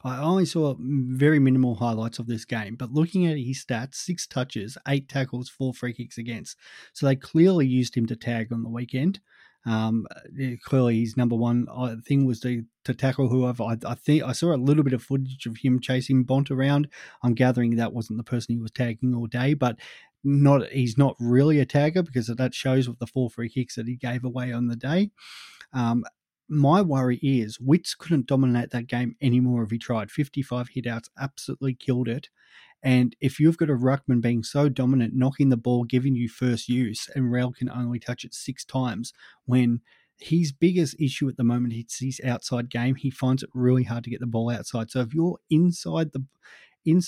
[0.06, 4.26] I only saw very minimal highlights of this game, but looking at his stats, six
[4.26, 6.56] touches, eight tackles, four free kicks against.
[6.94, 9.20] So they clearly used him to tag on the weekend.
[9.66, 10.08] Um,
[10.64, 11.68] clearly, his number one
[12.02, 13.64] thing was to, to tackle whoever.
[13.64, 16.88] I, I, think I saw a little bit of footage of him chasing Bont around.
[17.24, 19.78] I'm gathering that wasn't the person he was tagging all day, but
[20.24, 23.88] not he's not really a tagger because that shows with the four free kicks that
[23.88, 25.12] he gave away on the day.
[25.74, 26.04] Um,
[26.48, 30.12] my worry is Witts couldn't dominate that game anymore if he tried.
[30.12, 32.30] 55 hitouts, absolutely killed it.
[32.84, 36.68] And if you've got a ruckman being so dominant, knocking the ball, giving you first
[36.68, 39.14] use, and Rowell can only touch it six times,
[39.46, 39.82] when
[40.18, 42.96] his biggest issue at the moment is his outside game.
[42.96, 44.92] He finds it really hard to get the ball outside.
[44.92, 46.24] So if you're inside the
[46.86, 47.02] in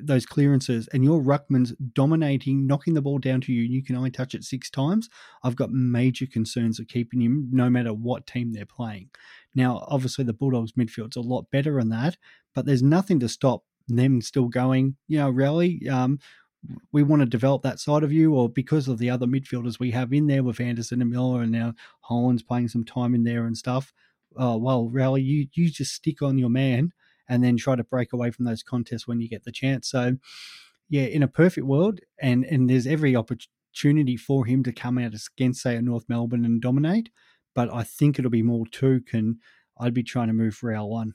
[0.00, 3.96] those clearances and your ruckman's dominating, knocking the ball down to you, and you can
[3.96, 5.08] only touch it six times,
[5.42, 9.10] I've got major concerns of keeping him no matter what team they're playing.
[9.54, 12.16] Now, obviously, the Bulldogs midfield's a lot better than that,
[12.54, 13.64] but there's nothing to stop
[13.96, 15.88] them still going, you know, rally.
[15.88, 16.18] Um,
[16.92, 19.92] we want to develop that side of you, or because of the other midfielders we
[19.92, 23.46] have in there with Anderson and Miller, and now Hollands playing some time in there
[23.46, 23.92] and stuff.
[24.36, 26.92] Uh, well, rally, you you just stick on your man
[27.28, 29.88] and then try to break away from those contests when you get the chance.
[29.88, 30.16] So,
[30.88, 35.14] yeah, in a perfect world, and and there's every opportunity for him to come out
[35.14, 37.08] against, say, a North Melbourne and dominate.
[37.54, 39.36] But I think it'll be more Touk, and
[39.78, 41.14] I'd be trying to move for our one.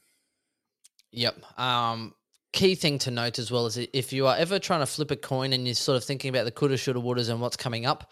[1.12, 1.60] Yep.
[1.60, 2.14] Um,
[2.56, 5.16] key thing to note as well is if you are ever trying to flip a
[5.16, 8.12] coin and you're sort of thinking about the coulda, shoulda, wouldas and what's coming up,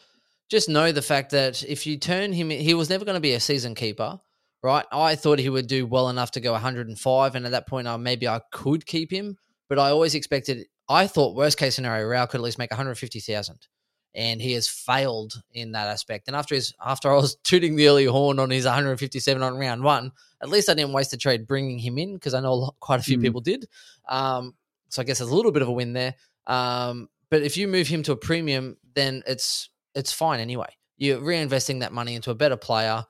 [0.49, 3.34] just know the fact that if you turn him, he was never going to be
[3.34, 4.20] a season keeper
[4.64, 4.86] right?
[4.91, 7.98] I thought he would do well enough to go 105, and at that point, uh,
[7.98, 9.38] maybe I could keep him.
[9.70, 13.68] But I always expected, I thought worst case scenario, Rowell could at least make 150,000,
[14.15, 16.27] and he has failed in that aspect.
[16.27, 19.84] And after his, after I was tooting the early horn on his 157 on round
[19.84, 20.11] one,
[20.41, 22.76] at least I didn't waste a trade bringing him in because I know a lot,
[22.80, 23.22] quite a few mm.
[23.22, 23.65] people did.
[24.07, 24.56] Um,
[24.90, 26.15] so I guess there's a little bit of a win there.
[26.45, 30.69] Um, but if you move him to a premium, then it's it's fine anyway.
[30.98, 33.06] You're reinvesting that money into a better player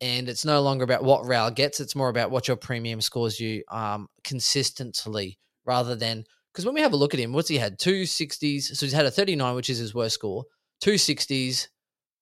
[0.00, 1.80] and it's no longer about what Rowell gets.
[1.80, 6.24] It's more about what your premium scores you um, consistently rather than
[6.56, 7.78] because when we have a look at him, what's he had?
[7.78, 8.78] Two sixties.
[8.78, 10.46] So he's had a 39, which is his worst score,
[10.80, 11.68] two sixties,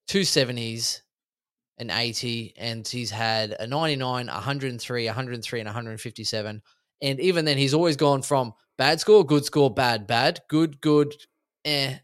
[0.08, 1.04] two seventies,
[1.78, 6.62] an 80, and he's had a 99, 103, 103, and 157.
[7.00, 11.14] And even then, he's always gone from bad score, good score, bad, bad, good, good,
[11.64, 11.98] eh,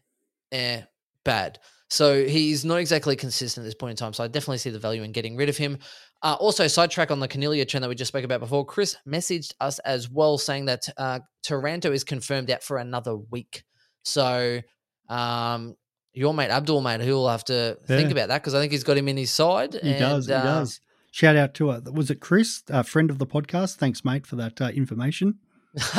[0.53, 0.83] eh,
[1.25, 1.59] bad.
[1.89, 4.13] So he's not exactly consistent at this point in time.
[4.13, 5.79] So I definitely see the value in getting rid of him.
[6.23, 8.65] Uh, also, sidetrack on the Coniglio trend that we just spoke about before.
[8.65, 13.63] Chris messaged us as well saying that uh, Taranto is confirmed out for another week.
[14.03, 14.61] So
[15.09, 15.75] um,
[16.13, 17.97] your mate Abdul, mate, he'll have to yeah.
[17.97, 19.73] think about that because I think he's got him in his side.
[19.73, 20.27] He and, does.
[20.27, 20.79] He uh, does.
[21.11, 23.75] Shout out to uh, was it Chris, a friend of the podcast?
[23.75, 25.39] Thanks, mate, for that uh, information.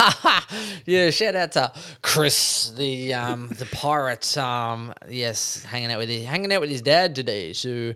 [0.86, 1.72] yeah, shout out to
[2.02, 4.36] Chris, the um the pirate.
[4.36, 7.52] Um, yes, hanging out with his, hanging out with his dad today.
[7.52, 7.94] So,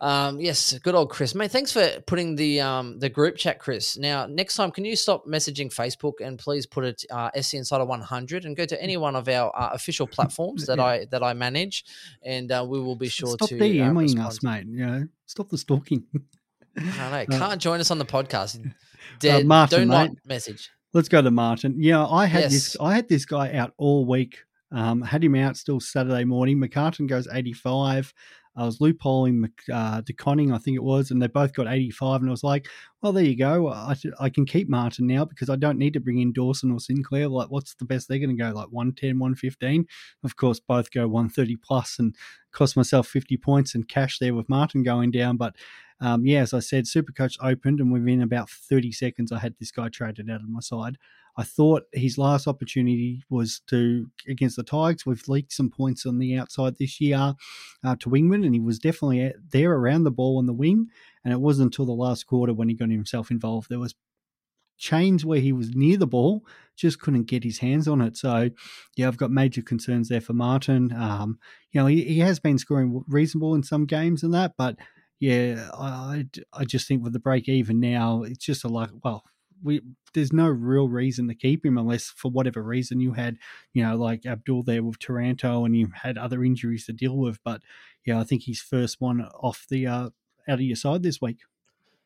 [0.00, 1.50] um, yes, good old Chris, mate.
[1.50, 3.96] Thanks for putting the um the group chat, Chris.
[3.96, 7.84] Now, next time, can you stop messaging Facebook and please put it uh, SC Insider
[7.84, 10.84] 100 and go to any one of our uh, official platforms that yeah.
[10.84, 11.84] I that I manage,
[12.22, 14.66] and uh, we will be sure stop to stop DMing uh, us, mate.
[14.68, 16.04] You know, stop the stalking.
[16.12, 17.24] I know.
[17.34, 18.72] Uh, can't join us on the podcast.
[19.08, 19.46] Uh, Dead.
[19.46, 20.18] Martin, do not mate.
[20.26, 20.70] message.
[20.92, 21.76] Let's go to Martin.
[21.78, 22.52] Yeah, I had yes.
[22.52, 22.76] this.
[22.78, 24.44] I had this guy out all week.
[24.70, 26.58] Um, had him out still Saturday morning.
[26.58, 28.12] McCartin goes 85.
[28.58, 32.20] I was loopholing uh, De Koning, I think it was, and they both got 85.
[32.20, 32.66] And I was like,
[33.00, 33.68] well, there you go.
[33.68, 36.80] I, I can keep Martin now because I don't need to bring in Dawson or
[36.80, 37.28] Sinclair.
[37.28, 38.50] Like, what's the best they're going to go?
[38.50, 39.86] Like 110, 115?
[40.24, 42.16] Of course, both go 130 plus and
[42.50, 45.36] cost myself 50 points and cash there with Martin going down.
[45.36, 45.54] But
[46.00, 49.70] um, yeah, as I said, Supercoach opened, and within about 30 seconds, I had this
[49.70, 50.96] guy traded out of my side.
[51.38, 55.06] I thought his last opportunity was to against the Tigers.
[55.06, 57.34] We've leaked some points on the outside this year
[57.84, 60.88] uh, to Wingman, and he was definitely there around the ball on the wing.
[61.24, 63.68] And it wasn't until the last quarter when he got himself involved.
[63.68, 63.94] There was
[64.78, 66.44] chains where he was near the ball,
[66.76, 68.16] just couldn't get his hands on it.
[68.16, 68.50] So,
[68.96, 70.92] yeah, I've got major concerns there for Martin.
[70.92, 71.38] Um,
[71.70, 74.76] you know, he, he has been scoring reasonable in some games and that, but
[75.20, 79.24] yeah, I, I just think with the break even now, it's just a like, well,
[79.62, 79.80] we
[80.14, 83.38] there's no real reason to keep him unless for whatever reason you had,
[83.72, 87.38] you know, like Abdul there with Taranto and you had other injuries to deal with.
[87.44, 87.62] But
[88.04, 90.10] yeah, I think he's first one off the uh,
[90.48, 91.38] out of your side this week.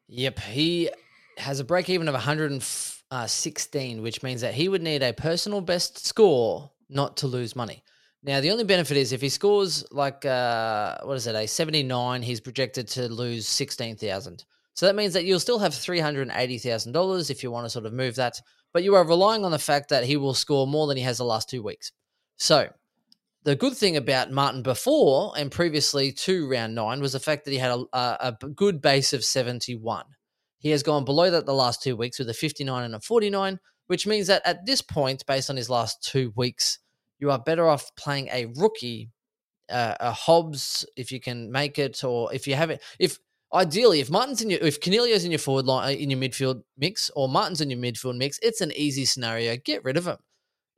[0.08, 0.90] Yep, he
[1.38, 6.04] has a break even of 116, which means that he would need a personal best
[6.04, 7.82] score not to lose money.
[8.22, 12.22] Now, the only benefit is if he scores like, uh, what is it, a 79,
[12.22, 14.44] he's projected to lose 16,000.
[14.74, 18.16] So that means that you'll still have $380,000 if you want to sort of move
[18.16, 18.40] that,
[18.72, 21.18] but you are relying on the fact that he will score more than he has
[21.18, 21.92] the last two weeks.
[22.36, 22.68] So
[23.44, 27.50] the good thing about Martin before and previously to round nine was the fact that
[27.50, 30.04] he had a, a, a good base of 71.
[30.58, 33.58] He has gone below that the last two weeks with a 59 and a 49,
[33.88, 36.78] which means that at this point, based on his last two weeks,
[37.18, 39.10] you are better off playing a rookie,
[39.68, 42.80] uh, a Hobbs, if you can make it, or if you have it.
[42.98, 43.18] If
[43.52, 47.10] ideally, if Martin's in your, if Coniglio's in your forward line, in your midfield mix,
[47.14, 49.56] or Martin's in your midfield mix, it's an easy scenario.
[49.56, 50.16] Get rid of him.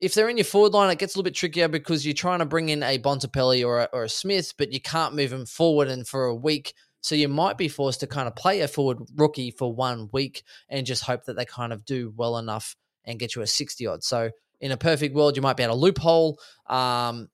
[0.01, 2.41] if they're in your forward line, it gets a little bit trickier because you're trying
[2.41, 5.47] to bring in a Bontempelli or a, or a Smith, but you can't move them
[5.47, 6.75] forward and for a week.
[7.01, 10.43] So you might be forced to kind of play a forward rookie for one week
[10.69, 13.87] and just hope that they kind of do well enough and get you a 60
[13.87, 14.03] odd.
[14.03, 14.31] So
[14.61, 16.39] in a perfect world, you might be at a loophole.
[16.67, 17.29] Um,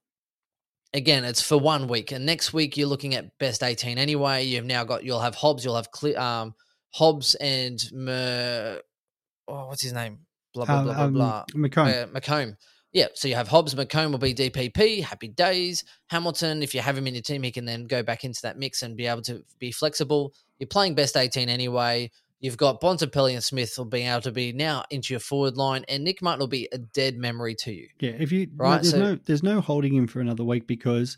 [0.94, 4.44] again, it's for one week, and next week you're looking at best 18 anyway.
[4.44, 6.54] You've now got you'll have Hobbs, you'll have um,
[6.92, 8.80] Hobbs and Mer,
[9.48, 10.18] oh, what's his name?
[10.54, 11.68] Blah blah blah um, blah blah.
[11.68, 12.02] McComb.
[12.02, 12.56] Uh, McComb.
[12.92, 15.04] Yeah, so you have Hobbs, McComb will be DPP.
[15.04, 15.84] Happy days.
[16.08, 18.58] Hamilton, if you have him in your team, he can then go back into that
[18.58, 20.34] mix and be able to be flexible.
[20.58, 22.10] You're playing best 18 anyway.
[22.40, 25.84] You've got Bontempelli and Smith will be able to be now into your forward line,
[25.88, 27.88] and Nick Martin will be a dead memory to you.
[28.00, 31.16] Yeah, if you Right, there's so- no there's no holding him for another week because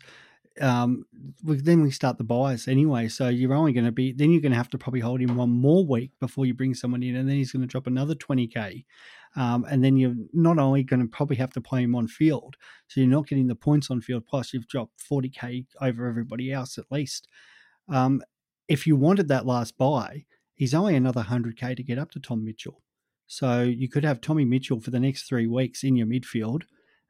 [0.61, 1.03] um
[1.43, 3.07] we, then we start the bias anyway.
[3.07, 5.35] So you're only going to be then you're going to have to probably hold him
[5.35, 8.15] one more week before you bring someone in, and then he's going to drop another
[8.15, 8.85] twenty k.
[9.35, 12.55] Um, and then you're not only going to probably have to play him on field,
[12.87, 14.27] so you're not getting the points on field.
[14.27, 17.27] Plus, you've dropped forty k over everybody else at least.
[17.89, 18.21] Um,
[18.67, 22.19] if you wanted that last buy, he's only another hundred k to get up to
[22.19, 22.81] Tom Mitchell.
[23.27, 26.63] So you could have Tommy Mitchell for the next three weeks in your midfield.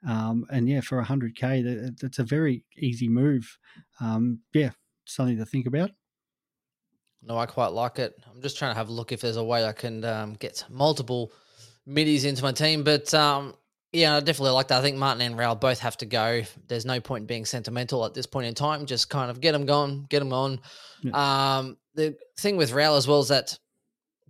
[0.08, 3.58] Um, and yeah, for 100K, that, that's a very easy move.
[4.00, 4.72] Um, yeah,
[5.06, 5.92] something to think about.
[7.22, 8.16] No, I quite like it.
[8.30, 10.66] I'm just trying to have a look if there's a way I can um, get
[10.70, 11.32] multiple
[11.86, 12.84] middies into my team.
[12.84, 13.54] But um,
[13.94, 14.80] yeah, I definitely like that.
[14.80, 16.42] I think Martin and Rowell both have to go.
[16.68, 18.88] There's no point in being sentimental at this point in time.
[18.88, 20.60] Just kind of get them gone, get them on.
[21.14, 23.58] Um, the thing with Rowell as well is that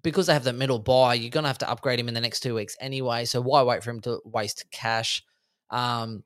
[0.04, 2.20] because they have the middle buy, you're going to have to upgrade him in the
[2.20, 3.24] next two weeks anyway.
[3.24, 5.24] So why wait for him to waste cash?
[5.70, 6.26] Um,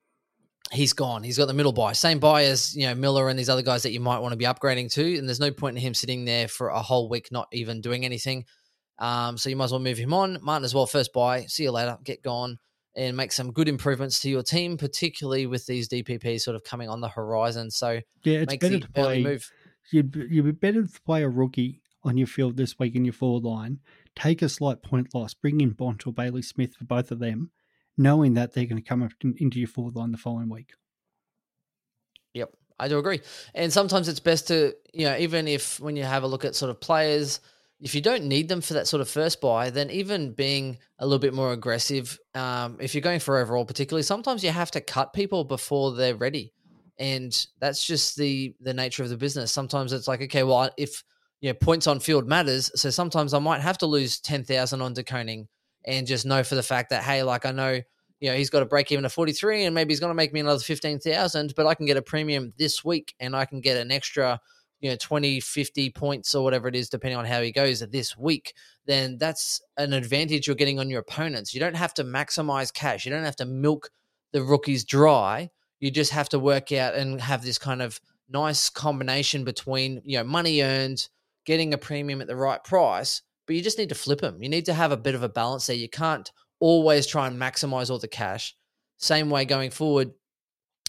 [0.71, 1.21] he's gone.
[1.21, 1.93] He's got the middle buy.
[1.93, 4.37] Same buy as, you know, Miller and these other guys that you might want to
[4.37, 5.17] be upgrading to.
[5.17, 8.03] And there's no point in him sitting there for a whole week, not even doing
[8.03, 8.45] anything.
[8.97, 10.39] Um, so you might as well move him on.
[10.41, 11.45] Martin as well, first buy.
[11.45, 11.99] See you later.
[12.03, 12.57] Get gone
[12.97, 16.89] and make some good improvements to your team, particularly with these DPPs sort of coming
[16.89, 17.69] on the horizon.
[17.71, 19.23] So Yeah, it's better to play.
[19.23, 19.49] move.
[19.91, 23.13] You'd, you'd be better to play a rookie on your field this week in your
[23.13, 23.79] forward line.
[24.15, 25.33] Take a slight point loss.
[25.35, 27.51] Bring in Bont or Bailey Smith for both of them,
[27.97, 30.71] knowing that they're going to come up in- into your forward line the following week.
[32.33, 33.21] Yep, I do agree.
[33.53, 36.55] And sometimes it's best to, you know, even if when you have a look at
[36.55, 37.39] sort of players,
[37.81, 41.05] if you don't need them for that sort of first buy, then even being a
[41.05, 44.81] little bit more aggressive, um, if you're going for overall, particularly, sometimes you have to
[44.81, 46.53] cut people before they're ready,
[46.97, 49.51] and that's just the the nature of the business.
[49.51, 51.03] Sometimes it's like, okay, well, if
[51.41, 54.81] you know points on field matters, so sometimes I might have to lose ten thousand
[54.81, 55.47] on De Koning
[55.85, 57.81] and just know for the fact that hey, like I know
[58.19, 60.33] you know, he's got to break even to 43 and maybe he's going to make
[60.33, 63.77] me another 15,000, but I can get a premium this week and I can get
[63.77, 64.39] an extra,
[64.79, 68.17] you know, 20, 50 points or whatever it is, depending on how he goes this
[68.17, 68.53] week.
[68.85, 71.53] Then that's an advantage you're getting on your opponents.
[71.53, 73.05] You don't have to maximize cash.
[73.05, 73.89] You don't have to milk
[74.33, 75.49] the rookies dry.
[75.79, 77.99] You just have to work out and have this kind of
[78.29, 81.07] nice combination between, you know, money earned,
[81.45, 84.43] getting a premium at the right price, but you just need to flip them.
[84.43, 85.75] You need to have a bit of a balance there.
[85.75, 86.29] You can't
[86.59, 88.55] always try and maximize all the cash.
[88.97, 90.11] Same way going forward,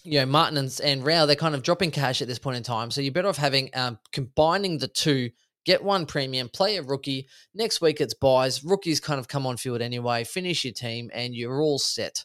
[0.05, 2.63] you know, Martin and, and Rowell, they're kind of dropping cash at this point in
[2.63, 2.91] time.
[2.91, 5.31] So you're better off having um, combining the two,
[5.65, 7.29] get one premium, play a rookie.
[7.55, 8.65] Next week it's buys.
[8.65, 12.25] Rookies kind of come on field anyway, finish your team, and you're all set.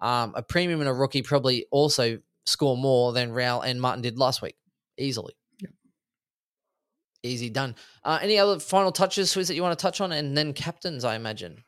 [0.00, 4.18] Um, a premium and a rookie probably also score more than Rowell and Martin did
[4.18, 4.56] last week,
[4.98, 5.34] easily.
[5.60, 5.70] Yep.
[7.22, 7.74] Easy done.
[8.02, 10.12] Uh, any other final touches, Swizz, that you want to touch on?
[10.12, 11.64] And then captains, I imagine.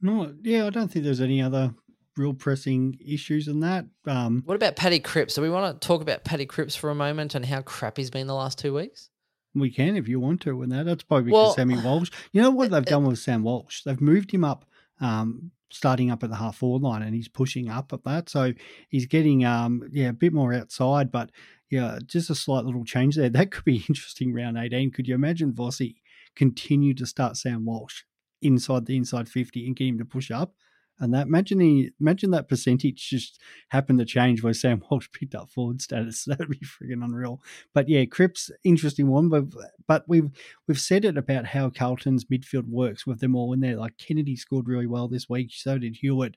[0.00, 1.74] No, yeah, I don't think there's any other
[2.16, 3.86] real pressing issues in that.
[4.06, 5.34] Um, What about Paddy Cripps?
[5.34, 8.10] Do we want to talk about Paddy Cripps for a moment and how crap he's
[8.10, 9.10] been the last two weeks?
[9.56, 10.84] we can if you want to with that.
[10.84, 12.10] That's probably because Well, Sammy Walsh.
[12.32, 13.82] You know what they've done with Sam Walsh?
[13.84, 14.64] They've moved him up,
[15.00, 18.28] um, starting up at the half forward line, and he's pushing up at that.
[18.28, 18.52] So
[18.88, 21.30] he's getting, um, yeah, a bit more outside, but
[21.70, 23.28] yeah, just a slight little change there.
[23.28, 24.90] That could be interesting round 18.
[24.90, 25.96] Could you imagine Vossi
[26.34, 28.02] continue to start Sam Walsh
[28.42, 30.54] inside the inside 50 and get him to push up?
[31.00, 35.50] And that imagine imagine that percentage just happened to change where Sam Walsh picked up
[35.50, 36.24] forward status.
[36.26, 37.42] That'd be friggin' unreal.
[37.72, 39.28] But yeah, Cripps, interesting one.
[39.28, 39.44] But
[39.88, 40.30] but we've
[40.68, 43.76] we've said it about how Carlton's midfield works with them all in there.
[43.76, 45.50] Like Kennedy scored really well this week.
[45.52, 46.36] So did Hewitt,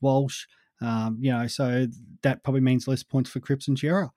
[0.00, 0.44] Walsh.
[0.82, 1.86] Um, you know, so
[2.22, 4.12] that probably means less points for Cripps and Cerra.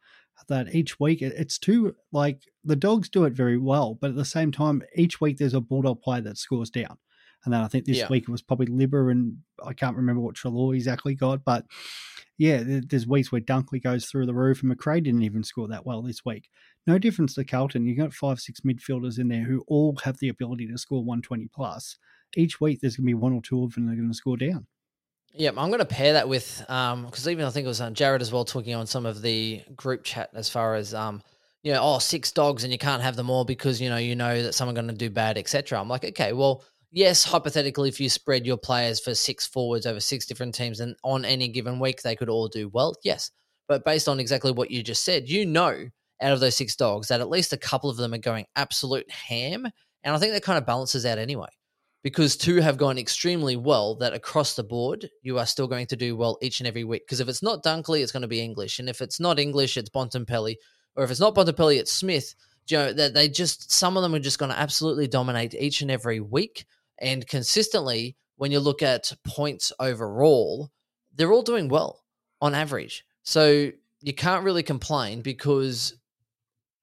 [0.50, 4.26] That each week it's too like the dogs do it very well, but at the
[4.26, 7.00] same time, each week there's a bulldog player that scores down.
[7.46, 8.08] And then I think this Yeah.
[8.10, 11.66] week it was probably Libber and I can't remember what Treloar exactly got, but
[12.38, 15.86] yeah, there's weeks where Dunkley goes through the roof and McRae didn't even score that
[15.86, 16.50] well this week.
[16.86, 17.86] No difference to Carlton.
[17.86, 21.48] You've got five, six midfielders in there who all have the ability to score 120
[21.48, 21.98] plus.
[22.36, 24.14] Each week there's going to be one or two of them that are going to
[24.14, 24.68] score down.
[25.34, 28.22] Yeah, I'm going to pair that with because even I think it was um, Jared
[28.22, 31.22] as well talking on some of the group chat as far as um,
[31.64, 34.16] you know, oh six dogs and you can't have them all because you know you
[34.16, 35.80] know that someone's going to do bad, etc.
[35.80, 40.00] I'm like, okay, well, yes, hypothetically, if you spread your players for six forwards over
[40.00, 43.32] six different teams and on any given week they could all do well, yes,
[43.68, 45.88] but based on exactly what you just said, you know,
[46.22, 49.10] out of those six dogs that at least a couple of them are going absolute
[49.12, 49.68] ham,
[50.04, 51.50] and I think that kind of balances out anyway.
[52.04, 55.98] Because two have gone extremely well that across the board you are still going to
[55.98, 57.06] do well each and every week.
[57.06, 59.76] Because if it's not dunkley it's going to be english and if it's not english
[59.76, 60.56] it's bontempelli
[60.96, 62.34] or if it's not bontempelli it's smith.
[62.70, 65.82] You know that they just some of them are just going to absolutely dominate each
[65.82, 66.66] and every week
[67.00, 70.70] and consistently when you look at points overall
[71.16, 72.04] they're all doing well
[72.42, 73.72] on average so
[74.02, 75.98] you can't really complain because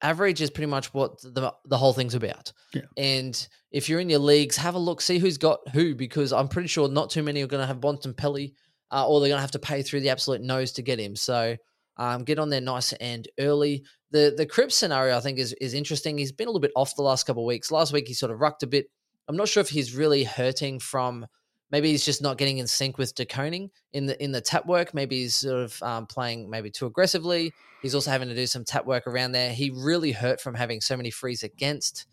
[0.04, 2.52] average is pretty much what the the whole thing's about.
[2.72, 2.82] Yeah.
[2.96, 6.48] And if you're in your leagues, have a look, see who's got who, because I'm
[6.48, 8.52] pretty sure not too many are going to have Bontempelli,
[8.92, 11.16] uh, or they're going to have to pay through the absolute nose to get him.
[11.16, 11.56] So
[11.96, 13.84] um, get on there nice and early.
[14.10, 16.18] The the Cripps scenario I think is is interesting.
[16.18, 17.70] He's been a little bit off the last couple of weeks.
[17.70, 18.86] Last week he sort of rucked a bit.
[19.28, 21.26] I'm not sure if he's really hurting from
[21.70, 24.66] maybe he's just not getting in sync with De Koning in the in the tap
[24.66, 24.94] work.
[24.94, 27.52] Maybe he's sort of um, playing maybe too aggressively.
[27.82, 29.52] He's also having to do some tap work around there.
[29.52, 32.06] He really hurt from having so many frees against.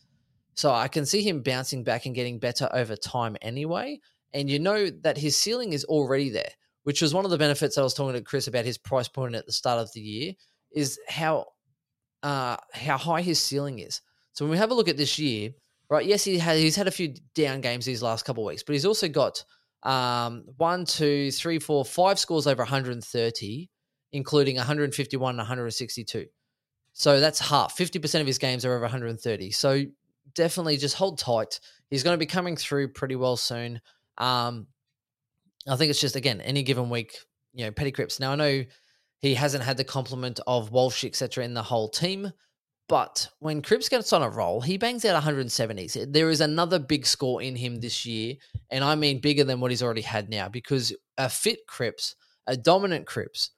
[0.55, 3.99] So I can see him bouncing back and getting better over time anyway.
[4.33, 6.51] And you know that his ceiling is already there,
[6.83, 9.35] which was one of the benefits I was talking to Chris about his price point
[9.35, 10.33] at the start of the year,
[10.73, 11.45] is how
[12.23, 14.01] uh, how high his ceiling is.
[14.33, 15.51] So when we have a look at this year,
[15.91, 16.05] right?
[16.05, 18.73] Yes, he had he's had a few down games these last couple of weeks, but
[18.73, 19.43] he's also got
[19.83, 23.69] um, one, two, three, four, five scores over 130,
[24.13, 26.25] including 151 and 162.
[26.93, 27.77] So that's half.
[27.77, 29.51] 50% of his games are over 130.
[29.51, 29.83] So
[30.33, 31.59] definitely just hold tight.
[31.89, 33.81] He's going to be coming through pretty well soon.
[34.17, 34.67] Um,
[35.67, 37.17] I think it's just again any given week,
[37.53, 38.19] you know, Petty Cripps.
[38.19, 38.63] Now I know
[39.19, 42.31] he hasn't had the complement of Walsh, etc., in the whole team,
[42.91, 46.11] but when Cripps gets on a roll, he bangs out 170s.
[46.11, 48.35] There is another big score in him this year,
[48.69, 52.15] and I mean bigger than what he's already had now because a fit Cripps,
[52.47, 53.51] a dominant Cripps,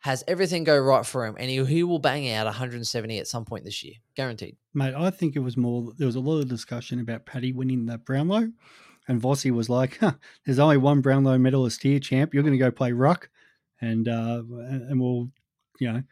[0.00, 3.46] has everything go right for him, and he, he will bang out 170 at some
[3.46, 4.58] point this year, guaranteed.
[4.74, 7.86] Mate, I think it was more, there was a lot of discussion about Paddy winning
[7.86, 8.52] that Brownlow,
[9.08, 10.12] and Vossi was like, huh,
[10.44, 12.34] there's only one Brownlow medalist here, champ.
[12.34, 13.30] You're going to go play ruck,
[13.80, 15.30] and, uh, and we'll,
[15.80, 16.02] you know,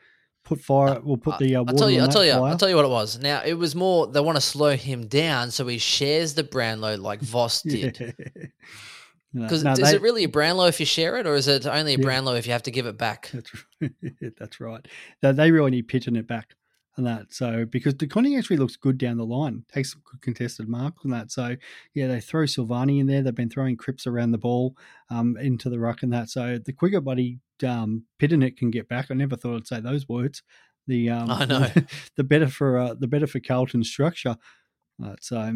[0.44, 1.00] put fire.
[1.02, 1.56] We'll put the.
[1.56, 2.00] Uh, I'll tell you.
[2.00, 2.32] I'll tell you.
[2.32, 2.50] Fire.
[2.50, 3.18] I'll tell you what it was.
[3.20, 4.06] Now it was more.
[4.06, 8.14] They want to slow him down, so he shares the Brownlow like Voss did.
[9.34, 11.48] Because no, no, is they, it really a Brownlow if you share it, or is
[11.48, 13.30] it only a yeah, Brownlow if you have to give it back?
[13.32, 13.50] That's,
[13.80, 13.92] right.
[14.38, 14.86] that's right.
[15.22, 16.54] They, they really need pitching it back
[16.98, 17.32] on that.
[17.32, 21.04] So because De Koning actually looks good down the line, takes some good contested marks
[21.04, 21.30] on that.
[21.30, 21.56] So
[21.94, 23.22] yeah, they throw Silvagni in there.
[23.22, 24.76] They've been throwing Cripps around the ball
[25.10, 26.28] um, into the ruck and that.
[26.28, 30.08] So the quicker buddy um, Pittonet can get back, I never thought I'd say those
[30.08, 30.42] words.
[30.86, 31.68] The um, I know
[32.16, 34.36] the better for uh, the better for Carlton's structure.
[35.02, 35.54] Uh, so.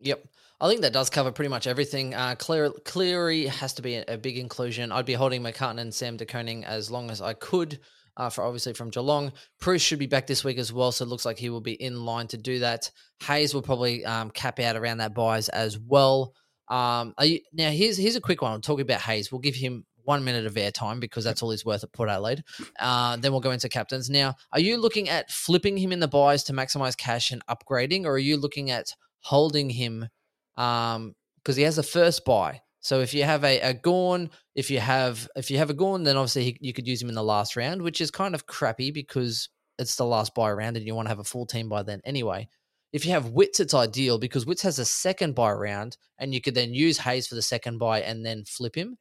[0.00, 0.24] Yep.
[0.60, 2.14] I think that does cover pretty much everything.
[2.14, 4.92] Uh, Clear, Cleary has to be a, a, big inclusion.
[4.92, 7.80] I'd be holding McCartin and Sam De Koning as long as I could
[8.16, 9.32] uh, for obviously from Geelong.
[9.60, 11.72] Bruce should be back this week as well, so it looks like he will be
[11.72, 12.90] in line to do that.
[13.24, 16.34] Hayes will probably um, cap out around that buys as well.
[16.68, 18.52] Um, you, now here's here's a quick one.
[18.52, 19.30] I'm talking about Hayes.
[19.30, 22.44] We'll give him one minute of airtime because that's all he's worth at Port Adelaide.
[22.78, 24.10] Uh, then we'll go into captains.
[24.10, 28.04] Now, are you looking at flipping him in the buys to maximize cash and upgrading,
[28.04, 30.08] or are you looking at holding him
[30.56, 31.14] because um,
[31.54, 32.60] he has a first buy?
[32.80, 36.02] So if you have a, a Gawn, if you have if you have a Gawn,
[36.02, 38.46] then obviously he, you could use him in the last round, which is kind of
[38.46, 39.48] crappy because
[39.78, 42.00] it's the last buy round and you want to have a full team by then
[42.04, 42.48] anyway.
[42.92, 46.40] If you have Witts, it's ideal because Witts has a second buy round and you
[46.40, 48.98] could then use Hayes for the second buy and then flip him.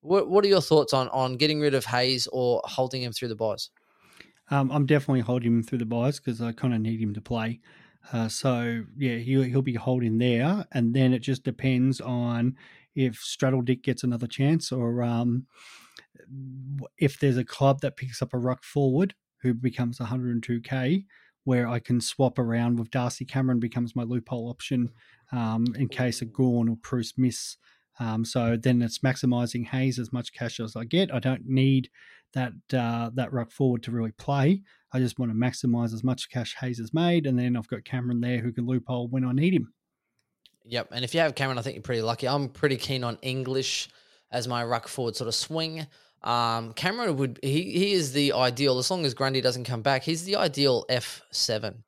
[0.00, 3.28] What What are your thoughts on on getting rid of Hayes or holding him through
[3.28, 3.70] the buys?
[4.50, 7.20] Um, I'm definitely holding him through the buys because I kind of need him to
[7.20, 7.60] play.
[8.12, 12.56] Uh, so yeah, he'll he'll be holding there, and then it just depends on
[12.94, 15.46] if Straddle Dick gets another chance, or um,
[16.96, 21.04] if there's a club that picks up a ruck forward who becomes 102k,
[21.44, 24.90] where I can swap around with Darcy Cameron becomes my loophole option
[25.32, 27.56] um, in case a Gawn or Bruce miss.
[28.00, 31.12] Um, so then it's maximizing Hayes as much cash as I get.
[31.12, 31.90] I don't need
[32.34, 34.62] that uh, that ruck forward to really play.
[34.92, 37.84] I just want to maximize as much cash Hayes has made, and then I've got
[37.84, 39.72] Cameron there who can loophole when I need him.
[40.64, 40.88] Yep.
[40.92, 42.28] And if you have Cameron, I think you're pretty lucky.
[42.28, 43.88] I'm pretty keen on English
[44.30, 45.86] as my ruck forward sort of swing.
[46.22, 50.02] Um, Cameron would he he is the ideal as long as Grundy doesn't come back.
[50.02, 51.84] He's the ideal F seven,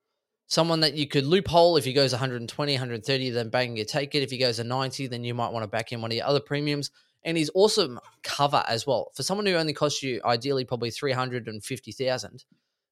[0.50, 4.22] someone that you could loophole if he goes 120, 130, then bang you take it.
[4.22, 6.26] If he goes a 90, then you might want to back in one of your
[6.26, 6.90] other premiums.
[7.24, 9.12] and he's awesome cover as well.
[9.14, 12.44] For someone who only costs you ideally probably three hundred and fifty thousand,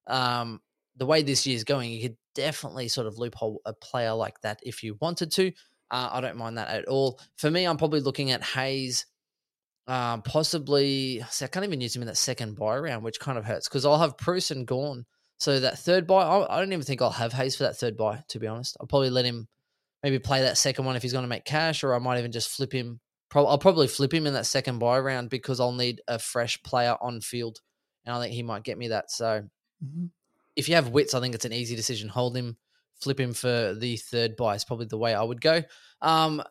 [0.06, 0.60] um,
[0.96, 4.60] the way this year's going, you could definitely sort of loophole a player like that
[4.62, 5.52] if you wanted to.
[5.90, 7.18] Uh, I don't mind that at all.
[7.36, 9.06] For me, I'm probably looking at Hayes.
[9.86, 13.38] Um, possibly, see, I can't even use him in that second buy round, which kind
[13.38, 15.06] of hurts because I'll have Bruce and Gawn.
[15.38, 18.24] So that third buy, I, don't even think I'll have Hayes for that third buy.
[18.28, 19.46] To be honest, I'll probably let him
[20.02, 22.32] maybe play that second one if he's going to make cash, or I might even
[22.32, 23.00] just flip him.
[23.28, 26.60] Pro- I'll probably flip him in that second buy round because I'll need a fresh
[26.62, 27.60] player on field,
[28.04, 29.10] and I think he might get me that.
[29.10, 29.48] So
[29.84, 30.10] Mhm.
[30.56, 32.08] if you have witts, I think it's an easy decision.
[32.08, 32.56] Hold him,
[33.00, 35.62] flip him for the third buy is probably the way I would go.
[36.02, 36.42] Um,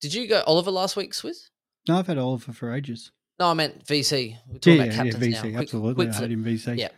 [0.00, 1.50] did you go Oliver last week, Swizz?
[1.88, 3.12] No, I've had Oliver for ages.
[3.38, 4.38] No, I meant VC.
[4.46, 5.60] We're talking yeah, about yeah, captains VC, now.
[5.60, 5.94] Absolutely.
[6.06, 6.78] quick I had him VC.
[6.78, 6.88] Yeah.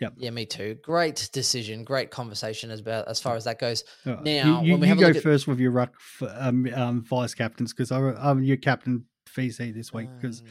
[0.00, 0.14] Yep.
[0.16, 0.76] Yeah, me too.
[0.82, 1.84] Great decision.
[1.84, 3.84] Great conversation as about as far as that goes.
[4.06, 4.22] Right.
[4.22, 5.94] Now, you, you, when we you have a go at- first with your ruck
[6.34, 10.42] um, um, vice captains because I'm your captain VC this week because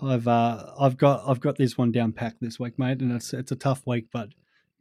[0.00, 3.12] Um, I've uh, I've got I've got this one down packed this week, mate, and
[3.12, 4.28] it's it's a tough week, but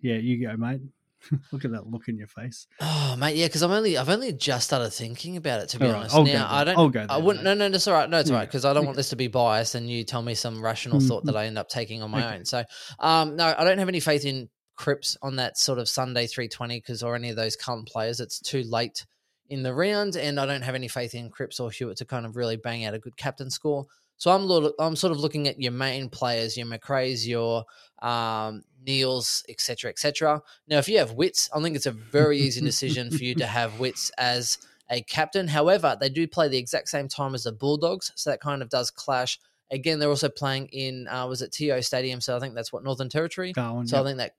[0.02, 0.82] yeah, you go, mate.
[1.52, 2.68] look at that look in your face.
[2.81, 5.85] Oh, mate, yeah, because I'm only I've only just started thinking about it to be
[5.85, 6.15] All right, honest.
[6.15, 6.77] Go now I don't.
[6.77, 7.43] I'll go I wouldn't.
[7.45, 7.57] mate.
[7.57, 8.10] No, no, that's all right.
[8.10, 8.85] No, it's all Yeah, right because I don't okay.
[8.88, 11.27] want this to be biased, and you tell me some rational thought Mhm.
[11.27, 12.38] that I end up taking on my Okay.
[12.39, 12.45] own.
[12.45, 12.64] So,
[12.99, 16.80] um, no, I don't have any faith in Cripps on that sort of Sunday 320
[16.80, 18.19] because or any of those current players.
[18.19, 19.06] It's too late
[19.49, 22.26] in the round, and I don't have any faith in Cripps or Hewitt to kind
[22.26, 23.85] of really bang out a good captain score.
[24.18, 27.66] So I'm lo- I'm sort of looking at your main players, your McRae's, your
[28.02, 30.42] um, Neales, etc., etc.
[30.68, 33.46] Now, if you have Witts, I think it's a very easy decision for you to
[33.48, 34.58] have Witts as
[34.90, 35.48] a captain.
[35.48, 38.70] However, they do play the exact same time as the Bulldogs, so that kind of
[38.70, 39.40] does clash.
[39.72, 42.84] Again, they're also playing in uh, was it TIO Stadium, so I think that's what
[42.84, 43.52] Northern Territory.
[43.52, 43.88] Darwin.
[43.88, 44.36] So I think that,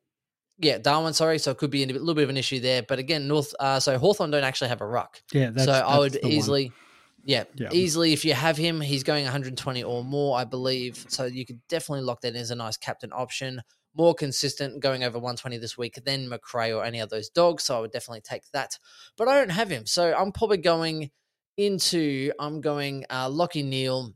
[0.59, 1.39] yeah, Darwin, sorry.
[1.39, 2.83] So it could be a little bit of an issue there.
[2.83, 5.21] But again, North, uh, so Hawthorn don't actually have a ruck.
[5.33, 6.21] yeah, that's, so I that's would the
[6.69, 6.73] one.
[7.27, 7.71] Yeah, Yeah.
[7.73, 11.05] easily, if you have him, he's going 120 or more, I believe.
[11.09, 13.63] So you could definitely lock that in as a nice captain option.
[13.95, 17.65] More consistent, going over 120 this week than McRae or any of those dogs.
[17.65, 18.79] So I would definitely take that.
[19.17, 19.87] But I don't have him.
[19.87, 21.11] So I'm probably going
[21.57, 24.13] into, I'm going uh, Lachie Neale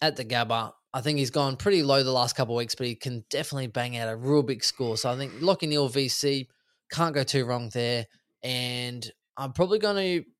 [0.00, 0.72] at the Gabba.
[0.94, 3.66] I think he's gone pretty low the last couple of weeks, but he can definitely
[3.66, 4.96] bang out a real big score.
[4.96, 6.46] So I think Lachie Neale VC
[6.90, 8.06] can't go too wrong there.
[8.42, 10.30] And I'm probably going to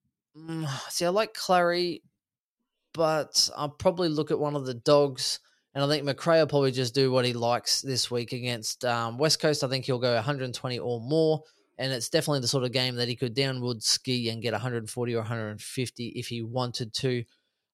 [0.91, 1.05] see.
[1.05, 2.03] I like Clary,
[2.95, 5.41] but I'll probably look at one of the dogs.
[5.75, 9.19] And I think McRae will probably just do what he likes this week against um,
[9.19, 9.63] West Coast.
[9.63, 11.43] I think he'll go 120 or more.
[11.79, 15.15] And it's definitely the sort of game that he could downward ski and get 140
[15.15, 17.25] or 150 if he wanted to.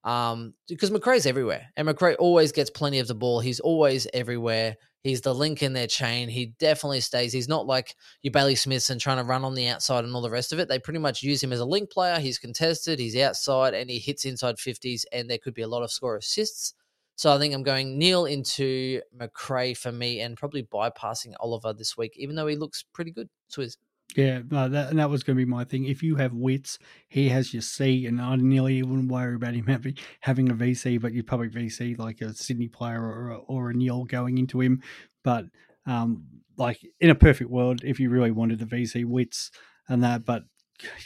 [0.03, 3.39] Um, because McRae's everywhere, and McRae always gets plenty of the ball.
[3.39, 4.77] He's always everywhere.
[5.03, 6.29] He's the link in their chain.
[6.29, 7.33] He definitely stays.
[7.33, 10.23] He's not like your Bailey Smiths and trying to run on the outside and all
[10.23, 10.69] the rest of it.
[10.69, 12.21] They pretty much use him as a link player.
[12.21, 15.83] He's contested, he's outside, and he hits inside 50s, and there could be a lot
[15.83, 16.75] of score assists.
[17.17, 21.97] So I think I'm going Neale into McRae for me and probably bypassing Oliver this
[21.97, 23.29] week, even though he looks pretty good.
[23.51, 23.77] Swizz.
[24.17, 25.87] Yeah, no, that and that was going to be my thing.
[25.87, 29.67] If you have witts, he has your C, and I nearly wouldn't worry about him
[29.67, 33.75] having having a VC, but you'd probably VC like a Sydney player or or a
[33.75, 34.83] Neale going into him.
[35.25, 35.47] But
[35.87, 36.25] um,
[36.59, 39.51] like in a perfect world, if you really wanted the VC witts
[39.89, 40.43] and that, but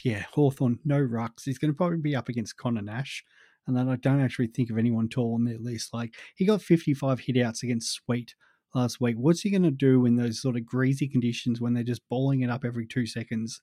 [0.03, 1.45] yeah, Hawthorn, no rucks.
[1.45, 3.25] He's going to probably be up against Conor Nash.
[3.67, 5.93] And then I don't actually think of anyone tall on their list.
[5.93, 8.35] Like he got 55 hitouts against Sweet
[8.75, 9.17] last week.
[9.19, 12.41] What's he going to do in those sort of greasy conditions when they're just bowling
[12.43, 13.61] it up every two seconds?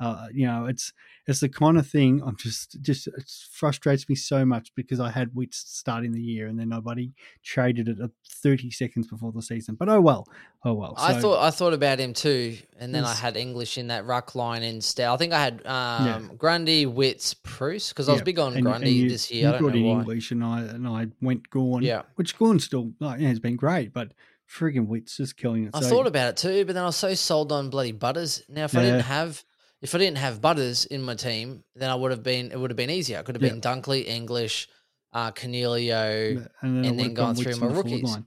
[0.00, 0.92] Uh, you know, it's
[1.28, 5.08] it's the kind of thing I'm just just it frustrates me so much because I
[5.08, 7.12] had Witts starting the year and then nobody
[7.44, 9.76] traded it at 30 seconds before the season.
[9.76, 10.26] But oh well,
[10.64, 10.94] oh well.
[10.98, 14.34] I thought I thought about him too, and then I had English in that ruck
[14.34, 15.06] line instead.
[15.10, 18.64] I think I had um, Grundy, Witts, Bruce because I was Yeah, big on and-
[18.64, 19.42] Grundy and you- this year.
[19.42, 19.98] You I don't brought know in why.
[20.00, 21.84] English and I and I went Gawn.
[21.84, 22.02] Yeah.
[22.16, 24.10] which Gawn still like, yeah, has been great, but
[24.48, 25.70] friggin' Witts is killing it.
[25.74, 28.42] I So, thought about it too, but then I was so sold on bloody Butters.
[28.48, 28.90] Now, if I Yeah.
[28.90, 29.44] didn't have
[29.82, 32.70] if I didn't have Butters in my team, then I would have been it would
[32.70, 33.18] have been easier.
[33.18, 33.50] It could have Yeah.
[33.50, 34.68] been Dunkley, English,
[35.12, 36.46] uh, Coniglio.
[36.62, 38.02] and then, and then gone through my rookies.
[38.02, 38.24] Line.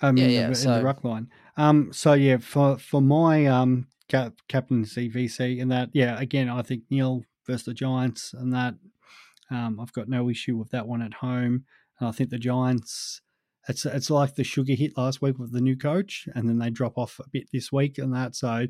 [0.00, 1.28] Um, Yeah, in, yeah, the, in so- the ruck line.
[1.56, 6.62] Um, so yeah, for for my um cap, captaincy VC and that, yeah, again, I
[6.62, 8.74] think Neale versus the Giants and that,
[9.50, 11.64] um, I've got no issue with that one at home.
[12.00, 13.20] And I think the Giants.
[13.68, 16.70] It's, it's like the sugar hit last week with the new coach, and then they
[16.70, 18.34] drop off a bit this week and that.
[18.34, 18.66] So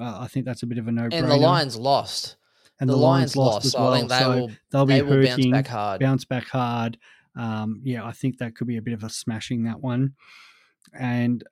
[0.00, 1.18] uh, I think that's a bit of a no brainer.
[1.22, 2.36] And the Lions lost.
[2.80, 3.92] and the, Lions lost, as well.
[3.92, 6.00] I think they so will they'll be they will bounce hurting back hard.
[6.00, 6.98] bounce back hard.
[7.36, 10.14] Um, yeah, I think that could be a bit of a smashing that one.
[10.94, 11.44] And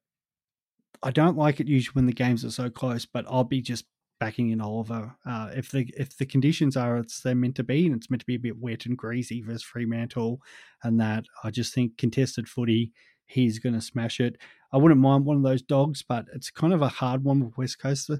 [1.02, 3.84] I don't like it usually when the games are so close, but I'll be just
[4.18, 5.16] backing in Oliver.
[5.24, 8.20] Uh, if the if the conditions are it's they're meant to be, and it's meant
[8.20, 10.40] to be a bit wet and greasy versus Fremantle,
[10.82, 12.92] and that I just think contested footy,
[13.26, 14.36] he's going to smash it.
[14.72, 17.56] I wouldn't mind one of those dogs, but it's kind of a hard one with
[17.56, 18.10] West Coast.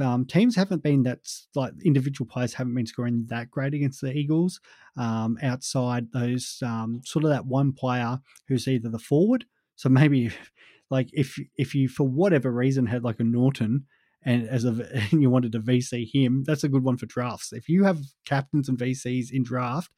[0.00, 1.20] Um, teams haven't been that
[1.54, 4.60] like individual players haven't been scoring that great against the Eagles.
[4.96, 9.44] Um, outside those um, sort of that one player who's either the forward,
[9.76, 10.30] so maybe
[10.90, 13.86] like if if you for whatever reason had like a Naughton
[14.22, 14.70] and as a
[15.12, 17.52] and you wanted to VC him, that's a good one for drafts.
[17.52, 19.90] If you have captains and VCs in draft,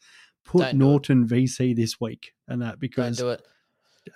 [0.45, 3.43] put Don't Naughton VC this week and that because Don't do it.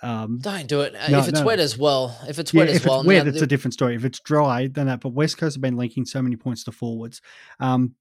[0.03, 0.95] um, Don't do it.
[0.95, 1.45] Uh, No, if it's no.
[1.45, 3.47] wet as well, if it's yeah, wet if as it's well, wet, now it's a
[3.47, 3.95] different story.
[3.95, 5.01] If it's dry, then that.
[5.01, 7.21] But West Coast have been linking so many points to forwards.
[7.59, 7.95] Um,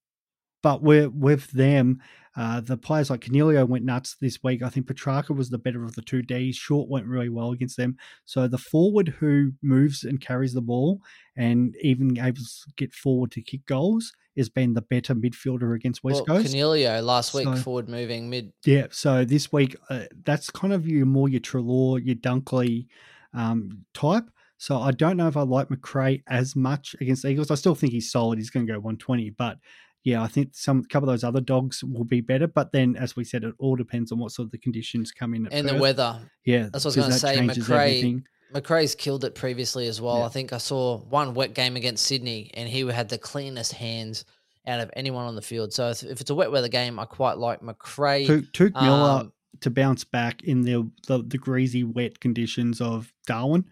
[0.64, 2.00] but we're with them.
[2.34, 4.62] Uh, the players like Coniglio went nuts this week.
[4.62, 6.56] I think Petracca was the better of the two Ds.
[6.56, 7.96] Short went really well against them.
[8.24, 11.00] So the forward who moves and carries the ball
[11.36, 16.02] and even able to get forward to kick goals has been the better midfielder against
[16.02, 16.54] West well, Coast.
[16.54, 18.52] Coniglio last week So- forward moving mid.
[18.64, 22.86] Yeah, so this week uh, that's kind of your more your Treloar, your Dunkley
[23.34, 24.24] um, type.
[24.56, 27.50] So I don't know if I like McRae as much against Eagles.
[27.50, 28.38] I still think he's solid.
[28.38, 29.58] He's going to go 120, but
[30.04, 32.46] yeah, I think some a couple of those other dogs will be better.
[32.46, 35.34] But then, as we said, it all depends on what sort of the conditions come
[35.34, 35.46] in.
[35.46, 36.20] At And the weather.
[36.44, 38.24] Yeah, That's what I was gonna that say, Macrae- everything.
[38.54, 40.18] Macrae's killed it previously as well.
[40.18, 40.26] Yeah.
[40.26, 44.24] I think I saw one wet game against Sydney, and he had the cleanest hands
[44.66, 45.72] out of anyone on the field.
[45.72, 48.26] So if, if it's a wet weather game, I quite like Macrae.
[48.26, 53.12] Took, took Miller Um, to bounce back in the, the the greasy, wet conditions of
[53.26, 53.64] Darwin.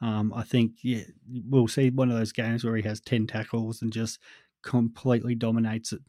[0.00, 1.02] Um, I think yeah,
[1.48, 4.18] we'll see one of those games where he has ten tackles and just
[4.62, 6.00] completely dominates it.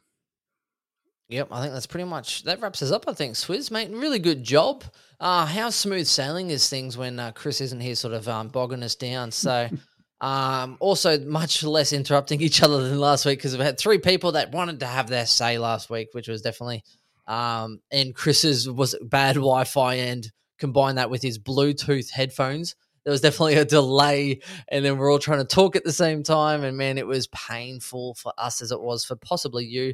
[1.29, 3.05] Yep, I think that's pretty much that wraps us up.
[3.07, 4.83] I think Swizz, mate, really good job.
[5.19, 8.83] Uh, how smooth sailing is things when uh, Chris isn't here, sort of um, bogging
[8.83, 9.31] us down.
[9.31, 9.69] So,
[10.21, 14.33] um, also much less interrupting each other than last week because we've had three people
[14.33, 16.83] that wanted to have their say last week, which was definitely.
[17.25, 22.75] Um, and Chris's was bad Wi-Fi, and combine that with his Bluetooth headphones.
[23.03, 26.23] There was definitely a delay, and then we're all trying to talk at the same
[26.23, 26.63] time.
[26.63, 29.93] And man, it was painful for us as it was for possibly you.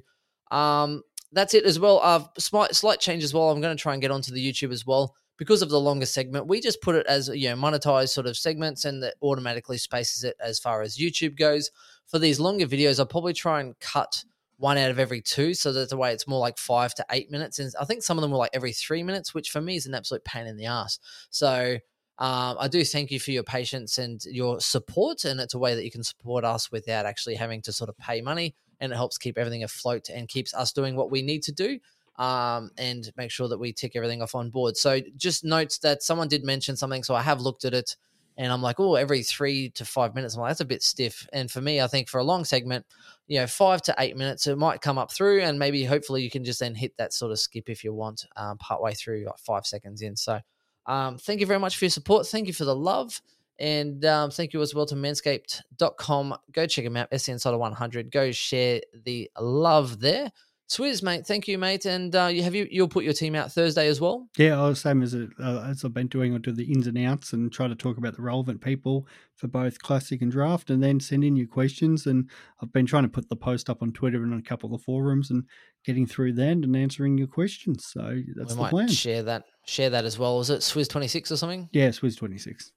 [0.52, 1.99] Um, that's it as well.
[2.03, 3.49] Uh, slight, slight change as well.
[3.49, 6.06] I'm going to try and get onto the YouTube as well because of the longer
[6.06, 6.48] segment.
[6.48, 10.23] We just put it as you know monetized sort of segments, and that automatically spaces
[10.23, 11.72] it as far as YouTube goes.
[12.07, 14.23] For these longer videos, I'll probably try and cut
[14.57, 17.31] one out of every two, so that the way it's more like five to eight
[17.31, 17.60] minutes.
[17.60, 19.86] And I think some of them were like every three minutes, which for me is
[19.86, 20.99] an absolute pain in the ass.
[21.31, 21.80] So.
[22.19, 25.73] Um, I do thank you for your patience and your support, and it's a way
[25.73, 28.95] that you can support us without actually having to sort of pay money and it
[28.95, 31.79] helps keep everything afloat and keeps us doing what we need to do
[32.17, 34.75] um, and make sure that we tick everything off on board.
[34.77, 37.95] So just notes that someone did mention something, so I have looked at it
[38.37, 40.35] and I'm like, oh, every three to five minutes.
[40.35, 41.27] I'm like, that's a bit stiff.
[41.33, 42.85] And for me, I think for a long segment,
[43.27, 46.29] you know, five to eight minutes, it might come up through, and maybe hopefully you
[46.29, 49.37] can just then hit that sort of skip if you want, um, partway through, like
[49.39, 50.15] five seconds in.
[50.15, 50.39] So
[50.85, 52.27] um, thank you very much for your support.
[52.27, 53.22] Thank you for the love.
[53.60, 56.35] And um, thank you as well to manscaped.com.
[56.53, 58.10] Go check them out, SC Insider 100.
[58.10, 60.31] Go share the love there.
[60.69, 61.25] Swizz, mate.
[61.25, 61.85] Thank you, mate.
[61.85, 64.27] And uh, you have you you'll put your team out Thursday as well.
[64.37, 66.31] Yeah, I was same as it, uh, as I've been doing.
[66.33, 69.47] I'll do the ins and outs and try to talk about the relevant people for
[69.47, 72.05] both classic and draft, and then send in your questions.
[72.05, 72.29] And
[72.61, 74.79] I've been trying to put the post up on Twitter and on a couple of
[74.79, 75.43] the forums and
[75.83, 77.87] getting through then and answering your questions.
[77.87, 78.87] So that's we the plan.
[78.89, 80.37] share that share that as well.
[80.37, 81.67] Was it Swizz 26 or something?
[81.71, 82.71] Yeah, Swizz twenty six.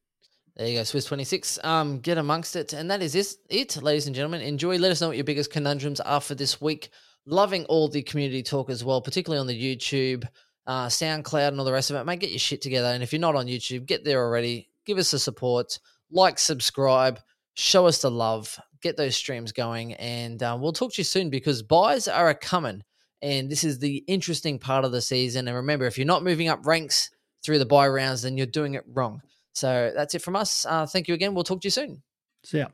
[0.56, 1.60] There you go, Swizz 26.
[1.64, 2.74] Um, get amongst it.
[2.74, 4.42] And that is this, it, ladies and gentlemen.
[4.42, 4.76] Enjoy.
[4.76, 6.90] Let us know what your biggest conundrums are for this week.
[7.26, 10.24] Loving all the community talk as well, particularly on the YouTube,
[10.66, 12.04] uh, SoundCloud, and all the rest of it.
[12.04, 12.88] Mate, get your shit together.
[12.88, 14.68] And if you're not on YouTube, get there already.
[14.84, 15.78] Give us the support.
[16.10, 17.20] Like, subscribe,
[17.54, 19.94] show us the love, get those streams going.
[19.94, 22.82] And uh, we'll talk to you soon because buys are a coming.
[23.22, 25.46] And this is the interesting part of the season.
[25.46, 27.10] And remember, if you're not moving up ranks
[27.44, 29.22] through the buy rounds, then you're doing it wrong.
[29.54, 30.66] So that's it from us.
[30.68, 31.34] Uh, thank you again.
[31.34, 32.02] We'll talk to you soon.
[32.44, 32.66] See ya.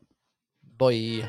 [0.78, 1.28] Bye.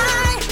[0.03, 0.50] I